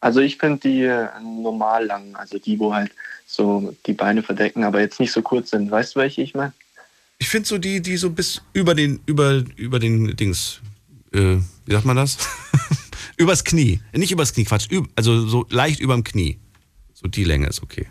[0.00, 2.92] Also ich finde die äh, normal lang, also die, wo halt
[3.26, 5.70] so die Beine verdecken, aber jetzt nicht so kurz sind.
[5.70, 6.52] Weißt du, welche ich meine?
[7.18, 10.60] Ich finde so die, die so bis über den, über, über den Dings,
[11.12, 12.18] äh, wie sagt man das?
[13.16, 13.80] übers Knie.
[13.92, 14.68] Nicht übers Knie, Quatsch.
[14.94, 16.38] also so leicht überm Knie.
[16.94, 17.86] So die Länge ist okay.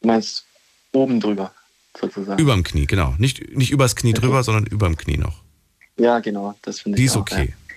[0.00, 0.44] Du meinst
[0.92, 1.52] oben drüber,
[2.00, 2.40] sozusagen?
[2.40, 3.14] Überm Knie, genau.
[3.18, 4.20] Nicht, nicht übers Knie okay.
[4.20, 5.42] drüber, sondern überm Knie noch.
[5.98, 6.54] Ja, genau.
[6.62, 7.48] Das finde ich Die ist auch, okay.
[7.48, 7.76] Ja.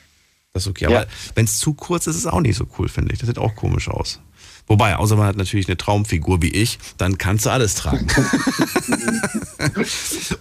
[0.54, 0.86] Das ist okay.
[0.88, 1.06] Aber ja.
[1.36, 3.20] wenn es zu kurz ist, ist es auch nicht so cool, finde ich.
[3.20, 4.20] Das sieht auch komisch aus.
[4.68, 8.08] Wobei, außer man hat natürlich eine Traumfigur wie ich, dann kannst du alles tragen.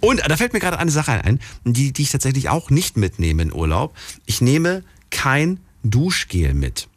[0.01, 3.41] Und da fällt mir gerade eine Sache ein, die, die ich tatsächlich auch nicht mitnehme
[3.41, 3.95] in Urlaub.
[4.27, 6.87] Ich nehme kein Duschgel mit.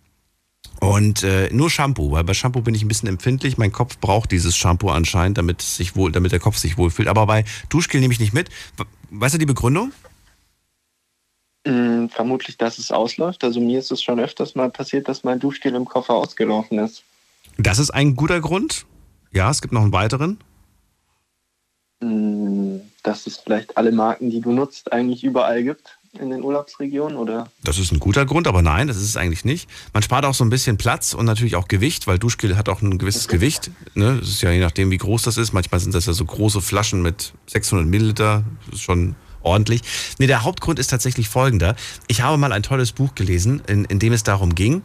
[0.82, 3.56] Und äh, nur Shampoo, weil bei Shampoo bin ich ein bisschen empfindlich.
[3.56, 7.06] Mein Kopf braucht dieses Shampoo anscheinend, damit, sich wohl, damit der Kopf sich wohlfühlt.
[7.06, 8.48] Aber bei Duschgel nehme ich nicht mit.
[9.10, 9.92] Weißt du die Begründung?
[11.64, 13.44] Mm, vermutlich, dass es ausläuft.
[13.44, 17.04] Also mir ist es schon öfters mal passiert, dass mein Duschgel im Koffer ausgelaufen ist.
[17.58, 18.84] Das ist ein guter Grund.
[19.30, 20.38] Ja, es gibt noch einen weiteren.
[22.00, 27.16] Mm, dass es vielleicht alle Marken, die du nutzt, eigentlich überall gibt in den Urlaubsregionen,
[27.16, 27.48] oder?
[27.64, 29.68] Das ist ein guter Grund, aber nein, das ist es eigentlich nicht.
[29.94, 32.82] Man spart auch so ein bisschen Platz und natürlich auch Gewicht, weil Duschgel hat auch
[32.82, 33.36] ein gewisses okay.
[33.36, 33.70] Gewicht.
[33.94, 34.18] Ne?
[34.20, 35.52] Das ist ja je nachdem, wie groß das ist.
[35.52, 38.44] Manchmal sind das ja so große Flaschen mit 600 Milliliter.
[38.66, 39.82] Das ist schon ordentlich.
[40.18, 41.76] Nee, der Hauptgrund ist tatsächlich folgender.
[42.08, 44.82] Ich habe mal ein tolles Buch gelesen, in, in dem es darum ging,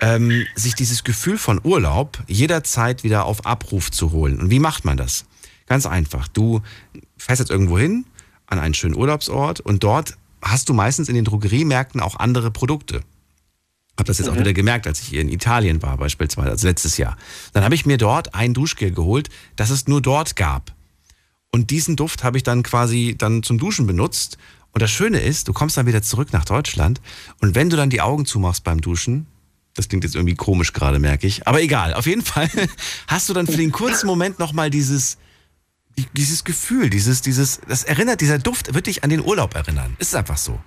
[0.00, 4.38] ähm, sich dieses Gefühl von Urlaub jederzeit wieder auf Abruf zu holen.
[4.38, 5.24] Und wie macht man das?
[5.66, 6.28] Ganz einfach.
[6.28, 6.60] Du
[7.16, 8.04] fährst jetzt irgendwo hin,
[8.46, 13.02] an einen schönen Urlaubsort und dort hast du meistens in den Drogeriemärkten auch andere Produkte.
[13.98, 14.34] Hab das jetzt mhm.
[14.34, 17.16] auch wieder gemerkt, als ich hier in Italien war, beispielsweise, also letztes Jahr.
[17.52, 20.72] Dann habe ich mir dort ein Duschgel geholt, das es nur dort gab.
[21.50, 24.38] Und diesen Duft habe ich dann quasi dann zum Duschen benutzt.
[24.72, 27.00] Und das Schöne ist, du kommst dann wieder zurück nach Deutschland
[27.40, 29.26] und wenn du dann die Augen zumachst beim Duschen,
[29.74, 31.46] das klingt jetzt irgendwie komisch gerade, merke ich.
[31.48, 32.50] Aber egal, auf jeden Fall
[33.06, 35.16] hast du dann für den kurzen Moment nochmal dieses,
[36.16, 39.96] dieses Gefühl, dieses, dieses, das erinnert, dieser Duft wird dich an den Urlaub erinnern.
[39.98, 40.58] Ist einfach so.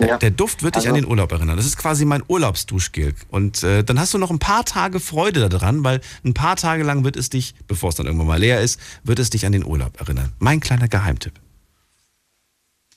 [0.00, 0.18] Ja.
[0.18, 0.90] Der Duft wird dich also.
[0.90, 1.56] an den Urlaub erinnern.
[1.56, 3.14] Das ist quasi mein Urlaubsduschgel.
[3.30, 6.82] Und äh, dann hast du noch ein paar Tage Freude daran, weil ein paar Tage
[6.82, 9.52] lang wird es dich, bevor es dann irgendwann mal leer ist, wird es dich an
[9.52, 10.32] den Urlaub erinnern.
[10.38, 11.40] Mein kleiner Geheimtipp.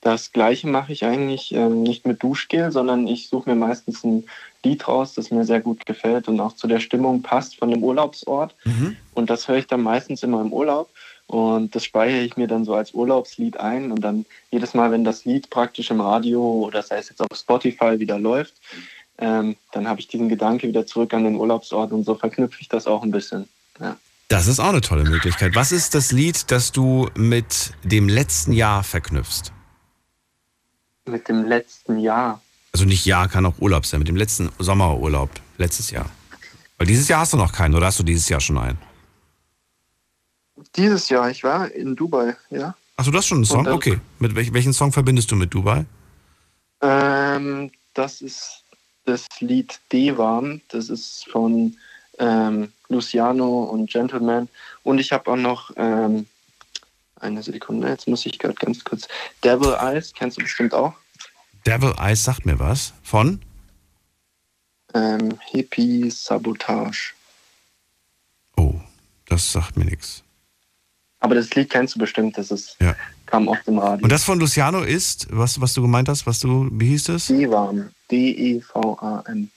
[0.02, 4.26] Das gleiche mache ich eigentlich ähm, nicht mit Duschgel, sondern ich suche mir meistens ein
[4.64, 7.84] Lied raus, das mir sehr gut gefällt und auch zu der Stimmung passt von dem
[7.84, 8.56] Urlaubsort.
[8.64, 8.95] Mhm.
[9.14, 10.89] Und das höre ich dann meistens immer im Urlaub.
[11.28, 13.91] Und das speichere ich mir dann so als Urlaubslied ein.
[13.91, 17.38] Und dann jedes Mal, wenn das Lied praktisch im Radio oder sei es jetzt auf
[17.38, 18.56] Spotify wieder läuft,
[19.20, 22.70] ähm, dann habe ich diesen Gedanke wieder zurück an den Urlaubsort und so verknüpfe ich
[22.70, 23.47] das auch ein bisschen.
[23.80, 23.97] Ja.
[24.30, 25.56] Das ist auch eine tolle Möglichkeit.
[25.56, 29.52] Was ist das Lied, das du mit dem letzten Jahr verknüpfst?
[31.10, 32.41] Mit dem letzten Jahr.
[32.72, 36.05] Also nicht Jahr, kann auch Urlaub sein, mit dem letzten Sommerurlaub, letztes Jahr.
[36.78, 38.78] Weil dieses Jahr hast du noch keinen, oder hast du dieses Jahr schon einen?
[40.76, 42.76] Dieses Jahr, ich war in Dubai, ja.
[42.95, 43.68] Achso, du hast schon einen Song?
[43.68, 43.99] okay.
[44.20, 45.86] Mit welch, welchen Song verbindest du mit Dubai?
[46.82, 48.63] Ähm, das ist
[49.05, 50.62] das Lied Devan.
[50.67, 51.75] Das ist von
[52.20, 54.50] ähm, Luciano und Gentleman.
[54.83, 56.28] Und ich habe auch noch ähm,
[57.20, 59.08] eine Sekunde, jetzt muss ich gerade ganz kurz.
[59.43, 60.93] Devil Eyes, kennst du bestimmt auch.
[61.65, 62.93] Devil Eyes sagt mir was.
[63.03, 63.41] Von?
[64.93, 67.13] Ähm, Hippie Sabotage.
[68.55, 68.75] Oh,
[69.27, 70.23] das sagt mir nichts.
[71.19, 72.95] Aber das Lied kennst du bestimmt, das ist, ja.
[73.25, 74.03] kam auf dem Radio.
[74.03, 77.27] Und das von Luciano ist, was, was du gemeint hast, was du, wie hieß das?
[77.27, 77.91] Devan.
[78.09, 79.51] D-E-V-A-N.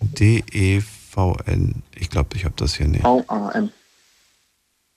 [0.00, 1.82] D-E-V-N.
[1.94, 3.02] Ich glaube, ich habe das hier nicht.
[3.02, 3.72] V-A-N.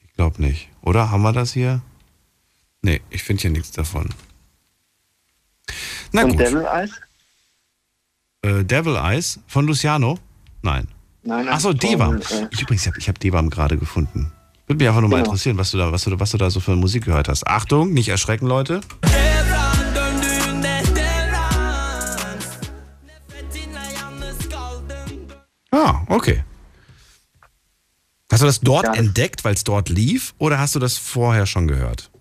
[0.02, 0.70] Ich glaube nicht.
[0.82, 1.82] Oder haben wir das hier?
[2.82, 4.10] Nee, ich finde hier nichts davon.
[6.12, 6.40] Na und gut.
[6.40, 6.92] Devil Eyes?
[8.42, 10.18] Äh, Devil Eyes von Luciano?
[10.62, 10.88] Nein.
[11.24, 11.54] Nein, nein.
[11.54, 12.18] Achso, Devam.
[12.18, 14.32] Äh, ich übrigens, hab, ich habe Devam gerade gefunden.
[14.68, 15.22] Würde mich einfach nur genau.
[15.22, 17.48] mal interessieren, was du, da, was, du, was du da so für Musik gehört hast.
[17.48, 18.82] Achtung, nicht erschrecken, Leute.
[25.72, 26.44] Ah, okay.
[28.32, 28.94] Hast du das dort ja.
[28.94, 32.12] entdeckt, weil es dort lief, oder hast du das vorher schon gehört?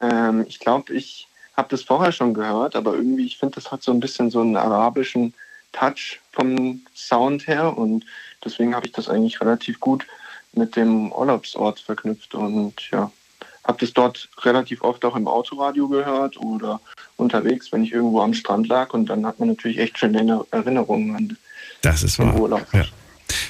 [0.00, 3.82] Ähm, ich glaube, ich habe das vorher schon gehört, aber irgendwie, ich finde, das hat
[3.82, 5.34] so ein bisschen so einen arabischen
[5.72, 8.04] Touch vom Sound her und
[8.44, 10.06] deswegen habe ich das eigentlich relativ gut
[10.52, 13.10] mit dem Urlaubsort verknüpft und ja,
[13.64, 16.80] habe das dort relativ oft auch im Autoradio gehört oder
[17.16, 21.16] unterwegs, wenn ich irgendwo am Strand lag und dann hat man natürlich echt schöne Erinnerungen
[21.16, 21.36] an
[21.82, 22.40] Das ist den wahr.
[22.40, 22.66] Urlaub.
[22.72, 22.84] Ja.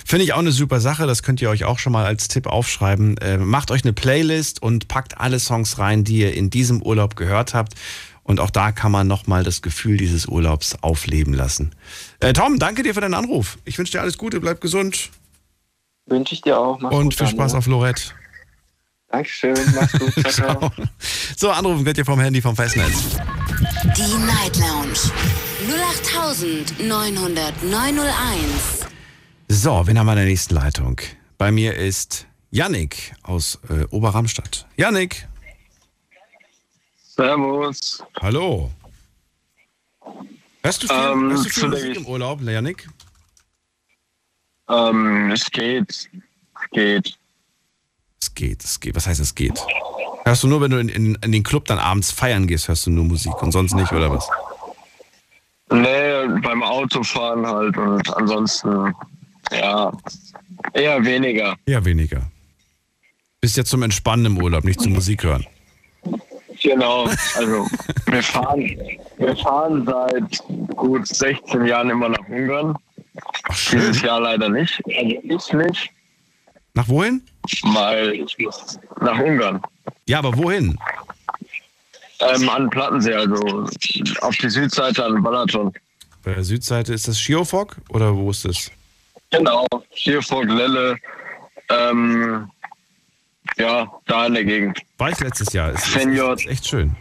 [0.04, 2.46] Finde ich auch eine super Sache, das könnt ihr euch auch schon mal als Tipp
[2.46, 3.16] aufschreiben.
[3.18, 7.16] Äh, macht euch eine Playlist und packt alle Songs rein, die ihr in diesem Urlaub
[7.16, 7.74] gehört habt.
[8.22, 11.72] Und auch da kann man nochmal das Gefühl dieses Urlaubs aufleben lassen.
[12.20, 13.58] Äh, Tom, danke dir für deinen Anruf.
[13.64, 15.10] Ich wünsche dir alles Gute, bleib gesund
[16.06, 16.78] Wünsche ich dir auch.
[16.80, 17.58] Mach's und gut, viel Spaß Daniel.
[17.58, 18.02] auf Lorette.
[19.08, 20.12] Dankeschön, mach's gut.
[20.20, 20.58] Ciao, ciao.
[20.58, 20.70] Ciao.
[21.36, 23.16] So, anrufen könnt ihr vom Handy vom Festnetz.
[23.96, 24.98] Die Night Lounge
[26.80, 28.93] 0890901.
[29.56, 31.00] So, wen haben wir in der nächsten Leitung?
[31.38, 34.66] Bei mir ist Yannick aus äh, Oberramstadt.
[34.76, 35.28] Yannick,
[36.96, 38.02] Servus.
[38.20, 38.72] hallo.
[40.60, 42.88] Hörst du viel, Ähm, hörst du viel Musik im Urlaub, Yannick?
[44.68, 45.88] Ähm, es geht.
[45.88, 47.18] Es geht.
[48.20, 48.96] Es geht, es geht.
[48.96, 49.64] Was heißt es geht?
[50.24, 52.86] Hörst du nur, wenn du in, in, in den Club dann abends feiern gehst, hörst
[52.86, 54.28] du nur Musik und sonst nicht, oder was?
[55.70, 58.92] Nee, beim Autofahren halt und ansonsten,
[59.52, 59.92] ja,
[60.72, 61.56] eher weniger.
[61.66, 62.22] Ja, weniger.
[63.40, 65.46] Bist ja zum Entspannen im Urlaub, nicht zum Musik hören.
[66.62, 67.04] Genau,
[67.36, 67.66] also
[68.06, 68.76] wir fahren,
[69.18, 70.38] wir fahren seit
[70.76, 72.74] gut 16 Jahren immer nach Ungarn.
[73.48, 73.80] Ach, schön.
[73.80, 74.80] Dieses Jahr leider nicht.
[74.86, 75.90] Also ich nicht,
[76.74, 77.22] Nach wohin?
[78.38, 79.60] muss nach Ungarn.
[80.06, 80.78] Ja, aber wohin?
[82.20, 83.68] Ähm, an Plattensee, also
[84.22, 85.72] auf die Südseite an Balaton.
[86.22, 88.70] Bei der Südseite ist das Schiofok oder wo ist das?
[89.36, 90.96] Genau, Schierfurt, Lelle,
[91.70, 92.50] ähm,
[93.56, 94.80] ja, da in der Gegend.
[94.98, 95.72] War ich letztes Jahr.
[95.72, 96.34] Ist, ist, Senior.
[96.34, 96.96] ist echt schön.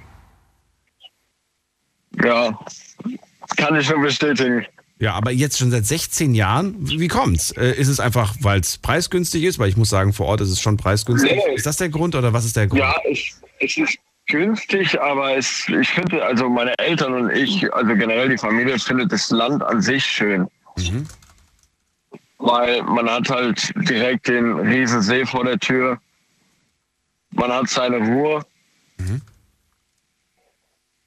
[2.23, 2.57] Ja,
[3.57, 4.65] kann ich nur bestätigen.
[4.99, 6.75] Ja, aber jetzt schon seit 16 Jahren.
[6.79, 7.51] Wie kommt's?
[7.51, 9.59] Äh, ist es einfach, weil es preisgünstig ist?
[9.59, 11.31] Weil ich muss sagen, vor Ort ist es schon preisgünstig.
[11.31, 11.55] Nee.
[11.55, 12.79] Ist das der Grund oder was ist der Grund?
[12.79, 13.97] Ja, ich, es ist
[14.27, 19.11] günstig, aber es, ich finde, also meine Eltern und ich, also generell die Familie, findet
[19.11, 20.47] das Land an sich schön.
[20.77, 21.07] Mhm.
[22.45, 25.97] Weil man hat halt direkt den riesen See vor der Tür.
[27.31, 28.45] Man hat seine Ruhe.
[28.97, 29.21] Mhm.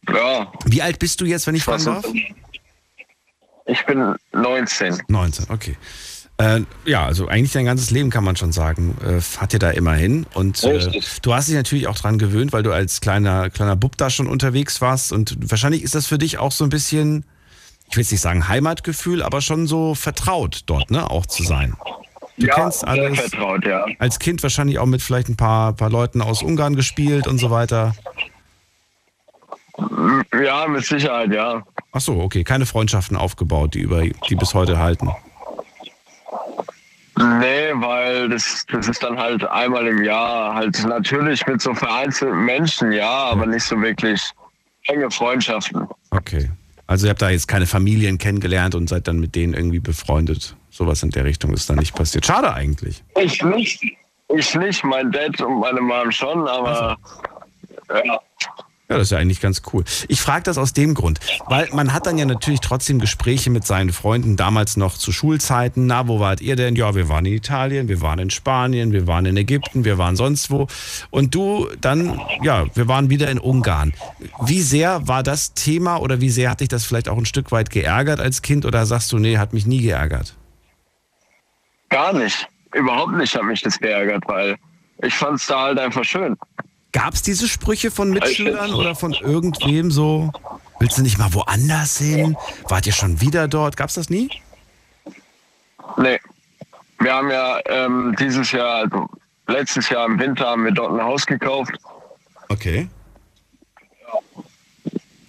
[0.08, 2.12] Ja, Wie alt bist du jetzt, wenn ich fragen was darf?
[3.66, 5.02] ich bin 19.
[5.08, 5.76] 19, okay.
[6.38, 9.70] Äh, ja, also eigentlich dein ganzes Leben kann man schon sagen, äh, hat dir da
[9.70, 10.24] immerhin.
[10.32, 13.96] Und äh, du hast dich natürlich auch dran gewöhnt, weil du als kleiner, kleiner Bub
[13.96, 15.12] da schon unterwegs warst.
[15.12, 17.24] Und wahrscheinlich ist das für dich auch so ein bisschen,
[17.88, 21.76] ich will jetzt nicht sagen Heimatgefühl, aber schon so vertraut dort, ne, auch zu sein.
[22.38, 23.18] Du ja, kennst alles.
[23.18, 23.86] vertraut, ja.
[23.98, 27.50] Als Kind wahrscheinlich auch mit vielleicht ein paar, paar Leuten aus Ungarn gespielt und so
[27.50, 27.94] weiter.
[30.42, 31.62] Ja, mit Sicherheit, ja.
[31.92, 35.10] Ach so, okay, keine Freundschaften aufgebaut, die über, die bis heute halten.
[37.18, 42.44] Nee, weil das, das ist dann halt einmal im Jahr halt natürlich mit so vereinzelten
[42.44, 44.22] Menschen, ja, aber nicht so wirklich
[44.88, 45.88] enge Freundschaften.
[46.10, 46.50] Okay.
[46.86, 50.56] Also ihr habt da jetzt keine Familien kennengelernt und seid dann mit denen irgendwie befreundet.
[50.70, 52.26] Sowas in der Richtung ist da nicht passiert.
[52.26, 53.02] Schade eigentlich.
[53.20, 53.82] Ich nicht.
[54.28, 56.96] Ich nicht, mein Dad und meine Mom schon, aber
[58.04, 58.20] ja.
[58.88, 59.82] Ja, das ist ja eigentlich ganz cool.
[60.06, 63.66] Ich frage das aus dem Grund, weil man hat dann ja natürlich trotzdem Gespräche mit
[63.66, 65.86] seinen Freunden, damals noch zu Schulzeiten.
[65.86, 66.76] Na, wo wart ihr denn?
[66.76, 70.14] Ja, wir waren in Italien, wir waren in Spanien, wir waren in Ägypten, wir waren
[70.14, 70.68] sonst wo.
[71.10, 73.92] Und du dann, ja, wir waren wieder in Ungarn.
[74.44, 77.50] Wie sehr war das Thema oder wie sehr hat dich das vielleicht auch ein Stück
[77.50, 80.36] weit geärgert als Kind oder sagst du, nee, hat mich nie geärgert?
[81.88, 82.46] Gar nicht.
[82.72, 84.54] Überhaupt nicht hat mich das geärgert, weil
[85.02, 86.36] ich fand es da halt einfach schön.
[86.96, 90.32] Gab es diese Sprüche von Mitschülern oder von irgendwem so?
[90.80, 92.38] Willst du nicht mal woanders hin?
[92.70, 93.76] Wart ihr schon wieder dort?
[93.76, 94.30] Gab es das nie?
[95.98, 96.18] Nee.
[96.98, 99.10] Wir haben ja ähm, dieses Jahr, also
[99.46, 101.74] letztes Jahr im Winter haben wir dort ein Haus gekauft.
[102.48, 102.88] Okay.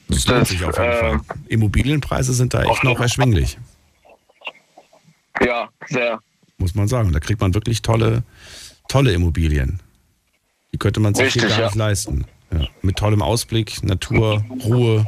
[0.08, 1.20] Das lohnt sich auf jeden äh, Fall.
[1.50, 3.58] Immobilienpreise sind da echt noch erschwinglich,
[5.42, 6.22] Ja, sehr.
[6.60, 7.12] muss man sagen.
[7.12, 8.24] Da kriegt man wirklich tolle,
[8.88, 9.82] tolle Immobilien.
[10.74, 11.66] Die könnte man sich hier Richtig, gar ja.
[11.68, 12.26] nicht leisten.
[12.52, 12.68] Ja.
[12.82, 15.06] Mit tollem Ausblick, Natur, Ruhe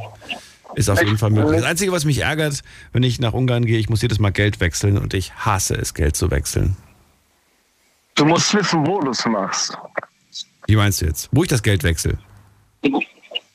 [0.74, 1.56] ist auf jeden Fall möglich.
[1.60, 2.62] Das Einzige, was mich ärgert,
[2.92, 5.94] wenn ich nach Ungarn gehe, ich muss jedes Mal Geld wechseln und ich hasse es,
[5.94, 6.76] Geld zu wechseln.
[8.14, 9.76] Du musst wissen, wo du es machst.
[10.66, 11.28] Wie meinst du jetzt?
[11.32, 12.18] Wo ich das Geld wechsle?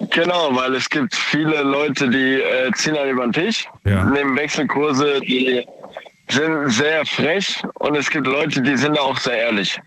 [0.10, 4.04] Genau, weil es gibt viele Leute, die äh, ziehen dann über den Tisch, Ja.
[4.06, 5.66] nehmen Wechselkurse, die
[6.30, 9.80] sind sehr frech und es gibt Leute, die sind auch sehr ehrlich.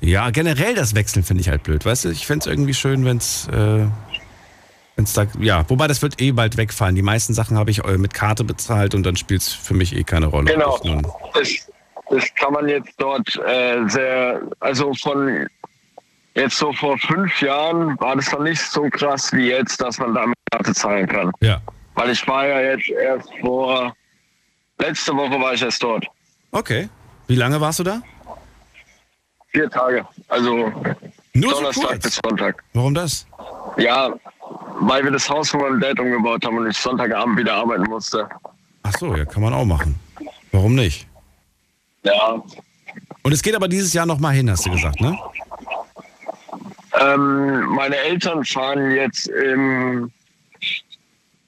[0.00, 1.84] Ja, generell das Wechseln finde ich halt blöd.
[1.84, 3.48] Weißt du, ich fände es irgendwie schön, wenn es.
[3.48, 3.86] Äh,
[4.96, 6.94] wenn's da, ja, wobei das wird eh bald wegfallen.
[6.94, 9.96] Die meisten Sachen habe ich äh, mit Karte bezahlt und dann spielt es für mich
[9.96, 10.52] eh keine Rolle.
[10.52, 10.78] Genau.
[11.34, 11.48] Das,
[12.10, 15.46] das kann man jetzt dort äh, sehr, also von
[16.34, 20.14] jetzt so vor fünf Jahren war das noch nicht so krass wie jetzt, dass man
[20.14, 21.30] damit Karte zahlen kann.
[21.40, 21.60] Ja.
[21.94, 23.94] Weil ich war ja jetzt erst vor,
[24.78, 26.06] letzte Woche war ich erst dort.
[26.50, 26.88] Okay.
[27.26, 28.02] Wie lange warst du da?
[29.52, 30.06] Vier Tage.
[30.28, 30.72] Also
[31.34, 32.02] Nur so Donnerstag kurz?
[32.04, 32.64] bis Sonntag.
[32.72, 33.26] Warum das?
[33.76, 34.12] Ja,
[34.80, 38.28] weil wir das Haus von meinem Dad umgebaut haben und ich Sonntagabend wieder arbeiten musste.
[38.82, 39.98] Ach so, ja, kann man auch machen.
[40.52, 41.06] Warum nicht?
[42.02, 42.42] Ja.
[43.22, 45.16] Und es geht aber dieses Jahr nochmal hin, hast du gesagt, ne?
[47.00, 50.10] Ähm, meine Eltern fahren jetzt im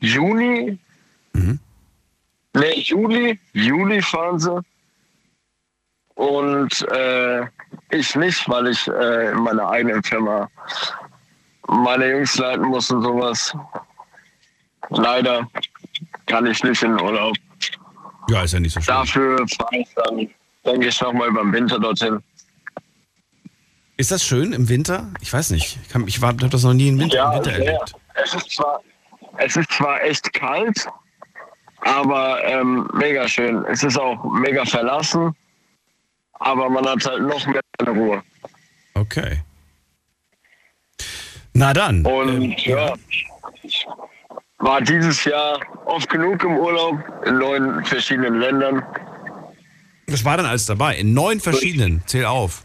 [0.00, 0.78] Juni.
[1.32, 1.58] Mhm.
[2.54, 3.38] Nee, Juli.
[3.52, 4.60] Juli fahren sie.
[6.14, 7.42] Und äh,
[7.90, 10.48] ich nicht, weil ich äh, in meiner eigenen Firma
[11.66, 13.52] meine Jungs leiten muss und sowas.
[14.90, 15.48] Leider
[16.26, 17.34] kann ich nicht in den Urlaub.
[18.28, 18.96] Ja, ist ja nicht so schlimm.
[18.96, 20.28] Dafür fahre ich dann,
[20.64, 22.22] denke ich, nochmal über den Winter dorthin.
[23.96, 25.10] Ist das schön im Winter?
[25.20, 25.78] Ich weiß nicht.
[25.82, 27.94] Ich, kann- ich habe das noch nie im Winter, im Winter erlebt.
[28.14, 28.80] Es ist zwar,
[29.38, 30.86] es ist zwar echt kalt,
[31.80, 33.64] aber ähm, mega schön.
[33.66, 35.34] Es ist auch mega verlassen,
[36.44, 38.22] aber man hat halt noch mehr Ruhe.
[38.94, 39.40] Okay.
[41.54, 42.04] Na dann.
[42.04, 42.94] Und ähm, ja,
[43.62, 43.86] ich
[44.58, 48.82] war dieses Jahr oft genug im Urlaub in neun verschiedenen Ländern.
[50.06, 50.96] Was war denn alles dabei?
[50.96, 52.02] In neun verschiedenen.
[52.06, 52.64] Zähl auf.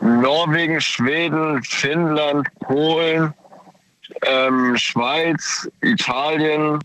[0.00, 3.32] Norwegen, Schweden, Finnland, Polen,
[4.22, 6.78] ähm, Schweiz, Italien,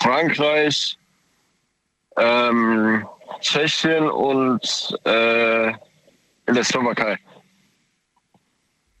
[0.00, 0.96] Frankreich,
[2.16, 3.06] ähm,
[3.40, 7.18] Tschechien und äh, in der Slowakei.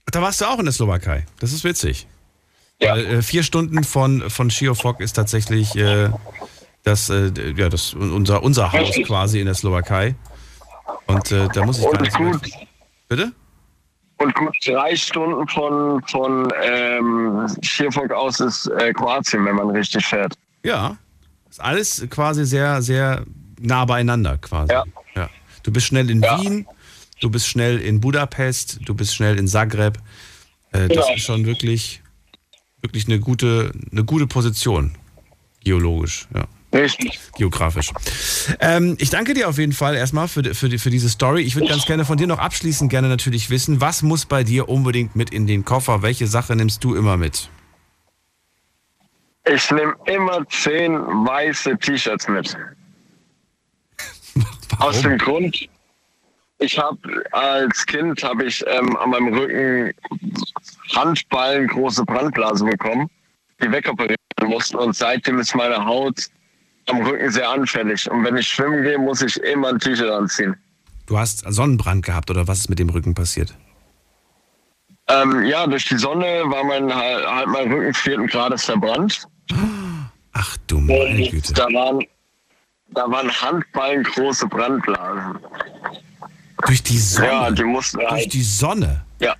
[0.06, 1.26] Da warst du auch in der Slowakei.
[1.40, 2.06] Das ist witzig.
[2.80, 2.92] Ja.
[2.92, 6.10] Weil, äh, vier Stunden von, von Schiofok ist tatsächlich äh,
[6.84, 10.14] das, äh, ja, das, unser, unser Haus quasi in der Slowakei.
[11.06, 12.40] Und äh, da muss ich gar nicht gut,
[13.08, 13.32] Bitte?
[14.18, 20.04] und gut drei Stunden von, von ähm, Schierfock aus ist äh, Kroatien, wenn man richtig
[20.04, 20.34] fährt.
[20.64, 20.96] Ja.
[21.48, 23.24] Ist alles quasi sehr, sehr
[23.60, 24.72] nah beieinander quasi.
[24.72, 24.84] Ja.
[25.14, 25.30] ja.
[25.62, 26.40] Du bist schnell in Ja.
[26.40, 26.66] Wien,
[27.20, 29.98] du bist schnell in Budapest, du bist schnell in Zagreb.
[30.72, 31.14] Äh, das Ja.
[31.14, 32.02] ist schon wirklich,
[32.80, 34.94] wirklich eine gute, eine gute Position.
[35.64, 36.46] Geologisch, ja.
[36.70, 37.18] Richtig.
[37.38, 37.92] Geografisch.
[38.60, 41.40] Ähm, ich danke dir auf jeden Fall erstmal für, für, für diese Story.
[41.40, 44.68] Ich würde ganz gerne von dir noch abschließend gerne natürlich wissen, was muss bei dir
[44.68, 46.02] unbedingt mit in den Koffer?
[46.02, 47.48] Welche Sache nimmst du immer mit?
[49.50, 52.54] Ich nehme immer zehn weiße T-Shirts mit.
[54.78, 55.68] Aus dem Grund,
[56.58, 56.98] ich habe
[57.32, 59.92] als Kind habe ich ähm, an meinem Rücken
[60.94, 63.08] Handballen große Brandblasen bekommen,
[63.62, 66.26] die wegoperiert werden mussten und seitdem ist meine Haut
[66.86, 70.56] am Rücken sehr anfällig und wenn ich schwimmen gehe, muss ich immer ein T-Shirt anziehen.
[71.06, 73.54] Du hast Sonnenbrand gehabt oder was ist mit dem Rücken passiert?
[75.08, 79.26] Ähm, ja, durch die Sonne war mein halt, mein Rücken vierten Grades verbrannt.
[80.32, 81.52] Ach du meine Güte.
[81.54, 82.04] da waren
[82.88, 85.38] da waren Handballen große Brandblasen.
[86.66, 87.26] Durch die Sonne?
[87.28, 89.04] Ja, die mussten Durch halt, die Sonne?
[89.20, 89.34] ja.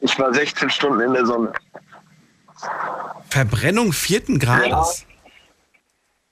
[0.00, 1.52] Ich war 16 Stunden in der Sonne.
[3.30, 5.06] Verbrennung vierten Grades?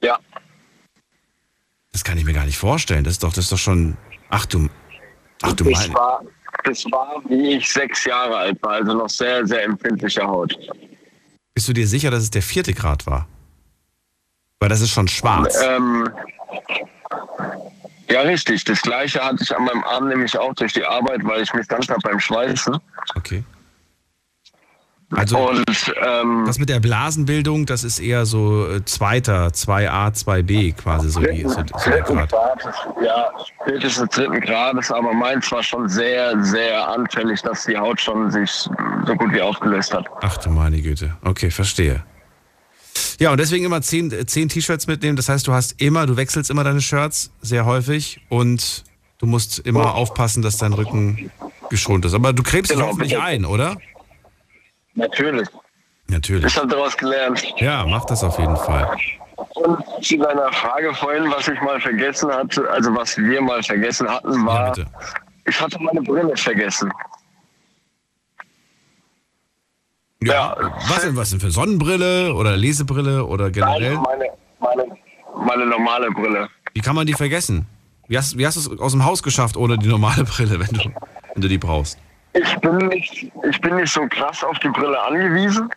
[0.02, 0.18] Ja.
[1.92, 3.05] Das kann ich mir gar nicht vorstellen.
[3.05, 3.96] Das ist doch, das ist doch schon.
[4.28, 4.68] Ach du.
[5.42, 5.94] Ach du Das meine.
[5.94, 6.22] war,
[6.64, 10.55] das war, wie ich sechs Jahre alt war, also noch sehr, sehr empfindliche Haut.
[11.55, 13.26] Bist du dir sicher, dass es der vierte Grad war?
[14.64, 15.62] Weil das ist schon schwarz.
[15.62, 16.08] Ähm,
[18.08, 18.64] ja, richtig.
[18.64, 21.68] Das gleiche hatte ich an meinem Arm nämlich auch durch die Arbeit, weil ich mich
[21.68, 22.74] ganz habe beim Schweißen.
[23.14, 23.44] Okay.
[25.14, 30.76] Also Und ähm, das mit der Blasenbildung, das ist eher so äh, zweiter, 2a, 2b
[30.76, 32.30] quasi so, die, so, so der dritten Grad.
[32.30, 33.30] Grades, ja,
[33.60, 38.50] spätestens dritten Grades, aber meins war schon sehr, sehr anfällig, dass die Haut schon sich
[38.50, 40.06] so gut wie aufgelöst hat.
[40.22, 41.14] Ach du meine Güte.
[41.22, 42.02] Okay, verstehe.
[43.18, 45.16] Ja, und deswegen immer zehn, äh, zehn T-Shirts mitnehmen.
[45.16, 48.84] Das heißt, du hast immer, du wechselst immer deine Shirts sehr häufig und
[49.18, 51.30] du musst immer aufpassen, dass dein Rücken
[51.70, 52.14] geschont ist.
[52.14, 53.22] Aber du krebst dich Genau, hoffentlich bitte.
[53.22, 53.76] ein, oder?
[54.94, 55.48] Natürlich.
[56.08, 56.44] Natürlich.
[56.46, 57.42] Ich habe daraus gelernt.
[57.58, 58.96] Ja, mach das auf jeden Fall.
[59.54, 64.08] Und zu deiner Frage vorhin, was ich mal vergessen hatte, also was wir mal vergessen
[64.08, 64.86] hatten, war, bitte.
[65.46, 66.92] ich hatte meine Brille vergessen.
[70.32, 70.56] Ja,
[70.88, 73.94] was denn, was denn für Sonnenbrille oder Lesebrille oder generell?
[73.94, 74.24] Nein, meine,
[74.60, 74.96] meine,
[75.46, 76.48] meine normale Brille.
[76.72, 77.66] Wie kann man die vergessen?
[78.09, 80.68] Wie hast, wie hast du es aus dem Haus geschafft ohne die normale Brille, wenn
[80.68, 80.90] du,
[81.34, 81.98] wenn du die brauchst?
[82.34, 85.70] Ich bin nicht, ich bin nicht so krass auf die Brille angewiesen.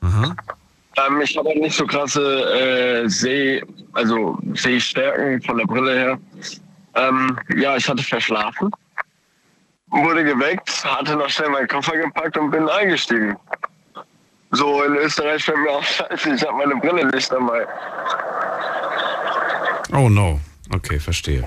[0.98, 3.62] Ähm, ich habe auch nicht so krasse äh, Seh,
[3.94, 6.20] also Sehstärken von der Brille her.
[6.96, 8.72] Ähm, ja, ich hatte verschlafen,
[9.92, 13.38] wurde geweckt, hatte noch schnell meinen Koffer gepackt und bin eingestiegen.
[14.52, 17.66] So, in Österreich fällt mir auf, scheiße, ich habe meine Brille nicht dabei.
[19.94, 20.40] Oh no.
[20.74, 21.44] Okay, verstehe.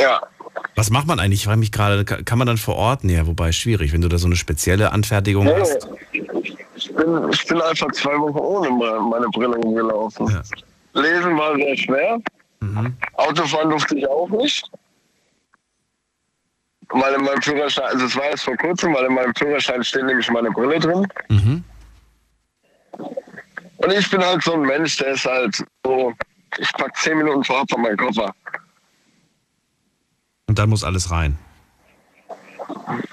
[0.00, 0.20] Ja,
[0.74, 1.40] Was macht man eigentlich?
[1.40, 3.04] Ich frage mich gerade, ka- kann man dann vor Ort?
[3.04, 5.88] Nee, wobei schwierig, wenn du da so eine spezielle Anfertigung nee, hast.
[6.12, 10.26] ich bin, ich bin einfach zwei Wochen ohne me- meine Brille rumgelaufen.
[10.28, 10.42] Ja.
[11.00, 12.18] Lesen war sehr schwer.
[12.60, 12.94] Mhm.
[13.14, 14.70] Autofahren durfte ich auch nicht.
[16.90, 20.04] Weil in meinem Führerschein, also es war jetzt vor kurzem, weil in meinem Führerschein steht
[20.04, 21.06] nämlich meine Brille drin.
[21.28, 21.64] Mhm.
[23.78, 26.12] Und ich bin halt so ein Mensch, der ist halt so,
[26.58, 28.32] ich pack zehn Minuten vorab von meinem Koffer.
[30.46, 31.36] Und dann muss alles rein.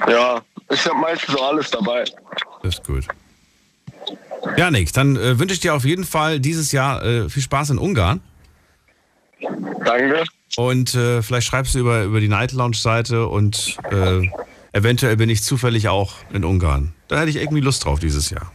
[0.07, 2.03] Ja, ich habe meistens so alles dabei.
[2.61, 3.07] Das ist gut.
[4.57, 7.71] Ja, Nick, dann äh, wünsche ich dir auf jeden Fall dieses Jahr äh, viel Spaß
[7.71, 8.21] in Ungarn.
[9.83, 10.23] Danke.
[10.57, 14.29] Und äh, vielleicht schreibst du über, über die Night Lounge Seite und äh,
[14.71, 16.93] eventuell bin ich zufällig auch in Ungarn.
[17.07, 18.51] Da hätte ich irgendwie Lust drauf dieses Jahr.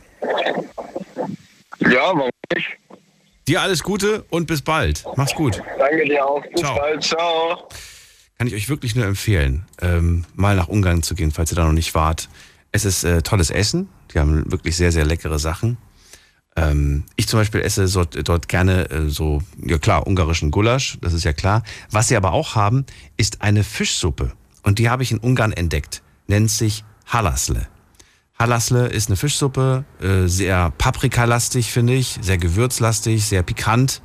[1.81, 2.69] Ja, warum nicht?
[3.49, 5.05] Dir alles Gute und bis bald.
[5.16, 5.62] Mach's gut.
[5.79, 6.43] Danke dir auch.
[6.43, 6.77] Bis Ciao.
[6.77, 7.03] bald.
[7.03, 7.69] Ciao.
[8.37, 11.65] Kann ich euch wirklich nur empfehlen, ähm, mal nach Ungarn zu gehen, falls ihr da
[11.65, 12.29] noch nicht wart.
[12.70, 13.89] Es ist äh, tolles Essen.
[14.15, 15.79] Die haben wirklich sehr, sehr leckere Sachen.
[16.59, 21.12] Ähm, ich zum Beispiel esse so, dort gerne äh, so, ja klar, ungarischen Gulasch, das
[21.12, 21.62] ist ja klar.
[21.90, 22.85] Was sie aber auch haben,
[23.16, 24.32] ist eine Fischsuppe.
[24.64, 26.02] Und die habe ich in Ungarn entdeckt.
[26.26, 27.68] Nennt sich Halasle.
[28.39, 34.02] Halasle ist eine Fischsuppe, äh, sehr paprikalastig, finde ich, sehr gewürzlastig, sehr pikant,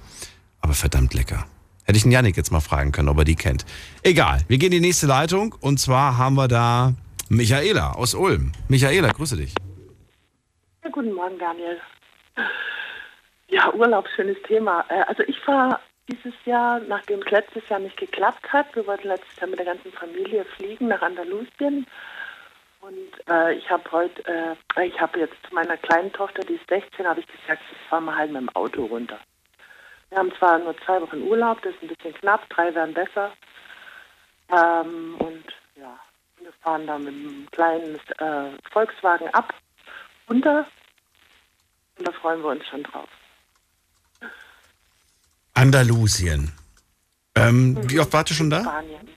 [0.61, 1.45] aber verdammt lecker.
[1.85, 3.65] Hätte ich den Janik jetzt mal fragen können, ob er die kennt.
[4.03, 6.93] Egal, wir gehen in die nächste Leitung und zwar haben wir da
[7.30, 8.51] Michaela aus Ulm.
[8.69, 9.53] Michaela, grüße dich.
[10.84, 11.77] Ja, guten Morgen, Daniel.
[13.47, 14.85] Ja, Urlaub, schönes Thema.
[14.89, 15.80] Äh, Also ich fahre
[16.10, 19.65] dieses Jahr, nachdem es letztes Jahr nicht geklappt hat, wir wollten letztes Jahr mit der
[19.68, 21.85] ganzen Familie fliegen nach Andalusien.
[22.81, 24.26] Und äh, ich habe heute,
[24.76, 27.77] äh, ich habe jetzt zu meiner kleinen Tochter, die ist 16, habe ich gesagt, ich
[27.88, 29.19] fahre mal halt mit dem Auto runter.
[30.10, 33.31] Wir haben zwar nur zwei Wochen Urlaub, das ist ein bisschen knapp, drei wären besser.
[34.51, 35.45] Ähm, und
[35.76, 35.97] ja,
[36.41, 39.53] wir fahren da mit einem kleinen äh, Volkswagen ab,
[40.30, 40.68] runter.
[41.98, 43.10] Und da freuen wir uns schon drauf.
[45.53, 46.52] Andalusien.
[47.36, 48.61] Ähm, wie oft wart ihr schon da?
[48.61, 49.07] Spanien.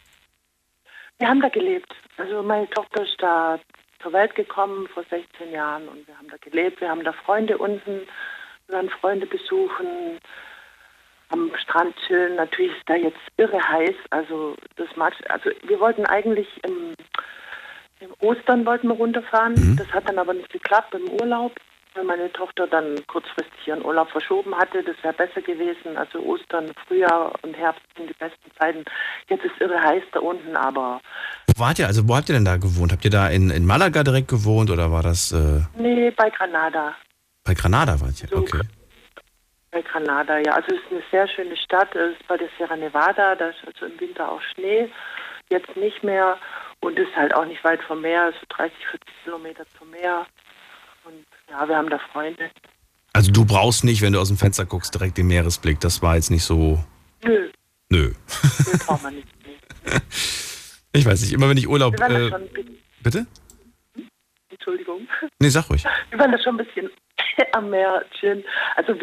[1.18, 1.92] Wir haben da gelebt.
[2.18, 3.58] Also meine Tochter ist da
[4.02, 6.80] zur Welt gekommen vor 16 Jahren und wir haben da gelebt.
[6.80, 8.02] Wir haben da Freunde unten,
[8.66, 10.18] wir werden Freunde besuchen,
[11.30, 12.36] am Strand chillen.
[12.36, 13.94] Natürlich ist da jetzt irre heiß.
[14.10, 16.94] Also das mag also wir wollten eigentlich im,
[18.00, 19.76] im Ostern wollten wir runterfahren.
[19.76, 21.52] Das hat dann aber nicht geklappt im Urlaub,
[21.96, 24.82] weil meine Tochter dann kurzfristig ihren Urlaub verschoben hatte.
[24.82, 25.96] Das wäre besser gewesen.
[25.96, 28.84] Also Ostern, Frühjahr und Herbst sind die besten Zeiten.
[29.28, 31.00] Jetzt ist irre heiß da unten, aber
[31.46, 31.86] Wo wart ihr?
[31.86, 32.92] Also wo habt ihr denn da gewohnt?
[32.92, 36.94] Habt ihr da in, in Malaga direkt gewohnt oder war das äh, nee, bei Granada.
[37.44, 38.36] bei Granada wart ihr?
[38.36, 38.60] Okay.
[39.70, 40.52] Bei Granada, ja.
[40.52, 41.94] Also es ist eine sehr schöne Stadt.
[41.94, 44.88] Es ist bei der Sierra Nevada, da ist also im Winter auch Schnee.
[45.50, 46.36] Jetzt nicht mehr.
[46.80, 50.26] Und ist halt auch nicht weit vom Meer, so 30, 40 Kilometer zum Meer.
[51.50, 52.50] Ja, wir haben da Freunde.
[53.12, 55.80] Also du brauchst nicht, wenn du aus dem Fenster guckst, direkt den Meeresblick.
[55.80, 56.84] Das war jetzt nicht so.
[57.24, 57.50] Nö,
[57.88, 58.12] Nö.
[58.12, 59.28] nö braucht man nicht.
[60.92, 61.98] Ich weiß nicht, immer wenn ich Urlaub.
[62.00, 62.48] Äh, schon
[63.02, 63.26] bitte?
[64.50, 65.06] Entschuldigung.
[65.38, 65.84] Nee, sag ruhig.
[66.10, 66.90] Wir waren da schon ein bisschen
[67.52, 68.44] am Meer chillen.
[68.76, 68.94] Also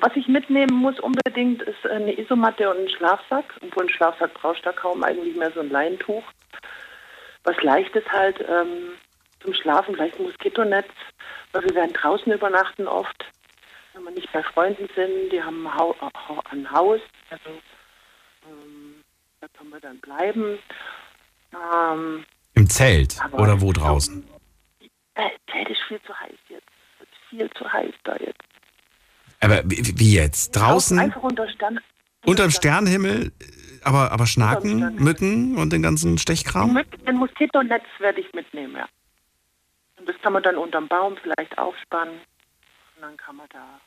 [0.00, 3.54] was ich mitnehmen muss unbedingt ist eine Isomatte und ein Schlafsack.
[3.62, 6.24] Obwohl ein Schlafsack brauchst du da kaum, eigentlich mehr so ein Leintuch.
[7.44, 8.92] Was leichtes halt ähm,
[9.40, 10.88] zum Schlafen, vielleicht ein Moskitonetz,
[11.52, 13.24] weil wir werden draußen übernachten oft,
[13.94, 15.32] wenn wir nicht bei Freunden sind.
[15.32, 15.94] Die haben ein,
[16.50, 17.00] ein Haus,
[17.30, 17.50] also
[18.46, 19.04] ähm,
[19.40, 20.58] da können wir dann bleiben.
[21.52, 22.24] Ähm,
[22.54, 24.26] Im Zelt oder wo draußen?
[25.14, 26.66] äh, Zelt ist viel zu heiß jetzt.
[27.00, 28.40] Ist viel zu heiß da jetzt.
[29.40, 30.56] Aber wie wie jetzt?
[30.56, 30.98] Draußen?
[30.98, 31.80] Einfach unter Stern.
[32.26, 33.32] Unterm Sternenhimmel?
[33.84, 34.96] Aber, aber Schnaken.
[34.96, 36.76] Mücken und den ganzen Stechkram?
[37.06, 38.88] Ein Moskitonetz werde ich mitnehmen, ja.
[40.08, 42.14] Das kann man dann unterm Baum vielleicht aufspannen.
[42.96, 43.78] Und dann kann man da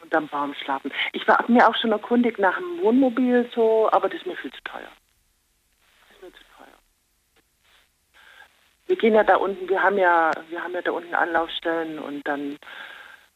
[0.00, 0.92] unterm Baum schlafen.
[1.12, 4.52] Ich war mir auch schon erkundigt nach einem Wohnmobil so, aber das ist mir viel
[4.52, 4.88] zu teuer.
[6.06, 6.78] Das ist mir zu teuer.
[8.86, 12.22] Wir gehen ja da unten, wir haben ja, wir haben ja da unten Anlaufstellen und
[12.28, 12.56] dann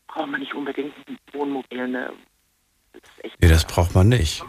[0.07, 1.89] braucht man nicht unbedingt ein Wohnmobil.
[1.89, 2.13] Ne?
[3.41, 4.45] Nee, das braucht man nicht.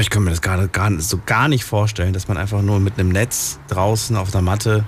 [0.00, 2.98] Ich kann mir das gar, gar, so gar nicht vorstellen, dass man einfach nur mit
[2.98, 4.84] einem Netz draußen auf der Matte.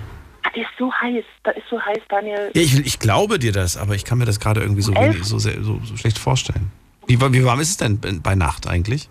[0.53, 2.51] Da ist so heiß, da ist so heiß, Daniel.
[2.53, 5.23] Ja, ich, ich glaube dir das, aber ich kann mir das gerade irgendwie so, wenig,
[5.25, 6.71] so, sehr, so, so schlecht vorstellen.
[7.05, 9.09] Wie, wie warm ist es denn bei Nacht eigentlich?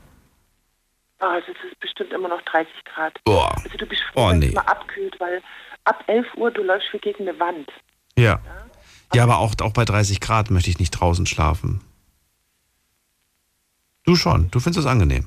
[1.20, 3.18] Oh, also es ist bestimmt immer noch 30 Grad.
[3.24, 3.54] Boah.
[3.64, 4.50] Also du bist froh, Oh, nee.
[4.50, 5.42] mal abkühlt, weil
[5.84, 7.70] ab 11 Uhr du läufst wie gegen eine Wand.
[8.18, 8.40] Ja.
[9.14, 11.82] Ja, aber auch, auch bei 30 Grad möchte ich nicht draußen schlafen.
[14.04, 15.26] Du schon, du findest es angenehm.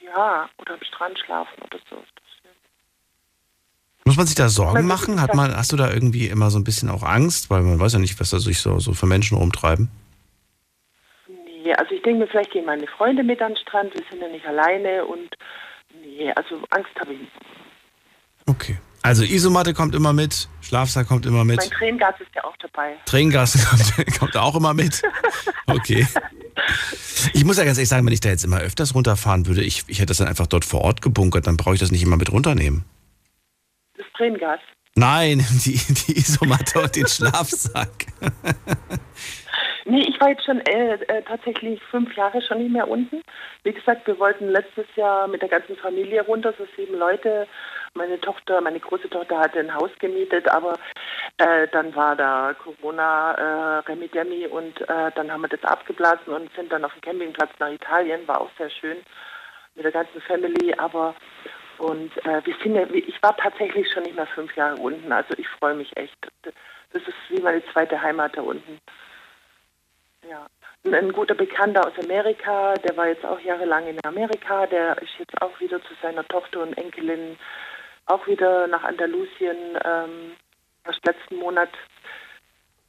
[0.00, 1.96] Ja, oder am Strand schlafen oder so.
[4.04, 5.20] Muss man sich da Sorgen machen?
[5.20, 7.48] Hat man, hast du da irgendwie immer so ein bisschen auch Angst?
[7.48, 9.88] Weil man weiß ja nicht, was da sich so, so für Menschen rumtreiben.
[11.28, 14.20] Nee, also ich denke mir, vielleicht gehen meine Freunde mit an den Strand, wir sind
[14.20, 15.34] ja nicht alleine und
[16.02, 17.32] nee, also Angst habe ich nicht.
[18.46, 18.78] Okay.
[19.00, 22.96] Also Isomatte kommt immer mit, Schlafsack kommt immer mit, Mein Tränengas ist ja auch dabei.
[23.04, 23.52] Tränengas
[23.96, 25.02] kommt, kommt auch immer mit.
[25.66, 26.06] Okay.
[27.32, 29.84] Ich muss ja ganz ehrlich sagen, wenn ich da jetzt immer öfters runterfahren würde, ich,
[29.88, 32.16] ich hätte das dann einfach dort vor Ort gebunkert, dann brauche ich das nicht immer
[32.16, 32.84] mit runternehmen.
[34.24, 34.60] Tränengas.
[34.96, 38.06] Nein, die, die Isomatte und den Schlafsack.
[39.86, 43.20] Nee, ich war jetzt schon äh, äh, tatsächlich fünf Jahre schon nicht mehr unten.
[43.64, 47.46] Wie gesagt, wir wollten letztes Jahr mit der ganzen Familie runter, so sieben Leute.
[47.92, 50.78] Meine Tochter, meine große Tochter hatte ein Haus gemietet, aber
[51.36, 56.50] äh, dann war da Corona, äh, Remi und äh, dann haben wir das abgeblasen und
[56.56, 58.26] sind dann auf dem Campingplatz nach Italien.
[58.26, 58.96] War auch sehr schön
[59.74, 61.14] mit der ganzen Family, aber
[61.78, 65.12] und äh, wir sind ja, ich war tatsächlich schon nicht mehr fünf Jahre unten.
[65.12, 66.16] Also ich freue mich echt.
[66.42, 68.78] Das ist wie meine zweite Heimat da unten.
[70.28, 70.46] Ja.
[70.84, 75.12] Und Ein guter Bekannter aus Amerika, der war jetzt auch jahrelang in Amerika, der ist
[75.18, 77.36] jetzt auch wieder zu seiner Tochter und Enkelin
[78.06, 80.32] auch wieder nach Andalusien ähm,
[80.84, 81.70] erst letzten Monat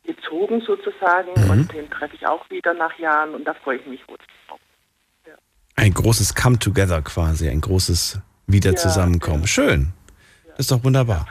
[0.04, 4.08] gezogen sozusagen und den treffe ich auch wieder nach Jahren und da freue ich mich
[4.08, 4.18] wohl
[4.48, 4.60] drauf.
[5.78, 9.48] Ein großes Come-Together quasi, ein großes Wieder-Zusammenkommen.
[9.48, 9.94] Schön.
[10.50, 11.28] Das ist doch wunderbar.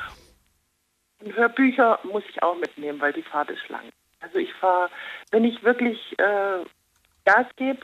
[1.21, 3.85] Und Hörbücher muss ich auch mitnehmen, weil die Fahrt ist lang.
[4.21, 4.91] Also ich fahre,
[5.31, 6.65] wenn ich wirklich äh,
[7.25, 7.81] Gas gebe,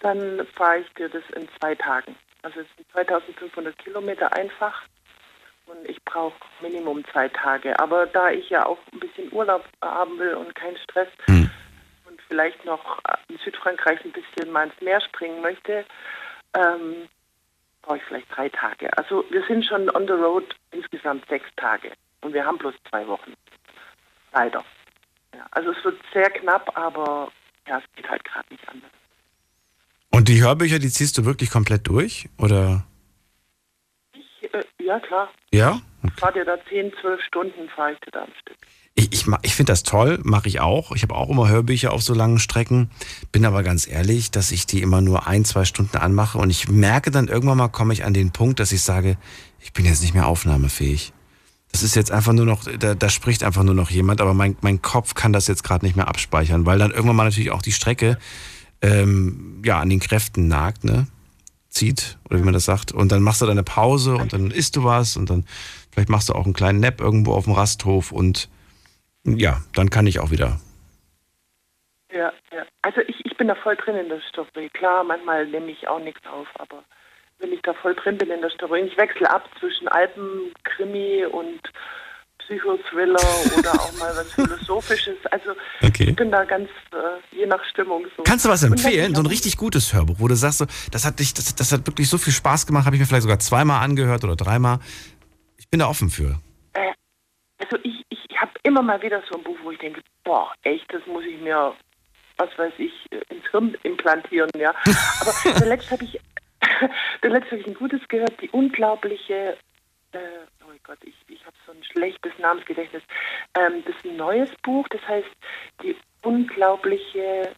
[0.00, 2.14] dann fahre ich dir das in zwei Tagen.
[2.42, 4.82] Also es sind 2500 Kilometer einfach
[5.66, 7.78] und ich brauche Minimum zwei Tage.
[7.78, 12.64] Aber da ich ja auch ein bisschen Urlaub haben will und keinen Stress und vielleicht
[12.64, 15.84] noch in Südfrankreich ein bisschen mal ins Meer springen möchte,
[16.54, 17.08] ähm,
[17.82, 18.96] brauche ich vielleicht drei Tage.
[18.96, 23.06] Also wir sind schon on the road insgesamt sechs Tage und wir haben bloß zwei
[23.06, 23.34] Wochen.
[24.32, 24.64] Leider.
[25.34, 27.30] Ja, also es wird sehr knapp, aber
[27.66, 28.90] ja, es geht halt gerade nicht anders.
[30.10, 32.28] Und die Hörbücher, die ziehst du wirklich komplett durch?
[32.38, 32.84] Oder?
[34.12, 35.30] Ich, äh, ja, klar.
[35.52, 35.80] Ja?
[36.02, 38.56] Ich fahre dir da 10, 12 Stunden, fahre ich dir da am Stück.
[38.94, 40.92] Ich, ich, ich finde das toll, mache ich auch.
[40.92, 42.90] Ich habe auch immer Hörbücher auf so langen Strecken.
[43.32, 46.68] Bin aber ganz ehrlich, dass ich die immer nur ein, zwei Stunden anmache und ich
[46.68, 49.16] merke dann irgendwann mal, komme ich an den Punkt, dass ich sage,
[49.60, 51.12] ich bin jetzt nicht mehr aufnahmefähig.
[51.72, 54.56] Das ist jetzt einfach nur noch, da, da spricht einfach nur noch jemand, aber mein,
[54.60, 57.62] mein Kopf kann das jetzt gerade nicht mehr abspeichern, weil dann irgendwann mal natürlich auch
[57.62, 58.18] die Strecke
[58.82, 61.06] ähm, ja, an den Kräften nagt, ne?
[61.68, 62.90] Zieht, oder wie man das sagt.
[62.90, 65.44] Und dann machst du deine Pause und dann isst du was und dann
[65.92, 68.48] vielleicht machst du auch einen kleinen Nap irgendwo auf dem Rasthof und
[69.24, 70.60] ja, dann kann ich auch wieder.
[72.12, 72.64] Ja, ja.
[72.82, 74.68] Also ich, ich bin da voll drin in der Story.
[74.72, 76.82] Klar, manchmal nehme ich auch nichts auf, aber
[77.38, 81.24] wenn ich da voll drin bin in der Story, und ich wechsle ab zwischen Alpenkrimi
[81.26, 81.60] und
[82.38, 85.16] Psychothriller oder auch mal was Philosophisches.
[85.30, 85.50] Also
[85.82, 86.10] Okay.
[86.10, 88.24] ich bin da ganz äh, je nach Stimmung so.
[88.24, 89.14] Kannst du was empfehlen?
[89.14, 91.70] So ein ich richtig gutes Hörbuch, wo du sagst, so, das hat dich, das, das
[91.72, 94.80] hat wirklich so viel Spaß gemacht, habe ich mir vielleicht sogar zweimal angehört oder dreimal.
[95.58, 96.40] Ich bin da offen für.
[96.72, 96.92] Äh,
[97.58, 100.92] also ich, ich habe immer mal wieder so ein Buch, wo ich denke, boah, echt,
[100.92, 101.74] das muss ich mir,
[102.36, 104.74] was weiß ich, äh, ins Hirn implantieren, ja.
[105.20, 106.20] Aber zuletzt habe ich,
[107.22, 109.56] zuletzt habe ich ein gutes gehört, die unglaubliche,
[110.12, 110.18] äh,
[110.64, 113.02] oh Gott, ich, ich habe so ein schlechtes Namensgedächtnis.
[113.58, 115.28] Ähm, das ist ein neues Buch, das heißt
[115.82, 117.54] die unglaubliche,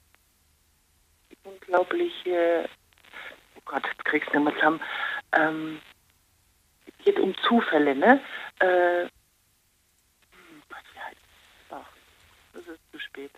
[1.31, 2.69] die unglaubliche,
[3.57, 4.81] oh Gott, jetzt kriegst du nicht mehr zusammen.
[5.37, 5.81] Ähm,
[7.05, 8.21] geht um Zufälle, ne?
[8.61, 9.09] Äh,
[12.53, 13.31] Das ist zu spät.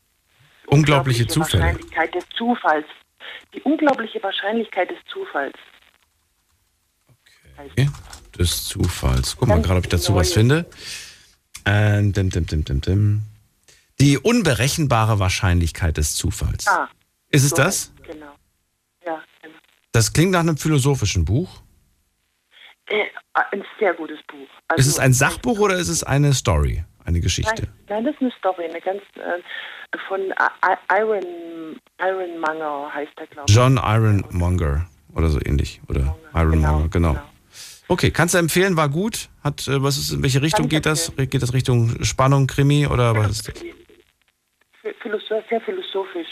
[0.66, 1.62] Unglaubliche Zufälle.
[1.64, 2.86] Wahrscheinlichkeit des Zufalls.
[3.54, 5.54] Die unglaubliche Wahrscheinlichkeit des Zufalls.
[7.56, 7.88] Okay.
[8.38, 9.36] Des Zufalls.
[9.36, 10.66] Guck mal gerade, ob ich dazu was finde.
[11.64, 13.22] Ähm, dim, dim, dim, dim, dim.
[14.00, 16.66] Die unberechenbare Wahrscheinlichkeit des Zufalls.
[16.66, 16.88] Ah,
[17.30, 17.92] Ist es so das?
[18.02, 18.34] Genau.
[19.06, 19.54] Ja, genau.
[19.92, 21.62] Das klingt nach einem philosophischen Buch.
[22.86, 23.04] Äh,
[23.34, 24.48] ein sehr gutes Buch.
[24.76, 26.84] ist es ein Sachbuch oder ist es eine Story?
[27.04, 27.62] Eine Geschichte.
[27.62, 30.20] Nein, nein, das ist eine Story, eine ganz äh, von
[30.90, 33.54] Iron Ironmonger heißt der, glaube ich.
[33.54, 35.80] John Ironmonger oder so ähnlich.
[35.88, 37.16] Oder Ironmonger, genau.
[37.86, 39.28] Okay, kannst du empfehlen, war gut?
[39.42, 41.12] Hat, äh, was ist, in welche Richtung geht das?
[41.16, 43.54] Geht das Richtung Spannung, Krimi oder was ist das?
[45.00, 46.28] Philosoph sehr philosophisch.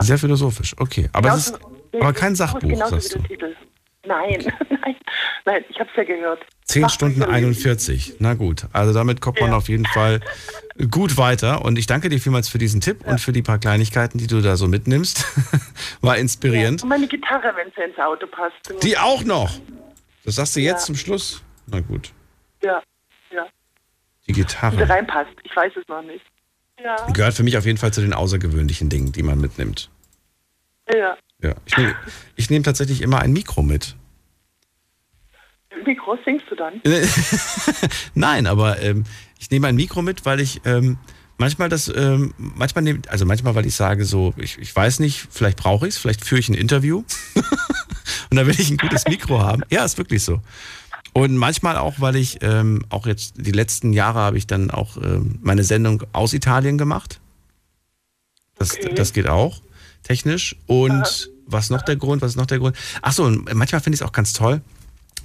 [0.00, 1.08] Sehr philosophisch, okay.
[1.12, 1.60] Aber, es ist,
[1.94, 3.18] aber kein Sachbuch, genauso sagst wie du.
[3.20, 3.56] der Titel.
[4.06, 4.40] Nein,
[4.70, 4.96] nein,
[5.44, 6.40] nein, ich habe es ja gehört.
[6.66, 8.16] 10 Stunden 41.
[8.18, 10.20] Na gut, also damit kommt man auf jeden Fall
[10.90, 11.64] gut weiter.
[11.64, 14.40] Und ich danke dir vielmals für diesen Tipp und für die paar Kleinigkeiten, die du
[14.40, 15.24] da so mitnimmst.
[16.00, 16.82] War inspirierend.
[16.82, 18.82] Und meine Gitarre, wenn sie ins Auto passt.
[18.82, 19.50] Die auch noch.
[20.24, 20.86] Das sagst du jetzt Ja.
[20.86, 21.42] zum Schluss?
[21.66, 22.12] Na gut,
[22.62, 22.82] Ja,
[23.30, 23.44] ja.
[24.26, 26.24] die Wie sie Gitarre reinpasst, ich weiß es noch nicht.
[26.82, 29.90] Ja, gehört für mich auf jeden Fall zu den außergewöhnlichen Dingen, die man mitnimmt.
[30.92, 31.16] ja.
[31.44, 33.96] Ja, ich nehme nehm tatsächlich immer ein Mikro mit.
[35.84, 36.80] Wie groß singst du dann?
[38.14, 39.04] Nein, aber ähm,
[39.38, 40.96] ich nehme ein Mikro mit, weil ich ähm,
[41.36, 45.28] manchmal das, ähm, manchmal nehm, also manchmal, weil ich sage so, ich, ich weiß nicht,
[45.30, 47.04] vielleicht brauche ich es, vielleicht führe ich ein Interview
[48.30, 49.62] und da will ich ein gutes Mikro haben.
[49.68, 50.40] Ja, ist wirklich so.
[51.12, 54.96] Und manchmal auch, weil ich ähm, auch jetzt die letzten Jahre habe ich dann auch
[54.96, 57.20] ähm, meine Sendung aus Italien gemacht.
[58.56, 59.60] Das, das geht auch
[60.04, 60.56] technisch.
[60.66, 62.22] Und was noch der Grund?
[62.22, 62.76] Was ist noch der Grund?
[63.02, 64.62] Ach so, und manchmal finde ich es auch ganz toll.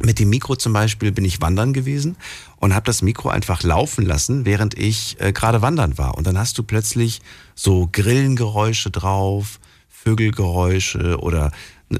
[0.01, 2.15] Mit dem Mikro zum Beispiel bin ich wandern gewesen
[2.57, 6.17] und habe das Mikro einfach laufen lassen, während ich äh, gerade wandern war.
[6.17, 7.21] Und dann hast du plötzlich
[7.53, 11.51] so Grillengeräusche drauf, Vögelgeräusche oder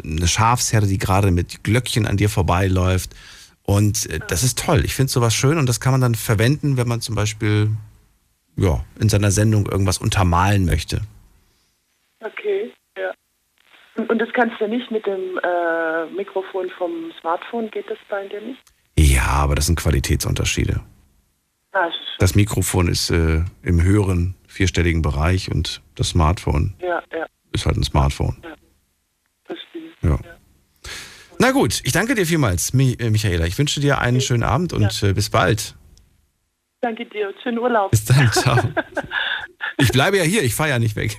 [0.04, 3.16] eine Schafsherde, die gerade mit Glöckchen an dir vorbeiläuft.
[3.64, 4.86] Und äh, das ist toll.
[4.86, 7.70] Ich finde sowas schön und das kann man dann verwenden, wenn man zum Beispiel
[8.56, 11.02] ja, in seiner Sendung irgendwas untermalen möchte.
[12.22, 13.12] Okay, ja.
[13.96, 18.28] Und, und das kannst du nicht mit dem äh, Mikrofon vom Smartphone, geht das bei
[18.28, 18.62] dir nicht?
[18.98, 20.82] Ja, aber das sind Qualitätsunterschiede.
[21.72, 27.02] Ah, es ist- Das Mikrofon ist äh, im höheren vierstelligen Bereich und das Smartphone ja,
[27.14, 28.42] ja, ist halt ein Smartphone.
[29.46, 29.92] verstehe.
[30.02, 30.20] Ja.
[31.40, 33.46] Na gut, ich danke dir vielmals, Mi äh, Michaela.
[33.46, 35.76] Ich wünsche dir einen schönen Abend und äh, bis bald.
[36.82, 37.92] Danke dir, schönen Urlaub.
[37.92, 38.58] Bis dann, ciao.
[39.82, 41.16] Ich bleibe ja hier, ich fahre ja nicht weg.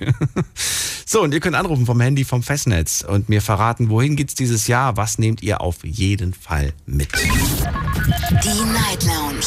[1.03, 4.67] So, und ihr könnt anrufen vom Handy vom Festnetz und mir verraten, wohin geht's dieses
[4.67, 4.95] Jahr?
[4.95, 7.09] Was nehmt ihr auf jeden Fall mit?
[7.13, 9.43] Die Night Lounge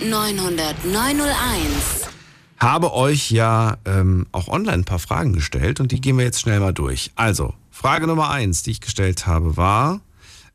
[0.00, 2.08] 0890901.
[2.58, 6.40] habe euch ja ähm, auch online ein paar Fragen gestellt und die gehen wir jetzt
[6.40, 7.12] schnell mal durch.
[7.14, 10.00] Also, Frage Nummer eins, die ich gestellt habe, war,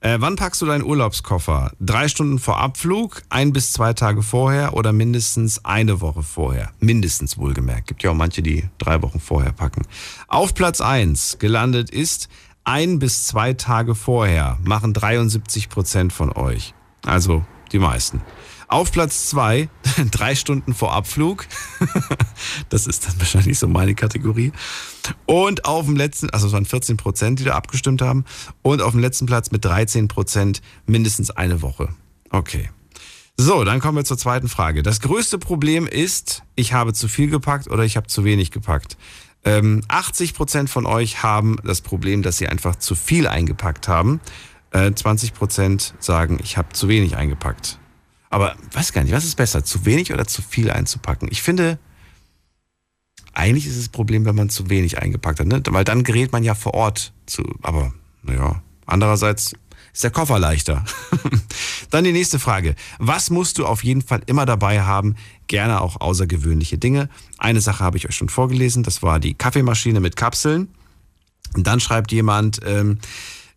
[0.02, 1.72] äh, wann packst du deinen Urlaubskoffer?
[1.80, 6.72] Drei Stunden vor Abflug, ein bis zwei Tage vorher oder mindestens eine Woche vorher?
[6.80, 7.88] Mindestens wohlgemerkt.
[7.88, 9.84] Gibt ja auch manche, die drei Wochen vorher packen.
[10.28, 12.30] Auf Platz eins gelandet ist
[12.64, 16.74] ein bis zwei Tage vorher, machen 73 Prozent von euch.
[17.06, 18.22] Also die meisten.
[18.72, 19.68] Auf Platz zwei
[20.12, 21.46] drei Stunden vor Abflug.
[22.70, 24.54] das ist dann wahrscheinlich so meine Kategorie.
[25.26, 28.24] Und auf dem letzten, also es waren 14 Prozent, die da abgestimmt haben.
[28.62, 31.90] Und auf dem letzten Platz mit 13 Prozent mindestens eine Woche.
[32.30, 32.70] Okay.
[33.36, 34.84] So, dann kommen wir zur zweiten Frage.
[34.84, 38.96] Das größte Problem ist, ich habe zu viel gepackt oder ich habe zu wenig gepackt.
[39.44, 44.22] Ähm, 80 Prozent von euch haben das Problem, dass sie einfach zu viel eingepackt haben.
[44.72, 47.81] Äh, 20 Prozent sagen, ich habe zu wenig eingepackt.
[48.32, 51.28] Aber weiß gar nicht, was ist besser, zu wenig oder zu viel einzupacken?
[51.32, 51.78] Ich finde,
[53.34, 55.62] eigentlich ist das Problem, wenn man zu wenig eingepackt hat, ne?
[55.70, 57.44] weil dann gerät man ja vor Ort zu.
[57.62, 57.94] Aber
[58.24, 59.54] naja, andererseits
[59.94, 60.86] ist der Koffer leichter.
[61.90, 62.76] dann die nächste Frage.
[63.00, 65.16] Was musst du auf jeden Fall immer dabei haben?
[65.48, 67.10] Gerne auch außergewöhnliche Dinge.
[67.38, 70.70] Eine Sache habe ich euch schon vorgelesen, das war die Kaffeemaschine mit Kapseln.
[71.54, 73.00] Und dann schreibt jemand, ähm,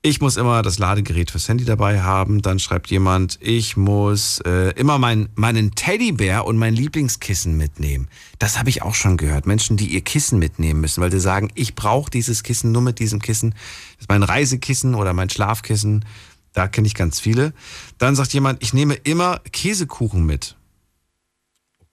[0.06, 2.42] ich muss immer das Ladegerät fürs Handy dabei haben.
[2.42, 8.08] Dann schreibt jemand, ich muss äh, immer mein, meinen Teddybär und mein Lieblingskissen mitnehmen.
[8.38, 9.46] Das habe ich auch schon gehört.
[9.46, 12.98] Menschen, die ihr Kissen mitnehmen müssen, weil sie sagen, ich brauche dieses Kissen nur mit
[12.98, 13.52] diesem Kissen.
[13.52, 16.04] Das ist mein Reisekissen oder mein Schlafkissen.
[16.52, 17.54] Da kenne ich ganz viele.
[17.96, 20.54] Dann sagt jemand, ich nehme immer Käsekuchen mit.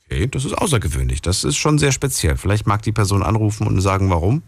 [0.03, 1.21] Okay, das ist außergewöhnlich.
[1.21, 2.35] Das ist schon sehr speziell.
[2.35, 4.43] Vielleicht mag die Person anrufen und sagen, warum.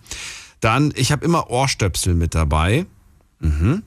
[0.59, 2.85] Dann, ich habe immer Ohrstöpsel mit dabei.
[3.43, 3.83] Mhm.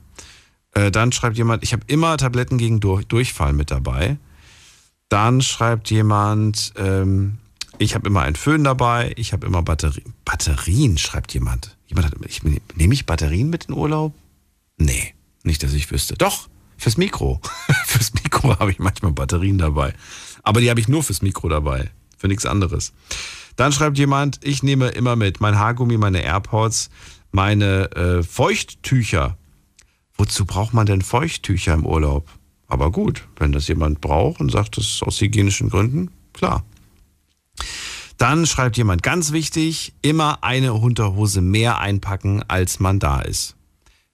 [0.73, 4.17] Äh, dann schreibt jemand, ich habe immer Tabletten gegen Dur Durchfall mit dabei.
[5.09, 7.39] Dann schreibt jemand, ähm,
[7.79, 9.13] ich habe immer einen Föhn dabei.
[9.15, 10.13] Ich habe immer Batterien.
[10.25, 11.77] Batterien, schreibt jemand.
[11.87, 14.13] jemand hat, ich, nehme ich Batterien mit in Urlaub?
[14.77, 15.13] Nee,
[15.43, 16.15] nicht, dass ich wüsste.
[16.15, 16.47] Doch,
[16.77, 17.41] fürs Mikro.
[17.85, 19.93] fürs Mikro habe ich manchmal Batterien dabei.
[20.43, 21.89] Aber die habe ich nur fürs Mikro dabei.
[22.17, 22.93] Für nichts anderes.
[23.55, 26.89] Dann schreibt jemand, ich nehme immer mit mein Haargummi, meine AirPods,
[27.31, 29.37] meine äh, Feuchttücher.
[30.17, 32.27] Wozu braucht man denn Feuchttücher im Urlaub?
[32.67, 36.65] Aber gut, wenn das jemand braucht und sagt, ist aus hygienischen Gründen, klar.
[38.17, 43.55] Dann schreibt jemand ganz wichtig, immer eine Unterhose mehr einpacken, als man da ist.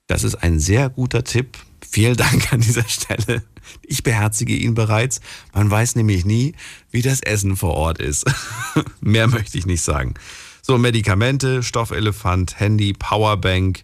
[0.08, 1.58] Das ist ein sehr guter Tipp.
[1.90, 3.44] Vielen Dank an dieser Stelle.
[3.82, 5.22] Ich beherzige ihn bereits.
[5.54, 6.54] Man weiß nämlich nie,
[6.92, 8.26] wie das Essen vor Ort ist.
[9.02, 10.16] Mehr möchte ich nicht sagen.
[10.62, 13.84] So, Medikamente, Stoffelefant, Handy, Powerbank,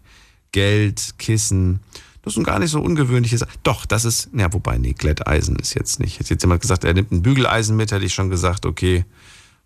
[0.52, 1.80] Geld, Kissen.
[2.30, 3.54] Das sind gar nicht so ungewöhnliche Sachen.
[3.64, 6.20] Doch, das ist, na, wobei, nee, Glätteisen ist jetzt nicht.
[6.20, 9.04] Hätte jetzt jemand gesagt, er nimmt ein Bügeleisen mit, hätte ich schon gesagt, okay,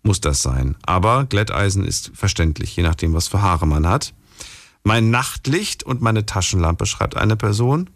[0.02, 0.74] muss das sein.
[0.80, 4.14] Aber Glätteisen ist verständlich, je nachdem, was für Haare man hat.
[4.82, 7.90] Mein Nachtlicht und meine Taschenlampe, schreibt eine Person.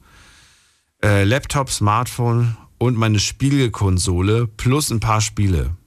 [1.03, 5.79] Äh, Laptop, Smartphone und meine Spielekonsole plus ein paar Spiele.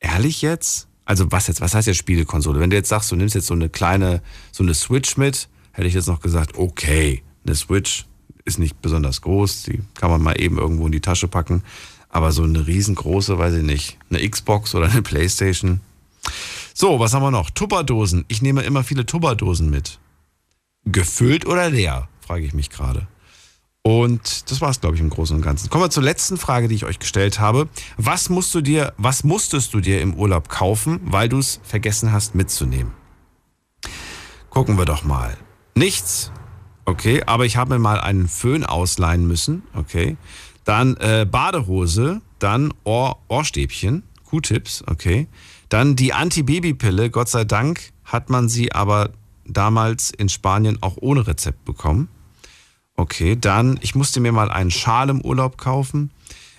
[0.00, 0.88] Ehrlich jetzt?
[1.04, 1.60] Also was jetzt?
[1.60, 2.58] Was heißt jetzt Spielekonsole?
[2.58, 5.86] Wenn du jetzt sagst, du nimmst jetzt so eine kleine, so eine Switch mit, hätte
[5.86, 8.07] ich jetzt noch gesagt, okay, eine Switch
[8.48, 11.62] ist nicht besonders groß, die kann man mal eben irgendwo in die Tasche packen.
[12.08, 15.80] Aber so eine riesengroße, weiß ich nicht, eine Xbox oder eine Playstation.
[16.74, 17.50] So, was haben wir noch?
[17.50, 18.24] Tupperdosen.
[18.28, 19.98] Ich nehme immer viele Tupperdosen mit.
[20.84, 23.06] Gefüllt oder leer, frage ich mich gerade.
[23.82, 25.70] Und das war es, glaube ich, im Großen und Ganzen.
[25.70, 27.68] Kommen wir zur letzten Frage, die ich euch gestellt habe.
[27.96, 32.12] Was musst du dir, was musstest du dir im Urlaub kaufen, weil du es vergessen
[32.12, 32.92] hast mitzunehmen?
[34.50, 35.36] Gucken wir doch mal.
[35.74, 36.32] Nichts.
[36.88, 39.62] Okay, aber ich habe mir mal einen Föhn ausleihen müssen.
[39.74, 40.16] Okay.
[40.64, 45.28] Dann äh, Badehose, dann Ohr, Ohrstäbchen, Q-Tips, okay.
[45.68, 49.10] Dann die Anti-Baby-Pille, Gott sei Dank hat man sie aber
[49.44, 52.08] damals in Spanien auch ohne Rezept bekommen.
[52.96, 56.10] Okay, dann, ich musste mir mal einen Schal im Urlaub kaufen.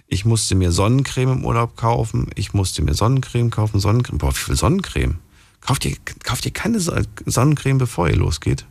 [0.05, 2.27] Ich musste mir Sonnencreme im Urlaub kaufen.
[2.35, 3.79] Ich musste mir Sonnencreme kaufen.
[3.79, 4.19] Sonnencreme.
[4.19, 5.17] Boah, wie viel Sonnencreme?
[5.61, 8.67] Kauft ihr, kauft ihr keine Sonnencreme, bevor ihr losgeht?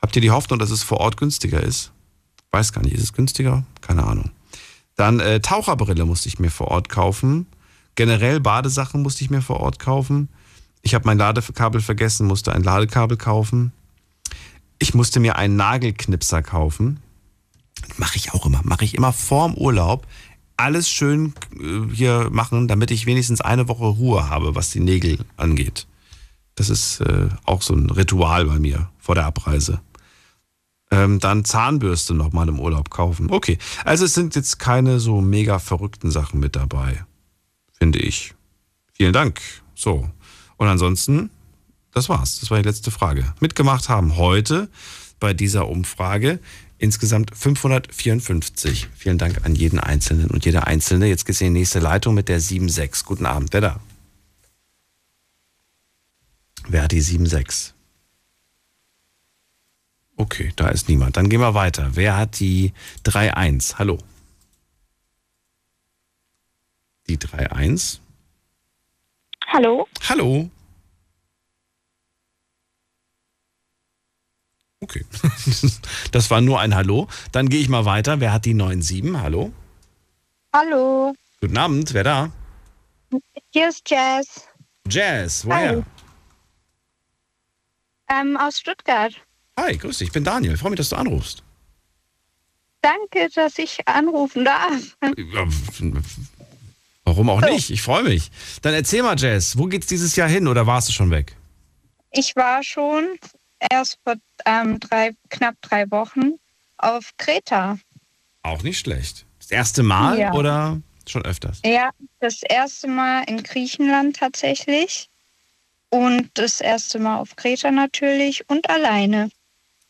[0.00, 1.92] Habt ihr die Hoffnung, dass es vor Ort günstiger ist?
[2.50, 3.64] Weiß gar nicht, ist es günstiger?
[3.80, 4.30] Keine Ahnung.
[4.96, 7.46] Dann äh, Taucherbrille musste ich mir vor Ort kaufen.
[7.94, 10.28] Generell Badesachen musste ich mir vor Ort kaufen.
[10.82, 13.72] Ich habe mein Ladekabel vergessen, musste ein Ladekabel kaufen.
[14.78, 17.00] Ich musste mir einen Nagelknipser kaufen.
[17.96, 18.60] Mache ich auch immer.
[18.64, 20.06] Mache ich immer vorm Urlaub.
[20.56, 25.18] Alles schön äh, hier machen, damit ich wenigstens eine Woche Ruhe habe, was die Nägel
[25.36, 25.86] angeht.
[26.54, 29.80] Das ist äh, auch so ein Ritual bei mir vor der Abreise
[30.90, 33.30] ähm, dann Zahnbürste nochmal im Urlaub kaufen.
[33.30, 37.04] Okay, also es sind jetzt keine so mega verrückten Sachen mit dabei,
[37.72, 38.34] finde ich.
[38.92, 39.40] Vielen Dank.
[39.74, 40.10] So.
[40.56, 41.30] Und ansonsten,
[41.92, 42.40] das war's.
[42.40, 43.32] Das war die letzte Frage.
[43.40, 44.68] Mitgemacht haben heute
[45.20, 46.40] bei dieser Umfrage
[46.78, 48.88] insgesamt 554.
[48.96, 51.06] Vielen Dank an jeden Einzelnen und jede Einzelne.
[51.06, 53.04] Jetzt geht's in die nächste Leitung mit der 76.
[53.04, 53.80] Guten Abend, wer da?
[56.68, 57.74] Wer hat die 76?
[60.18, 61.16] Okay, da ist niemand.
[61.16, 61.90] Dann gehen wir weiter.
[61.92, 62.72] Wer hat die
[63.04, 63.78] 3-1?
[63.78, 63.98] Hallo.
[67.06, 68.00] Die 3-1.
[69.46, 69.86] Hallo.
[70.08, 70.50] Hallo.
[74.80, 75.04] Okay.
[76.10, 77.06] Das war nur ein Hallo.
[77.30, 78.18] Dann gehe ich mal weiter.
[78.18, 79.20] Wer hat die 9-7?
[79.20, 79.52] Hallo.
[80.52, 81.14] Hallo.
[81.40, 81.94] Guten Abend.
[81.94, 82.32] Wer da?
[83.50, 84.48] Hier ist Jazz.
[84.88, 85.84] Jazz, woher?
[88.10, 89.14] Ähm, aus Stuttgart.
[89.58, 90.56] Hi, grüß dich, ich bin Daniel.
[90.56, 91.42] Freue mich, dass du anrufst.
[92.80, 94.96] Danke, dass ich anrufen darf.
[97.04, 97.70] Warum auch nicht?
[97.70, 98.30] Ich freue mich.
[98.62, 101.34] Dann erzähl mal, Jess, wo geht's dieses Jahr hin oder warst du schon weg?
[102.12, 103.18] Ich war schon
[103.68, 104.14] erst vor
[104.46, 106.34] ähm, drei, knapp drei Wochen
[106.76, 107.78] auf Kreta.
[108.44, 109.26] Auch nicht schlecht.
[109.40, 110.32] Das erste Mal Ja.
[110.34, 111.60] oder schon öfters?
[111.64, 111.90] Ja,
[112.20, 115.08] das erste Mal in Griechenland tatsächlich.
[115.90, 119.30] Und das erste Mal auf Kreta natürlich und alleine.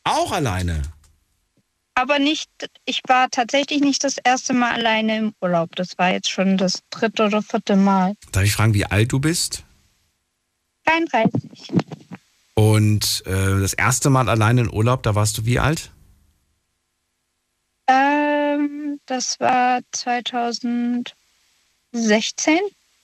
[0.09, 0.83] Auch alleine?
[1.95, 2.49] Aber nicht,
[2.85, 5.75] ich war tatsächlich nicht das erste Mal alleine im Urlaub.
[5.75, 8.15] Das war jetzt schon das dritte oder vierte Mal.
[8.31, 9.65] Darf ich fragen, wie alt du bist?
[10.85, 11.73] 33.
[12.55, 15.91] Und äh, das erste Mal alleine in Urlaub, da warst du wie alt?
[17.89, 21.15] Ähm, das war 2016.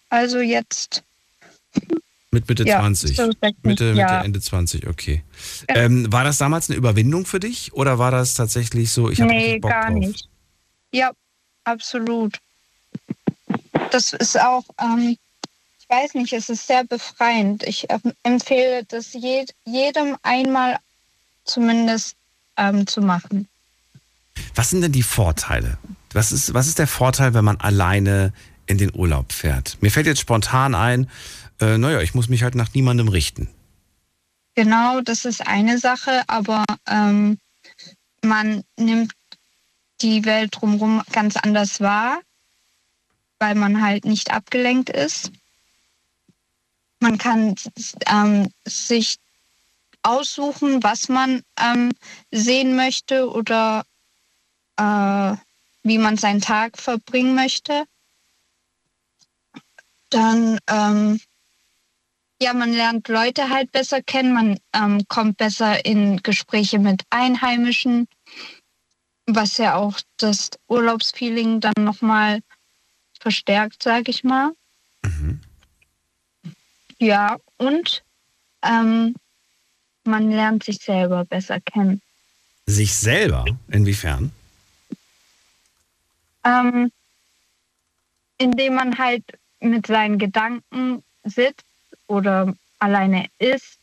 [0.09, 1.03] Also jetzt.
[2.35, 3.17] Mit Mitte Ja, 20.
[3.17, 4.23] so sechzehn, Mitte, Mitte, ja.
[4.23, 5.23] Ende 20, okay.
[5.69, 9.33] Ähm, war das damals eine Überwindung für dich oder war das tatsächlich so, ich habe
[9.33, 9.95] nee, Bock gar drauf?
[10.01, 10.29] nicht.
[10.93, 11.13] Ja,
[11.65, 12.39] absolut.
[13.91, 15.17] Das ist auch, ähm,
[15.81, 17.63] ich weiß nicht, es ist sehr befreiend.
[17.65, 20.77] Ich ähm, empfehle das jed jedem einmal
[21.45, 22.17] zumindest
[22.57, 23.49] ähm, zu machen.
[24.55, 25.79] Was sind denn die Vorteile?
[26.13, 28.33] Was ist, was ist der Vorteil, wenn man alleine
[28.67, 29.77] in den Urlaub fährt?
[29.81, 31.09] Mir fällt jetzt spontan ein,
[31.61, 33.49] äh, naja, ich muss mich halt nach niemandem richten.
[34.55, 37.39] Genau, das ist eine Sache, aber ähm,
[38.23, 39.13] man nimmt
[40.01, 42.21] die Welt drumherum ganz anders wahr,
[43.39, 45.33] weil man halt nicht abgelenkt ist.
[47.01, 47.55] Man kann
[48.07, 49.19] ähm, sich
[50.03, 51.91] aussuchen, was man ähm,
[52.31, 53.85] sehen möchte oder
[54.77, 55.37] äh,
[55.83, 57.85] wie man seinen Tag verbringen möchte.
[60.11, 61.21] Dann, ähm,
[62.41, 68.09] ja, man lernt Leute halt besser kennen, man ähm, kommt besser in Gespräche mit Einheimischen,
[69.27, 72.41] was ja auch das Urlaubsfeeling dann nochmal
[73.21, 74.53] verstärkt, sage ich mal.
[75.03, 75.41] Mhm.
[76.99, 78.03] Ja, und
[78.63, 79.15] ähm,
[80.05, 82.03] man lernt sich selber besser kennen.
[82.67, 83.45] Sich selber?
[83.69, 84.33] Inwiefern?
[86.45, 86.91] Ähm,
[88.39, 89.25] indem man halt
[89.61, 91.65] mit seinen Gedanken sitzt
[92.07, 93.79] oder alleine ist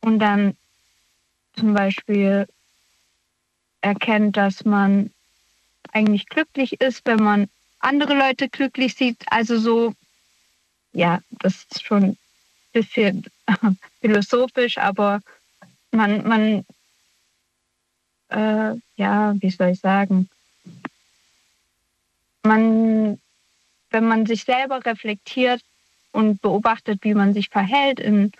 [0.00, 0.56] und dann
[1.54, 2.46] zum Beispiel
[3.80, 5.12] erkennt, dass man
[5.92, 7.48] eigentlich glücklich ist, wenn man
[7.80, 9.24] andere Leute glücklich sieht.
[9.30, 9.94] Also so,
[10.92, 12.18] ja, das ist schon ein
[12.72, 13.24] bisschen
[14.00, 15.20] philosophisch, aber
[15.90, 16.66] man, man,
[18.28, 20.28] äh, ja, wie soll ich sagen,
[22.42, 23.20] man,
[23.90, 25.62] wenn man sich selber reflektiert
[26.18, 28.32] und beobachtet, wie man sich verhält in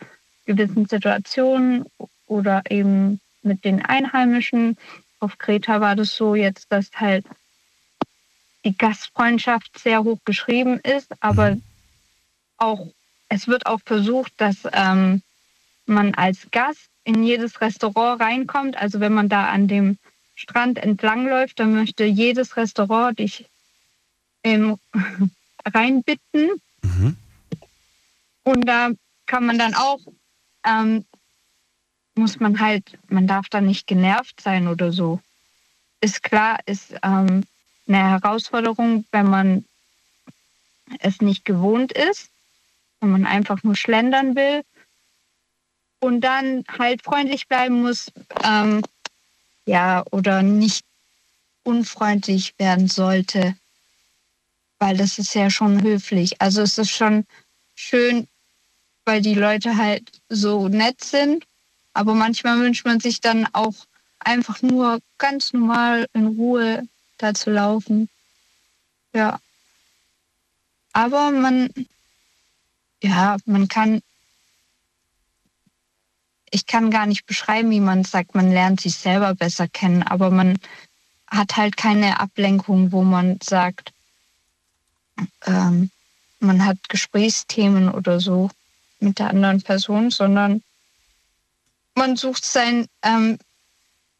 [0.47, 1.85] gewissen Situationen
[2.27, 4.77] oder eben mit den Einheimischen.
[5.21, 7.25] Auf Kreta war das so jetzt, dass halt
[8.65, 11.63] die Gastfreundschaft sehr hoch geschrieben ist, aber mhm.
[12.57, 12.89] auch
[13.29, 15.23] es wird auch versucht, dass ähm,
[15.87, 18.77] man als Gast in jedes Restaurant reinkommt.
[18.77, 19.99] Also wenn man da an dem
[20.35, 23.47] Strand entlangläuft, dann möchte jedes Restaurant dich
[24.43, 24.79] ähm,
[25.65, 26.61] reinbitten.
[26.83, 27.17] Mhm.
[28.49, 28.91] Und da
[29.27, 30.01] kann man dann auch,
[30.65, 31.05] ähm,
[32.15, 35.20] muss man halt, man darf da nicht genervt sein oder so.
[36.01, 37.45] Ist klar, ist ähm,
[37.87, 39.65] eine Herausforderung, wenn man
[41.01, 42.31] es nicht gewohnt ist,
[43.01, 44.62] wenn man einfach nur schlendern will
[46.01, 48.11] und dann halt freundlich bleiben muss,
[48.45, 48.83] ähm,
[49.66, 50.87] ja, oder nicht
[51.65, 53.55] unfreundlich werden sollte
[54.81, 56.41] weil das ist ja schon höflich.
[56.41, 57.27] Also es ist schon
[57.75, 58.29] schön,
[59.09, 61.47] weil die Leute halt so nett sind.
[61.94, 63.74] Aber manchmal wünscht man sich dann auch
[64.18, 66.86] einfach nur ganz normal in Ruhe
[67.16, 68.10] da zu laufen.
[69.14, 69.40] Ja.
[70.93, 71.70] Aber man,
[73.02, 74.02] ja, man kann,
[76.51, 80.30] ich kann gar nicht beschreiben, wie man sagt, man lernt sich selber besser kennen, aber
[80.30, 80.59] man
[81.26, 83.90] hat halt keine Ablenkung, wo man sagt,
[85.47, 85.90] ähm,
[86.40, 88.51] man hat Gesprächsthemen oder so
[89.01, 90.62] mit der anderen Person, sondern
[91.95, 93.39] man sucht sein, ähm,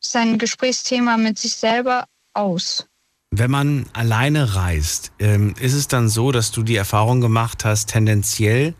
[0.01, 2.87] sein Gesprächsthema mit sich selber aus.
[3.31, 7.91] Wenn man alleine reist, ähm, ist es dann so, dass du die Erfahrung gemacht hast,
[7.91, 8.75] tendenziell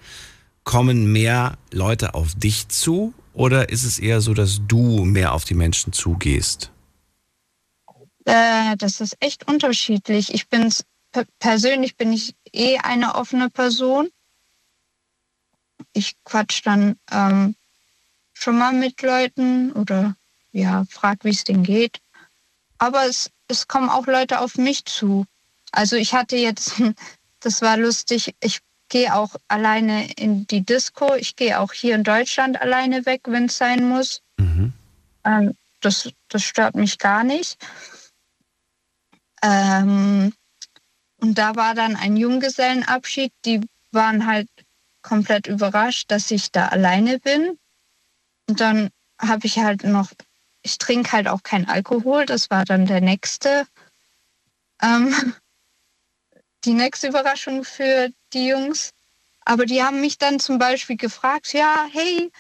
[0.65, 5.45] kommen mehr Leute auf dich zu oder ist es eher so, dass du mehr auf
[5.45, 6.73] die Menschen zugehst?
[8.25, 10.35] Äh, das ist echt unterschiedlich.
[10.35, 10.73] Ich bin
[11.39, 14.09] persönlich bin ich eh eine offene Person.
[15.99, 17.57] Ich quatsch dann ähm,
[18.33, 20.15] schon mal mit Leuten oder
[20.53, 21.99] ja, frag, wie es denen geht.
[22.79, 25.27] Aber es, es kommen auch Leute auf mich zu.
[25.73, 26.75] Also ich hatte jetzt,
[27.41, 31.15] das war lustig, ich gehe auch alleine in die Disco.
[31.17, 34.23] Ich gehe auch hier in Deutschland alleine weg, wenn es sein muss.
[34.37, 34.73] Mhm.
[35.25, 37.59] Ähm, das, das stört mich gar nicht.
[39.43, 40.33] Ähm,
[41.21, 43.33] und da war dann ein Junggesellenabschied.
[43.45, 43.61] Die
[43.91, 44.49] waren halt
[45.09, 47.59] komplett überrascht, dass ich da alleine bin.
[48.47, 50.11] Und dann habe ich halt noch,
[50.63, 52.27] ich trinke halt auch kein Alkohol.
[52.27, 53.67] Das war dann der nächste,
[54.83, 55.15] ähm,
[56.65, 58.93] die nächste Überraschung für die Jungs.
[59.47, 62.31] Aber die haben mich dann zum Beispiel gefragt, ja, hey,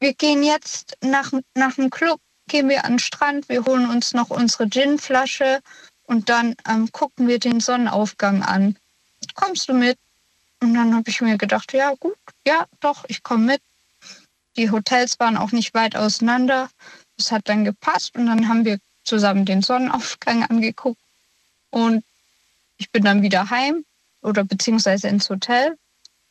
[0.00, 4.14] wir gehen jetzt nach, nach dem Club, gehen wir an den Strand, wir holen uns
[4.14, 5.60] noch unsere Ginflasche
[6.04, 8.78] und dann ähm, gucken wir den Sonnenaufgang an.
[9.34, 9.98] Kommst du mit?
[10.64, 12.16] Und dann habe ich mir gedacht, ja gut,
[12.46, 13.62] ja doch, ich komme mit.
[14.56, 16.70] Die Hotels waren auch nicht weit auseinander.
[17.18, 21.00] Es hat dann gepasst und dann haben wir zusammen den Sonnenaufgang angeguckt.
[21.70, 22.04] Und
[22.78, 23.84] ich bin dann wieder heim
[24.22, 25.76] oder beziehungsweise ins Hotel.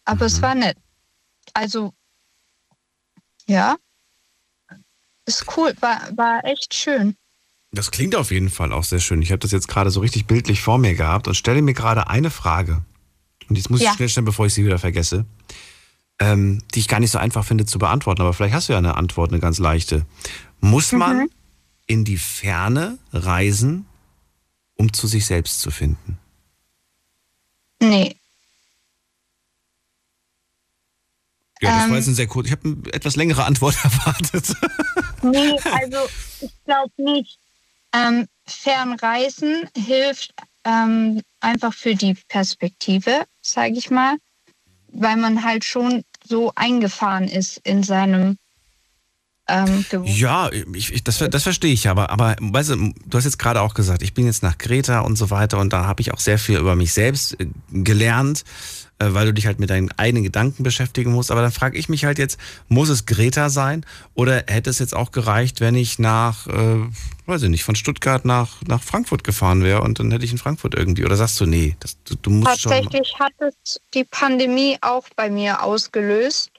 [0.05, 0.27] Aber mhm.
[0.27, 0.77] es war nett.
[1.53, 1.93] Also,
[3.45, 3.75] ja,
[5.25, 7.15] ist cool, war, war echt schön.
[7.71, 9.21] Das klingt auf jeden Fall auch sehr schön.
[9.21, 12.07] Ich habe das jetzt gerade so richtig bildlich vor mir gehabt und stelle mir gerade
[12.07, 12.83] eine Frage.
[13.49, 13.91] Und jetzt muss ja.
[13.91, 15.25] ich schnell stellen, bevor ich sie wieder vergesse,
[16.19, 18.21] ähm, die ich gar nicht so einfach finde zu beantworten.
[18.21, 20.05] Aber vielleicht hast du ja eine Antwort, eine ganz leichte.
[20.59, 21.29] Muss man,
[21.85, 23.85] in die Ferne reisen,
[24.75, 26.17] um zu sich selbst zu finden?
[27.81, 28.15] Nee.
[31.61, 31.95] Ja, das war Ähm.
[31.95, 32.47] jetzt ein sehr kurz.
[32.47, 34.53] Ich habe eine etwas längere Antwort erwartet.
[35.21, 35.97] Nee, also
[36.41, 37.39] ich glaube nicht.
[37.93, 40.33] Ähm, Fernreisen hilft
[40.65, 44.17] ähm, einfach für die Perspektive, sage ich mal,
[44.87, 48.37] weil man halt schon so eingefahren ist in seinem
[49.47, 52.09] ähm, Ja, ich, ich, das, das verstehe ich aber.
[52.09, 55.17] Aber weißt du, du hast jetzt gerade auch gesagt, ich bin jetzt nach Kreta und
[55.17, 58.45] so weiter und da habe ich auch sehr viel über mich selbst äh, gelernt,
[59.11, 61.31] weil du dich halt mit deinen eigenen Gedanken beschäftigen musst.
[61.31, 64.95] Aber dann frage ich mich halt jetzt, muss es Greta sein oder hätte es jetzt
[64.95, 66.79] auch gereicht, wenn ich nach, äh,
[67.25, 70.37] weiß ich nicht, von Stuttgart nach, nach Frankfurt gefahren wäre und dann hätte ich in
[70.37, 71.05] Frankfurt irgendwie.
[71.05, 72.71] Oder sagst du, nee, das, du, du musst schon.
[72.71, 76.51] Tatsächlich hat es die Pandemie auch bei mir ausgelöst.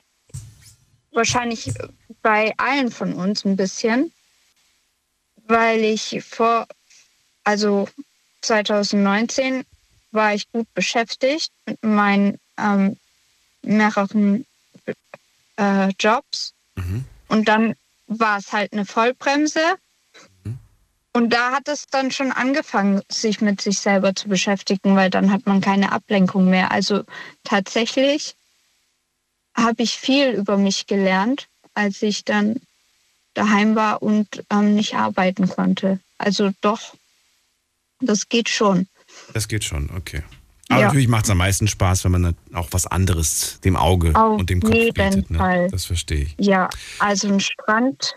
[1.12, 1.72] Wahrscheinlich
[2.22, 4.12] bei allen von uns ein bisschen,
[5.46, 6.66] weil ich vor,
[7.44, 7.88] also
[8.42, 9.64] 2019
[10.14, 12.96] war ich gut beschäftigt mit meinen ähm,
[13.62, 14.46] mehreren
[15.56, 16.54] äh, Jobs.
[17.28, 17.74] Und dann
[18.06, 19.76] war es halt eine Vollbremse.
[21.12, 25.30] Und da hat es dann schon angefangen, sich mit sich selber zu beschäftigen, weil dann
[25.30, 26.72] hat man keine Ablenkung mehr.
[26.72, 27.04] Also
[27.44, 28.34] tatsächlich
[29.56, 32.60] habe ich viel über mich gelernt, als ich dann
[33.34, 36.00] daheim war und ähm, nicht arbeiten konnte.
[36.18, 36.94] Also doch,
[38.00, 38.88] das geht schon.
[39.32, 40.22] Das geht schon, okay.
[40.68, 40.86] Aber Ja.
[40.86, 44.38] natürlich macht es am meisten Spaß, wenn man dann auch was anderes dem Auge Auf
[44.38, 45.30] und dem Kopf jeden bietet.
[45.30, 45.38] Ne?
[45.38, 45.68] Fall.
[45.70, 46.34] Das verstehe ich.
[46.38, 46.68] Ja,
[46.98, 48.14] also ein Strand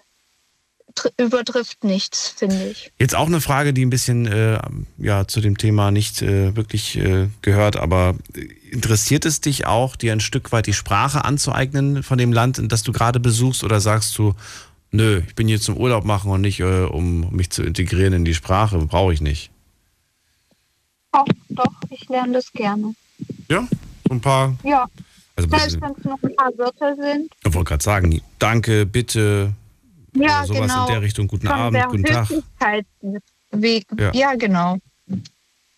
[0.95, 2.91] tr- übertrifft nichts, finde ich.
[2.99, 4.59] Jetzt auch eine Frage, die ein bisschen äh,
[4.97, 8.15] ja, zu dem Thema nicht äh, wirklich äh, gehört, aber
[8.71, 12.81] interessiert es dich auch, dir ein Stück weit die Sprache anzueignen von dem Land, das
[12.83, 14.35] du gerade besuchst, oder sagst du,
[14.91, 18.23] nö, ich bin hier zum Urlaub machen und nicht, äh, um mich zu integrieren in
[18.23, 19.51] die Sprache, brauche ich nicht.
[21.17, 22.93] Auch doch, ich lerne das gerne.
[23.49, 23.67] Ja,
[24.07, 24.85] so ein paar, Ja,
[25.35, 27.31] also selbst wenn es noch ein paar Wörter sind.
[27.43, 29.53] ich wollte gerade sagen, danke, bitte,
[30.13, 30.85] Ja, oder sowas genau.
[30.87, 32.29] in der Richtung, guten Von Abend, guten Tag.
[33.51, 34.13] Wie, Ja.
[34.13, 34.35] ja.
[34.35, 34.77] genau.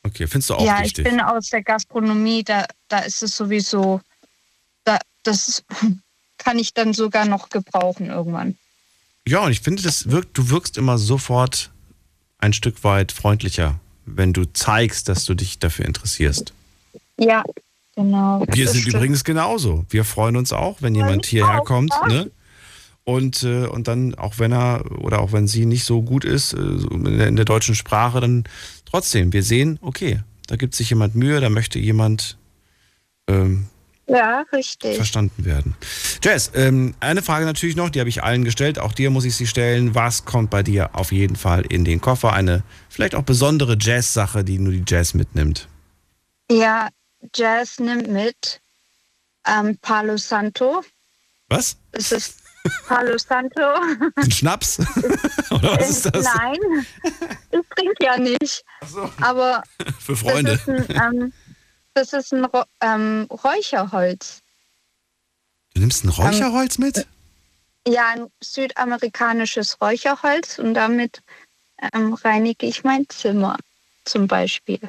[0.04, 1.06] Okay, findest du auch ja, wichtig?
[1.06, 4.02] ich bin aus der Gastronomie, da, da ist es sowieso,
[4.84, 5.64] da, das
[6.38, 8.58] kann ich dann sogar noch gebrauchen irgendwann.
[9.28, 11.70] Ja, und ich finde, das wirkt, du wirkst immer sofort
[12.40, 13.80] ein Stück weit freundlicher,
[14.16, 16.54] wenn du zeigst, dass du dich dafür interessierst.
[17.20, 17.44] Ja,
[17.96, 18.46] genau.
[18.52, 18.96] Wir sind stimmt.
[18.96, 19.86] übrigens genauso.
[19.90, 22.32] Wir freuen uns auch, wenn jemand hierher kommt, ne?
[23.04, 26.54] Und, äh, und dann, auch wenn er oder auch wenn sie nicht so gut ist
[26.54, 28.44] äh, so in, der, in der deutschen Sprache, dann
[28.86, 32.38] trotzdem, wir sehen, okay, da gibt sich jemand Mühe, da möchte jemand
[33.28, 33.66] ähm,
[34.10, 34.96] Ja, richtig.
[34.96, 35.76] verstanden werden.
[36.24, 39.36] Jess, ähm, eine Frage natürlich noch, die habe ich allen gestellt, auch dir muss ich
[39.36, 39.94] sie stellen.
[39.94, 42.34] Was kommt bei dir auf jeden Fall in den Koffer?
[42.34, 45.68] Eine vielleicht auch besondere Jazz-Sache, die nur die Jazz mitnimmt.
[46.52, 46.90] Ja,
[47.36, 48.62] Jazz nimmt mit
[49.46, 50.84] ähm, Palo Santo.
[51.48, 51.78] Was?
[51.92, 52.40] Es ist
[52.88, 53.62] Palo Santo.
[54.16, 54.80] Ein Schnaps?
[55.52, 56.26] Oder was ist das?
[56.26, 56.58] Nein,
[57.52, 58.64] ich trinke ja nicht.
[59.22, 59.64] Aber
[60.00, 60.60] Für Freunde.
[60.68, 61.34] ein, ähm,
[61.94, 62.48] das ist ein
[62.82, 64.42] ähm, Räucherholz.
[65.74, 67.08] Du nimmst ein Räucherholz mit?
[67.88, 71.22] Ja, ein südamerikanisches Räucherholz und damit
[71.94, 73.58] ähm, reinige ich mein Zimmer
[74.06, 74.80] zum Beispiel.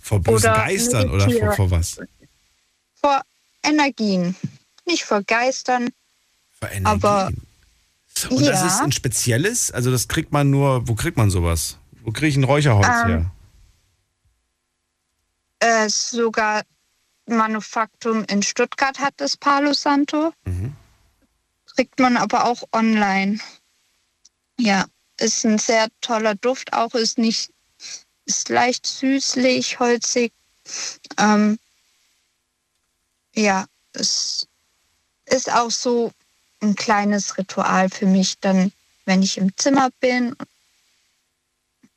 [0.00, 2.00] Vor bösen oder Geistern oder vor, vor was?
[3.00, 3.22] Vor
[3.62, 4.34] Energien.
[4.86, 5.90] Nicht vor Geistern,
[6.58, 6.86] Vor Energien.
[6.86, 7.30] aber
[8.30, 8.66] Und das ja.
[8.66, 11.76] ist ein spezielles, also das kriegt man nur, wo kriegt man sowas?
[12.02, 13.30] Wo kriege ich ein Räucherholz Ähm, her?
[15.62, 16.62] Äh, sogar
[17.26, 20.32] Manufaktum in Stuttgart hat das Palo Santo.
[20.44, 20.74] Mhm.
[21.74, 23.38] Kriegt man aber auch online.
[24.58, 24.84] Ja,
[25.18, 27.52] ist ein sehr toller Duft, auch ist nicht,
[28.26, 30.32] ist leicht süßlich, holzig.
[31.18, 31.58] Ähm,
[33.34, 34.46] ja, es
[35.26, 36.12] ist auch so
[36.60, 38.72] ein kleines Ritual für mich, dann,
[39.04, 40.36] wenn ich im Zimmer bin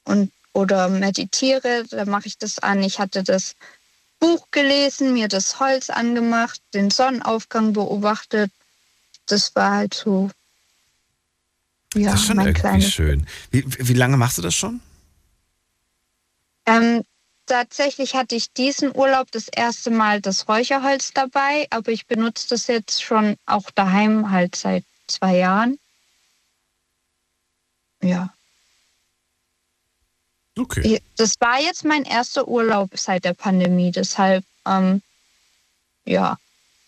[0.05, 2.81] und oder meditiere, dann mache ich das an.
[2.81, 3.55] Ich hatte das
[4.19, 8.51] Buch gelesen, mir das Holz angemacht, den Sonnenaufgang beobachtet.
[9.25, 10.31] Das war halt so.
[11.93, 12.89] Ja, das ist schon mein irgendwie kleines.
[12.89, 13.27] schön.
[13.51, 14.79] Wie, wie lange machst du das schon?
[16.65, 17.03] Ähm,
[17.45, 22.67] tatsächlich hatte ich diesen Urlaub das erste Mal das Räucherholz dabei, aber ich benutze das
[22.67, 25.77] jetzt schon auch daheim halt seit zwei Jahren.
[28.01, 28.34] Ja.
[30.57, 31.01] Okay.
[31.17, 35.01] Das war jetzt mein erster Urlaub seit der Pandemie, deshalb, ähm,
[36.05, 36.37] ja,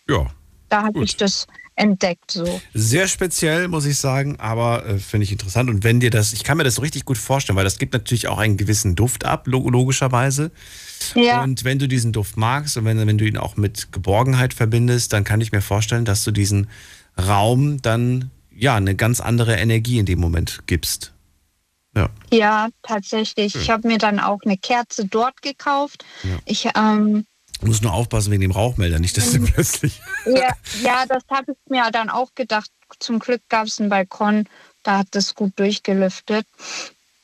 [0.08, 0.26] Ja.
[0.68, 1.46] da habe ich das
[1.78, 2.32] entdeckt.
[2.32, 2.60] So.
[2.74, 5.70] Sehr speziell, muss ich sagen, aber äh, finde ich interessant.
[5.70, 7.92] Und wenn dir das, ich kann mir das so richtig gut vorstellen, weil das gibt
[7.92, 10.50] natürlich auch einen gewissen Duft ab, log logischerweise.
[11.14, 11.42] Ja.
[11.42, 15.12] Und wenn du diesen Duft magst und wenn, wenn du ihn auch mit Geborgenheit verbindest,
[15.12, 16.68] dann kann ich mir vorstellen, dass du diesen
[17.16, 21.12] Raum dann ja eine ganz andere Energie in dem Moment gibst.
[21.94, 22.08] Ja.
[22.30, 23.54] Ja, tatsächlich.
[23.54, 26.04] Ich habe mir dann auch eine Kerze dort gekauft.
[26.22, 26.38] Ja.
[26.44, 27.26] Ich, ähm,
[27.60, 30.00] Du musst nur aufpassen wegen dem Rauchmelder, nicht, dass du plötzlich.
[30.26, 32.70] ja, ja, das habe ich mir dann auch gedacht.
[33.00, 34.48] Zum Glück gab es einen Balkon,
[34.84, 36.46] da hat das gut durchgelüftet.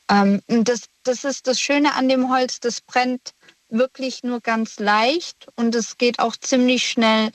[0.09, 3.33] Ähm, und das, das ist das Schöne an dem Holz, das brennt
[3.69, 7.31] wirklich nur ganz leicht und es geht auch ziemlich schnell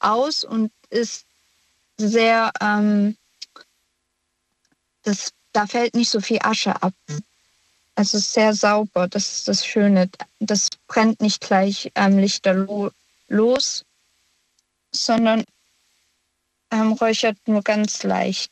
[0.00, 1.26] aus und ist
[1.96, 3.16] sehr, ähm,
[5.02, 6.94] das, da fällt nicht so viel Asche ab.
[7.94, 10.08] Es ist sehr sauber, das ist das Schöne.
[10.38, 12.90] Das brennt nicht gleich ähm, lichterloh
[13.28, 13.84] los,
[14.92, 15.44] sondern
[16.70, 18.50] ähm, räuchert nur ganz leicht.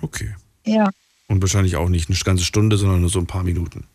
[0.00, 0.34] Okay.
[0.64, 0.90] Ja,
[1.28, 3.86] Und wahrscheinlich auch nicht eine ganze Stunde, sondern nur so ein paar Minuten.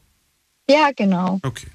[0.69, 1.39] ja genau.
[1.43, 1.67] Okay.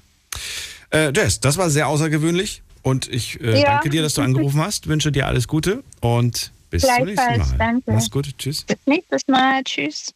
[0.91, 3.65] Äh, Jess, das war sehr außergewöhnlich und ich äh, Ja.
[3.73, 4.87] danke dir, dass du angerufen hast.
[4.87, 7.57] Wünsche dir alles Gute und bis zum nächsten Mal.
[7.57, 7.91] danke.
[7.91, 8.37] Mach's gut.
[8.37, 8.63] Tschüss.
[8.63, 9.63] Bis nächstes Mal.
[9.63, 10.13] Tschüss.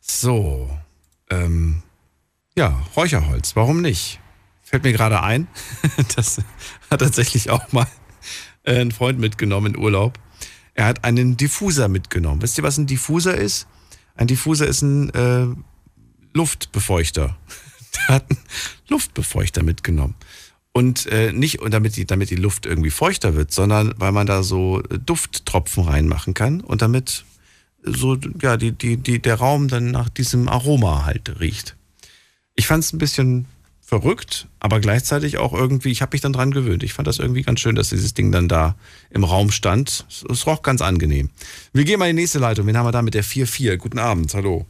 [0.00, 0.68] So,
[1.30, 1.82] ähm,
[2.56, 4.20] ja, Räucherholz, warum nicht?
[4.62, 5.48] Fällt mir gerade ein,
[6.16, 6.40] das
[6.90, 7.86] hat tatsächlich auch mal
[8.64, 10.18] ein Freund mitgenommen in Urlaub.
[10.74, 12.42] Er hat einen Diffuser mitgenommen.
[12.42, 13.66] Wisst ihr, was ein Diffuser ist?
[14.14, 15.46] Ein Diffuser ist ein äh,
[16.32, 17.36] Luftbefeuchter.
[17.96, 18.40] Der hat einen
[18.88, 20.14] Luftbefeuchter mitgenommen.
[20.72, 24.26] Und äh, nicht und damit die, damit die Luft irgendwie feuchter wird, sondern weil man
[24.26, 27.24] da so Dufttropfen reinmachen kann und damit
[27.82, 31.76] so ja die, die, die, der Raum dann nach diesem Aroma halt riecht.
[32.54, 33.46] Ich fand es ein bisschen
[33.90, 36.84] verrückt, aber gleichzeitig auch irgendwie, ich habe mich dann dran gewöhnt.
[36.84, 38.76] Ich fand das irgendwie ganz schön, dass dieses Ding dann da
[39.10, 40.06] im Raum stand.
[40.08, 41.30] Es, es roch ganz angenehm.
[41.72, 42.68] Wir gehen mal in die nächste Leitung.
[42.68, 43.76] Wen haben wir da mit der 4-4?
[43.78, 44.64] Guten Abend, hallo.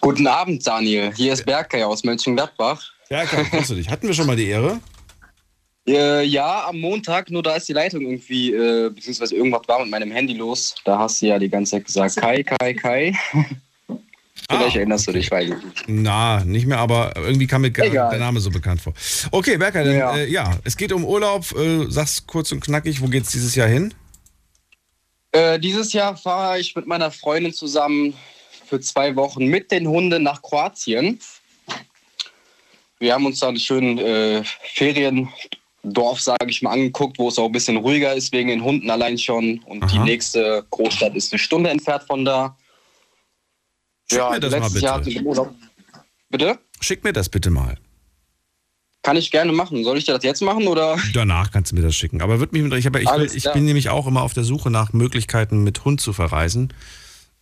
[0.00, 1.12] Guten Abend, Daniel.
[1.14, 2.95] Hier ist Berkay aus Mönchengladbach.
[3.08, 3.88] Berkay, grüße dich.
[3.88, 4.80] Hatten wir schon mal die Ehre?
[5.88, 9.90] Äh, ja, am Montag, nur da ist die Leitung irgendwie, äh, beziehungsweise irgendwas war mit
[9.90, 10.74] meinem Handy los.
[10.84, 13.14] Da hast du ja die ganze Zeit gesagt, Kai, Kai, Kai.
[14.48, 15.56] Vielleicht erinnerst du dich, weil
[15.86, 18.92] Na, nicht mehr, aber irgendwie kam mir der Name so bekannt vor.
[19.32, 20.16] Okay, dann, Ja.
[20.16, 21.50] Äh, ja, es geht um Urlaub.
[21.56, 23.92] Äh, sag's kurz und knackig, wo geht's dieses Jahr hin?
[25.32, 28.14] Äh, dieses Jahr fahre ich mit meiner Freundin zusammen
[28.66, 31.18] für zwei Wochen mit den Hunden nach Kroatien.
[32.98, 34.42] Wir haben uns da einen schönen äh,
[34.74, 38.90] Feriendorf, sage ich mal, angeguckt, wo es auch ein bisschen ruhiger ist wegen den Hunden
[38.90, 39.58] allein schon.
[39.66, 42.56] Und die nächste Großstadt ist eine Stunde entfernt von da.
[44.08, 45.54] Schick ja, mir das mal bitte.
[46.30, 46.58] Bitte?
[46.80, 47.76] Schick mir das bitte mal.
[49.02, 49.84] Kann ich gerne machen.
[49.84, 50.98] Soll ich dir das jetzt machen oder?
[51.14, 52.22] Danach kannst du mir das schicken.
[52.22, 54.70] Aber wird mich, ich, hab, ich, will, ich bin nämlich auch immer auf der Suche
[54.70, 56.72] nach Möglichkeiten, mit Hund zu verreisen.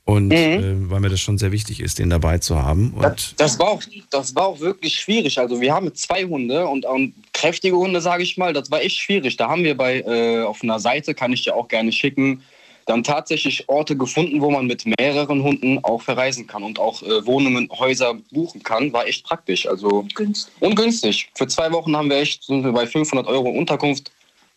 [0.07, 0.33] Und Mhm.
[0.35, 2.93] äh, weil mir das schon sehr wichtig ist, den dabei zu haben.
[2.93, 5.39] Und Das war, auch, das war auch wirklich schwierig.
[5.39, 8.53] Also wir haben zwei Hunde und, und kräftige Hunde, sage ich mal.
[8.53, 9.39] Das war echt schwierig.
[9.39, 12.43] Da haben wir bei äh, auf einer Seite, kann ich dir auch gerne schicken,
[12.85, 17.25] dann tatsächlich Orte gefunden, wo man mit mehreren Hunden auch verreisen kann und auch äh,
[17.25, 18.93] Wohnungen, Häuser buchen kann.
[18.93, 19.67] War echt praktisch.
[19.67, 20.53] Also günstig.
[20.61, 21.31] Und günstig.
[21.35, 24.11] Für zwei Wochen haben wir echt sind wir bei 500 Euro Unterkunft.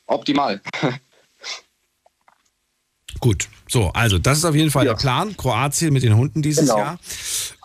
[0.07, 0.59] Optimal.
[3.19, 3.49] gut.
[3.67, 5.35] So, also das ist auf jeden Fall der Plan.
[5.35, 6.77] Kroatien mit den Hunden dieses Genau.
[6.77, 6.99] Jahr.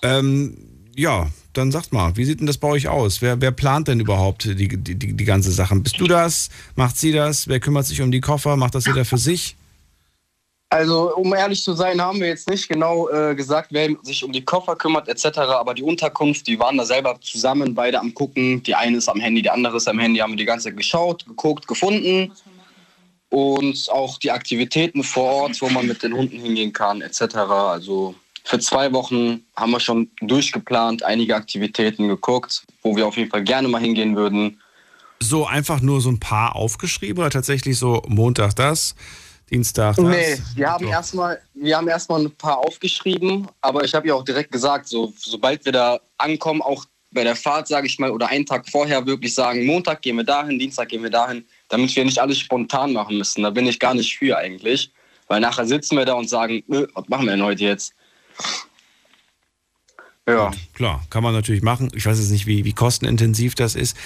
[0.02, 0.56] Ähm,
[0.97, 3.23] ja, dann sagt mal, wie sieht denn das bei euch aus?
[3.23, 5.82] Wer, wer plant denn überhaupt die, die, die, die ganze Sachen?
[5.82, 6.48] Bist du das?
[6.77, 7.48] Macht sie das?
[7.48, 8.56] Wer kümmert sich um die Koffer?
[8.56, 9.56] Macht das jeder für sich?
[10.70, 14.32] Also, um ehrlich zu sein, haben wir jetzt nicht genau äh, gesagt, wer sich um
[14.32, 15.39] die Koffer kümmert etc.
[15.40, 18.62] Aber die Unterkunft, die waren da selber zusammen, beide am gucken.
[18.62, 20.20] Die eine ist am Handy, die andere ist am Handy.
[20.20, 22.32] Haben wir die ganze Zeit geschaut, geguckt, gefunden.
[23.33, 27.35] Und auch die Aktivitäten vor Ort, wo man mit den Hunden hingehen kann etc.
[27.37, 28.15] Also
[28.45, 33.43] für zwei Wochen haben wir schon durchgeplant, einige Aktivitäten geguckt, wo wir auf jeden Fall
[33.43, 34.61] gerne mal hingehen würden.
[35.19, 38.95] So einfach nur so ein paar aufgeschrieben oder tatsächlich so Montag das,
[39.51, 40.05] Dienstag das?
[40.05, 44.25] Nee, wir haben erstmal, wir haben erstmal ein paar aufgeschrieben, aber ich habe ja auch
[44.25, 48.29] direkt gesagt, so, sobald wir da ankommen, auch bei der Fahrt, sage ich mal, oder
[48.29, 52.05] einen Tag vorher wirklich sagen, Montag gehen wir dahin, Dienstag gehen wir dahin, damit wir
[52.05, 53.43] nicht alles spontan machen müssen.
[53.43, 54.93] Da bin ich gar nicht für eigentlich,
[55.27, 57.94] weil nachher sitzen wir da und sagen, "Nö, was machen wir denn heute jetzt?
[60.28, 60.53] Ja.
[60.74, 61.90] Klar, kann man natürlich machen.
[61.94, 63.97] Ich weiß jetzt nicht, wie, wie kostenintensiv das ist.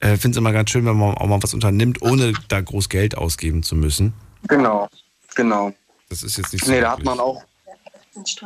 [0.00, 2.88] Äh, Finde es immer ganz schön, wenn man auch mal was unternimmt, ohne da groß
[2.90, 4.12] Geld ausgeben zu müssen.
[4.46, 4.88] Genau,
[5.34, 5.72] genau.
[6.10, 6.70] Das ist jetzt nicht so.
[6.70, 7.42] Nee, da hat man auch.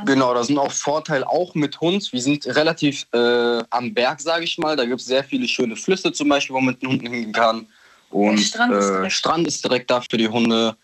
[0.07, 2.11] Genau, da sind auch Vorteile auch mit Hund.
[2.13, 4.77] Wir sind relativ äh, am Berg, sage ich mal.
[4.77, 7.33] Da gibt es sehr viele schöne Flüsse zum Beispiel, wo man mit den Hunden hingehen
[7.33, 7.67] kann.
[8.11, 9.13] Und Strand ist äh, direkt.
[9.13, 10.77] Strand ist direkt da für die Hunde.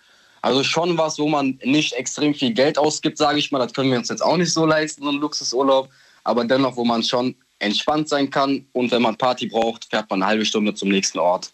[0.42, 3.58] Also schon was, wo man nicht extrem viel Geld ausgibt, sage ich mal.
[3.58, 5.88] Das können wir uns jetzt auch nicht so leisten, so einen Luxusurlaub.
[6.22, 8.66] Aber dennoch, wo man schon entspannt sein kann.
[8.72, 11.52] Und wenn man Party braucht, fährt man eine halbe Stunde zum nächsten Ort.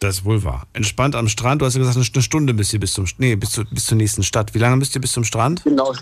[0.00, 0.66] Das ist wohl wahr.
[0.74, 1.62] Entspannt am Strand.
[1.62, 3.96] Du hast ja gesagt, eine Stunde bis ihr bis zum nee, bis, zu, bis zur
[3.96, 4.52] nächsten Stadt.
[4.54, 5.64] Wie lange bist ihr bis zum Strand?
[5.64, 5.94] Genau.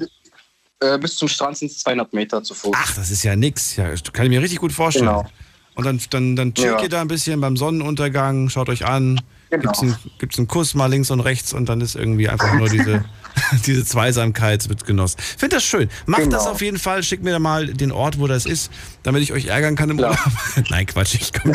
[0.80, 2.72] Äh, bis zum Strand sind es 200 Meter zu Fuß.
[2.74, 3.76] Ach, das ist ja nix.
[3.76, 5.06] Ja, kann ich mir richtig gut vorstellen.
[5.06, 5.26] Genau.
[5.74, 6.82] Und dann, dann, dann chillt Ja.
[6.82, 9.20] ihr da ein bisschen beim Sonnenuntergang, schaut euch an,
[9.50, 9.62] Genau.
[9.62, 12.68] gibt's, einen, gibt's einen Kuss mal links und rechts und dann ist irgendwie einfach nur
[12.68, 13.04] diese,
[13.66, 15.18] diese Zweisamkeit wird genossen.
[15.38, 15.88] Finde das schön.
[16.06, 16.36] Macht Genau.
[16.36, 17.02] das auf jeden Fall.
[17.02, 18.70] Schickt mir da mal den Ort, wo das ist,
[19.02, 20.16] damit ich euch ärgern kann im Urlaub.
[20.70, 21.54] Nein, Quatsch, ich komme.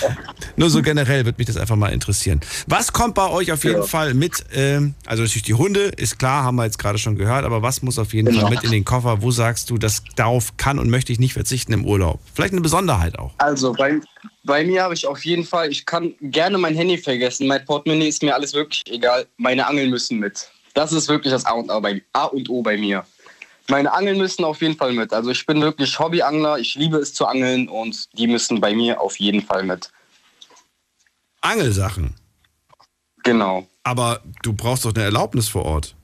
[0.56, 2.40] Nur so generell wird mich das einfach mal interessieren.
[2.66, 3.82] Was kommt bei euch auf jeden Ja.
[3.86, 4.44] Fall mit?
[4.54, 7.82] Ähm, also natürlich die Hunde, ist klar, haben wir jetzt gerade schon gehört, aber was
[7.82, 8.42] muss auf jeden Genau.
[8.42, 9.22] Fall mit in den Koffer?
[9.22, 12.20] Wo sagst du, das darauf kann und möchte ich nicht verzichten im Urlaub?
[12.34, 13.32] Vielleicht eine Besonderheit auch.
[13.38, 14.00] Also bei,
[14.44, 17.46] bei mir habe ich auf jeden Fall, ich kann gerne mein Handy vergessen.
[17.46, 19.26] Mein Portemonnaie ist mir alles wirklich egal.
[19.36, 20.48] Meine Angeln müssen mit.
[20.76, 23.06] Das ist wirklich das A und, A, bei, A und O bei mir.
[23.68, 25.10] Meine Angeln müssen auf jeden Fall mit.
[25.10, 26.58] Also ich bin wirklich Hobbyangler.
[26.58, 29.90] Ich liebe es zu angeln und die müssen bei mir auf jeden Fall mit.
[31.40, 32.14] Angelsachen.
[33.24, 33.66] Genau.
[33.84, 35.96] Aber du brauchst doch eine Erlaubnis vor Ort.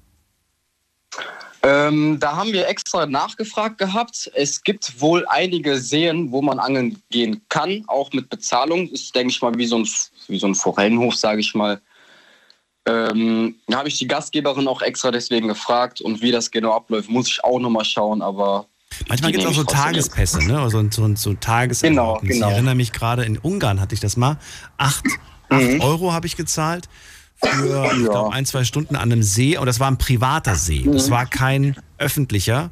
[1.63, 4.31] Ähm, da haben wir extra nachgefragt gehabt.
[4.35, 8.89] Es gibt wohl einige Seen, wo man angeln gehen kann, auch mit Bezahlung.
[8.89, 9.89] Ist, denke ich mal, wie so ein,
[10.29, 11.79] wie so ein Forellenhof, sage ich mal.
[12.87, 17.09] Ähm, da habe ich die Gastgeberin auch extra deswegen gefragt und wie das genau abläuft,
[17.09, 18.67] muss ich auch nochmal schauen, aber.
[19.09, 19.65] Manchmal gibt es auch so.
[19.65, 20.69] Tagespässe, ne?
[20.69, 21.81] So, so, so Tageserlaubnis.
[21.81, 22.49] Genau, genau.
[22.49, 24.37] Ich erinnere mich gerade, in Ungarn hatte ich das mal.
[24.77, 25.05] Acht,
[25.51, 25.77] Mhm.
[25.77, 26.89] acht Euro habe ich gezahlt
[27.37, 29.57] für ich glaub, ein, zwei Stunden an einem See.
[29.57, 30.89] Und das war ein privater See.
[30.93, 31.13] Das Mhm.
[31.13, 32.71] war kein öffentlicher.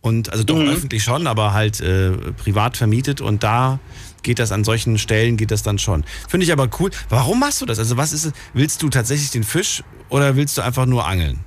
[0.00, 0.68] Und also doch Mhm.
[0.68, 3.20] öffentlich schon, aber halt äh, privat vermietet.
[3.20, 3.78] Und da
[4.22, 6.04] geht das an solchen Stellen geht das dann schon.
[6.28, 6.90] Finde ich aber cool.
[7.08, 7.78] Warum machst du das?
[7.78, 8.32] Also was ist es?
[8.54, 11.40] Willst du tatsächlich den Fisch oder willst du einfach nur angeln?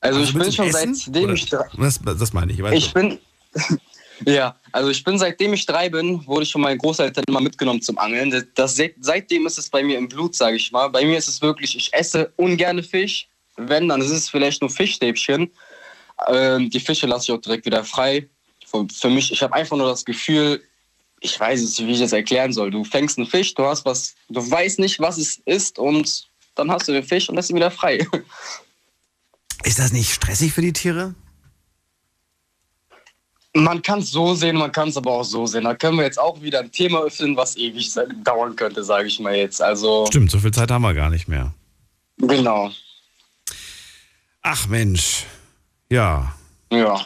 [0.00, 0.94] Also, ich bin schon essen?
[0.94, 2.58] seitdem Oder- ich drei, Das, das meine ich.
[2.58, 2.94] ich du?
[2.94, 3.18] bin
[4.26, 7.82] ja, also ich bin seitdem ich drei bin, wurde ich von meinen Großeltern immer mitgenommen
[7.82, 8.30] zum Angeln.
[8.30, 10.88] Das, das, seitdem ist es bei mir im Blut, sage ich mal.
[10.88, 13.28] Bei mir ist es wirklich, ich esse ungerne Fisch.
[13.56, 15.50] Wenn, dann ist es vielleicht nur Fischstäbchen.
[16.28, 18.26] Ähm, die Fische lasse ich auch direkt wieder frei.
[18.66, 20.62] Für, für mich, ich habe einfach nur das Gefühl,
[21.20, 22.70] ich weiß nicht, wie ich das erklären soll.
[22.70, 26.70] Du fängst einen Fisch, du hast was, du weißt nicht, was es ist und dann
[26.70, 28.06] hast du den Fisch und lässt ihn wieder frei.
[29.62, 31.14] Ist das nicht stressig für die Tiere?
[33.52, 35.64] Man kann es so sehen, man kann es aber auch so sehen.
[35.64, 37.92] Da können wir jetzt auch wieder ein Thema öffnen, was ewig
[38.24, 39.60] dauern könnte, sage ich mal jetzt.
[39.60, 41.52] Also Stimmt, so viel Zeit haben wir gar nicht mehr.
[42.16, 42.70] genau.
[44.42, 45.26] Ach Mensch.
[45.90, 46.34] Ja,
[46.72, 47.04] Ja.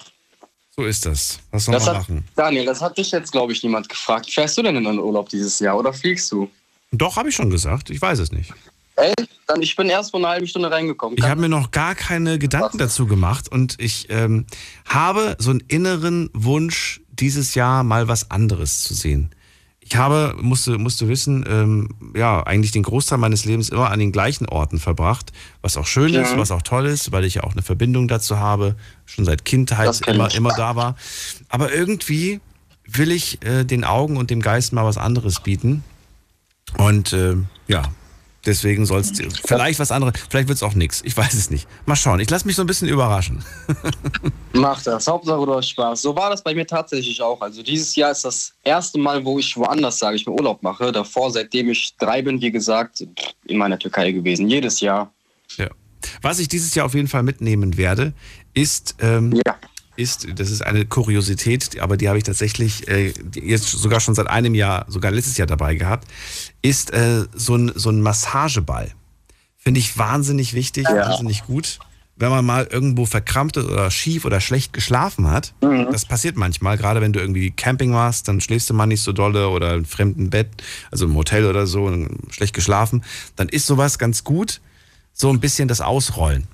[0.76, 1.38] So ist das.
[1.50, 2.24] Was soll Das man hat, machen?
[2.34, 4.30] Daniel, das hat dich jetzt, glaube ich, niemand gefragt.
[4.30, 6.50] Fährst du denn in den Urlaub dieses Jahr oder fliegst du?
[6.90, 7.90] Doch, habe ich schon gesagt.
[7.90, 8.52] Ich weiß es nicht.
[8.96, 9.12] Ey,
[9.46, 11.18] dann ich bin erst vor einer halben Stunde reingekommen.
[11.18, 14.46] Ich habe mir noch gar keine Gedanken dazu gemacht und ich ähm,
[14.86, 19.34] habe so einen inneren Wunsch, dieses Jahr mal was anderes zu sehen.
[19.86, 24.12] Ich habe, musste, musste wissen, ähm, ja, eigentlich den Großteil meines Lebens immer an den
[24.12, 25.30] gleichen Orten verbracht,
[25.60, 26.38] was auch schön ist, Ja.
[26.38, 30.00] was auch toll ist, weil ich ja auch eine Verbindung dazu habe, schon seit Kindheit
[30.06, 30.36] immer, ich.
[30.36, 30.96] immer da war.
[31.50, 32.40] Aber irgendwie
[32.86, 35.84] will ich äh, den Augen und dem Geist mal was anderes bieten.
[36.78, 37.36] Und äh,
[37.68, 37.82] ja,
[38.46, 39.12] deswegen soll es
[39.44, 41.02] vielleicht was anderes, vielleicht wird es auch nichts.
[41.04, 41.66] Ich weiß es nicht.
[41.86, 42.20] Mal schauen.
[42.20, 43.44] Ich lasse mich so ein bisschen überraschen.
[44.52, 45.06] Mach das.
[45.06, 46.02] Hauptsache du hast Spaß.
[46.02, 47.40] So war das bei mir tatsächlich auch.
[47.40, 50.92] Also dieses Jahr ist das erste Mal, wo ich woanders, sage ich, mir Urlaub mache.
[50.92, 53.06] Davor, seitdem ich drei bin, wie gesagt,
[53.46, 54.48] in meiner Türkei gewesen.
[54.48, 55.12] Jedes Jahr.
[55.56, 55.68] Ja.
[56.22, 58.12] Was ich dieses Jahr auf jeden Fall mitnehmen werde,
[58.52, 59.56] ist, ähm, Ja.
[59.96, 64.26] Ist, das ist eine Kuriosität, aber die habe ich tatsächlich äh, jetzt sogar schon seit
[64.28, 66.08] einem Jahr, sogar letztes Jahr dabei gehabt,
[66.62, 68.90] ist äh, so, ein, so ein Massageball.
[69.56, 71.08] Finde ich wahnsinnig wichtig, Ja.
[71.08, 71.78] wahnsinnig gut.
[72.16, 75.88] Wenn man mal irgendwo verkrampft ist oder schief oder schlecht geschlafen hat, Mhm.
[75.90, 79.12] das passiert manchmal, gerade wenn du irgendwie Camping warst, dann schläfst du mal nicht so
[79.12, 80.48] dolle oder im fremden Bett,
[80.92, 83.02] also im Hotel oder so, und schlecht geschlafen,
[83.36, 84.60] dann ist sowas ganz gut,
[85.12, 86.46] so ein bisschen das Ausrollen.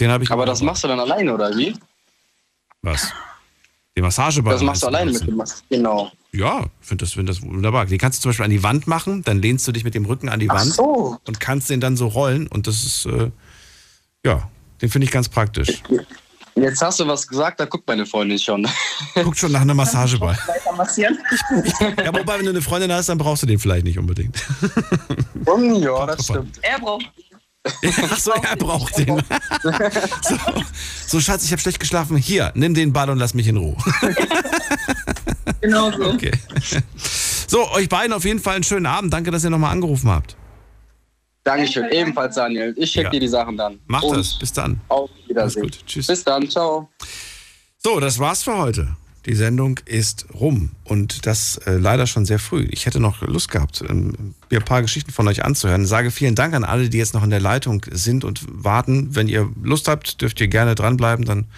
[0.00, 1.74] Den habe ich Aber das machst du dann alleine, oder wie?
[2.82, 3.12] Was?
[3.96, 4.54] Den Massageball.
[4.54, 6.10] Das machst du alleine mit dem Mas Genau.
[6.32, 7.86] Ja, ich finde das, find das wunderbar.
[7.86, 10.04] Den kannst du zum Beispiel an die Wand machen, dann lehnst du dich mit dem
[10.04, 11.18] Rücken an die Ach Wand so.
[11.26, 13.30] und kannst den dann so rollen und das ist, äh,
[14.24, 14.48] ja,
[14.80, 15.82] den finde ich ganz praktisch.
[16.54, 18.66] Jetzt hast du was gesagt, da guckt meine Freundin schon.
[19.14, 20.36] Guckt schon nach einem Massageball.
[20.46, 21.18] Weiter massieren.
[21.96, 24.44] Ja, wobei, wenn du eine Freundin hast, dann brauchst du den vielleicht nicht unbedingt.
[25.46, 26.58] ja, das stimmt.
[26.62, 27.10] Er braucht.
[28.10, 29.08] Ach so, er braucht den.
[30.22, 30.34] so,
[31.06, 32.16] so, Schatz, ich habe schlecht geschlafen.
[32.16, 33.76] Hier, nimm den Ball und lass mich in Ruhe.
[35.60, 36.12] Genau so.
[36.12, 36.30] Okay.
[37.46, 39.12] So, euch beiden auf jeden Fall einen schönen Abend.
[39.12, 40.34] Danke, dass ihr nochmal angerufen habt.
[41.44, 41.86] Dankeschön.
[41.90, 42.72] Ebenfalls, Daniel.
[42.78, 43.10] Ich schicke Ja.
[43.10, 43.78] dir die Sachen dann.
[43.86, 44.38] Macht Und das.
[44.38, 44.80] Bis dann.
[44.88, 45.70] Auf Wiedersehen.
[45.86, 46.06] Tschüss.
[46.06, 46.48] Bis dann.
[46.48, 46.88] Ciao.
[47.76, 48.96] So, das war's für heute.
[49.26, 52.66] Die Sendung ist rum und das äh, leider schon sehr früh.
[52.70, 55.84] Ich hätte noch Lust gehabt, ähm, mir ein paar Geschichten von euch anzuhören.
[55.84, 59.14] Sage vielen Dank an alle, die jetzt noch in der Leitung sind und warten.
[59.14, 61.26] Wenn ihr Lust habt, dürft ihr gerne dranbleiben.
[61.26, 61.48] Dann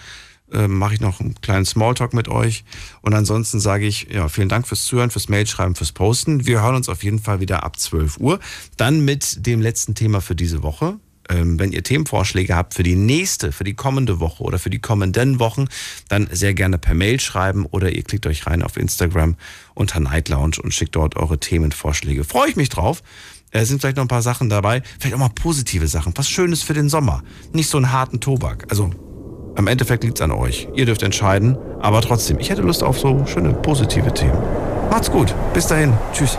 [0.51, 2.65] äh, mache ich noch einen kleinen Smalltalk mit euch.
[3.01, 6.45] Und ansonsten sage ich ja, vielen Dank fürs Zuhören, fürs Mailschreiben, fürs Posten.
[6.45, 8.39] Wir hören uns auf jeden Fall wieder ab 12 Uhr.
[8.77, 10.99] Dann mit dem letzten Thema für diese Woche.
[11.29, 14.79] Ähm, wenn ihr Themenvorschläge habt für die nächste, für die kommende Woche oder für die
[14.79, 15.67] kommenden Wochen,
[16.09, 19.35] dann sehr gerne per Mail schreiben oder ihr klickt euch rein auf Instagram
[19.73, 22.23] unter Night Lounge und schickt dort eure Themenvorschläge.
[22.23, 23.01] Freue ich mich drauf.
[23.51, 26.63] Es sind vielleicht noch ein paar Sachen dabei, vielleicht auch mal positive Sachen, was Schönes
[26.63, 27.23] für den Sommer.
[27.53, 28.65] Nicht so einen harten Tobak.
[28.69, 28.89] Also
[29.55, 30.67] am Endeffekt liegt es an euch.
[30.73, 34.41] Ihr dürft entscheiden, aber trotzdem, ich hätte Lust auf so schöne positive Themen.
[34.89, 35.35] Macht's gut.
[35.53, 35.93] Bis dahin.
[36.13, 36.37] Tschüss.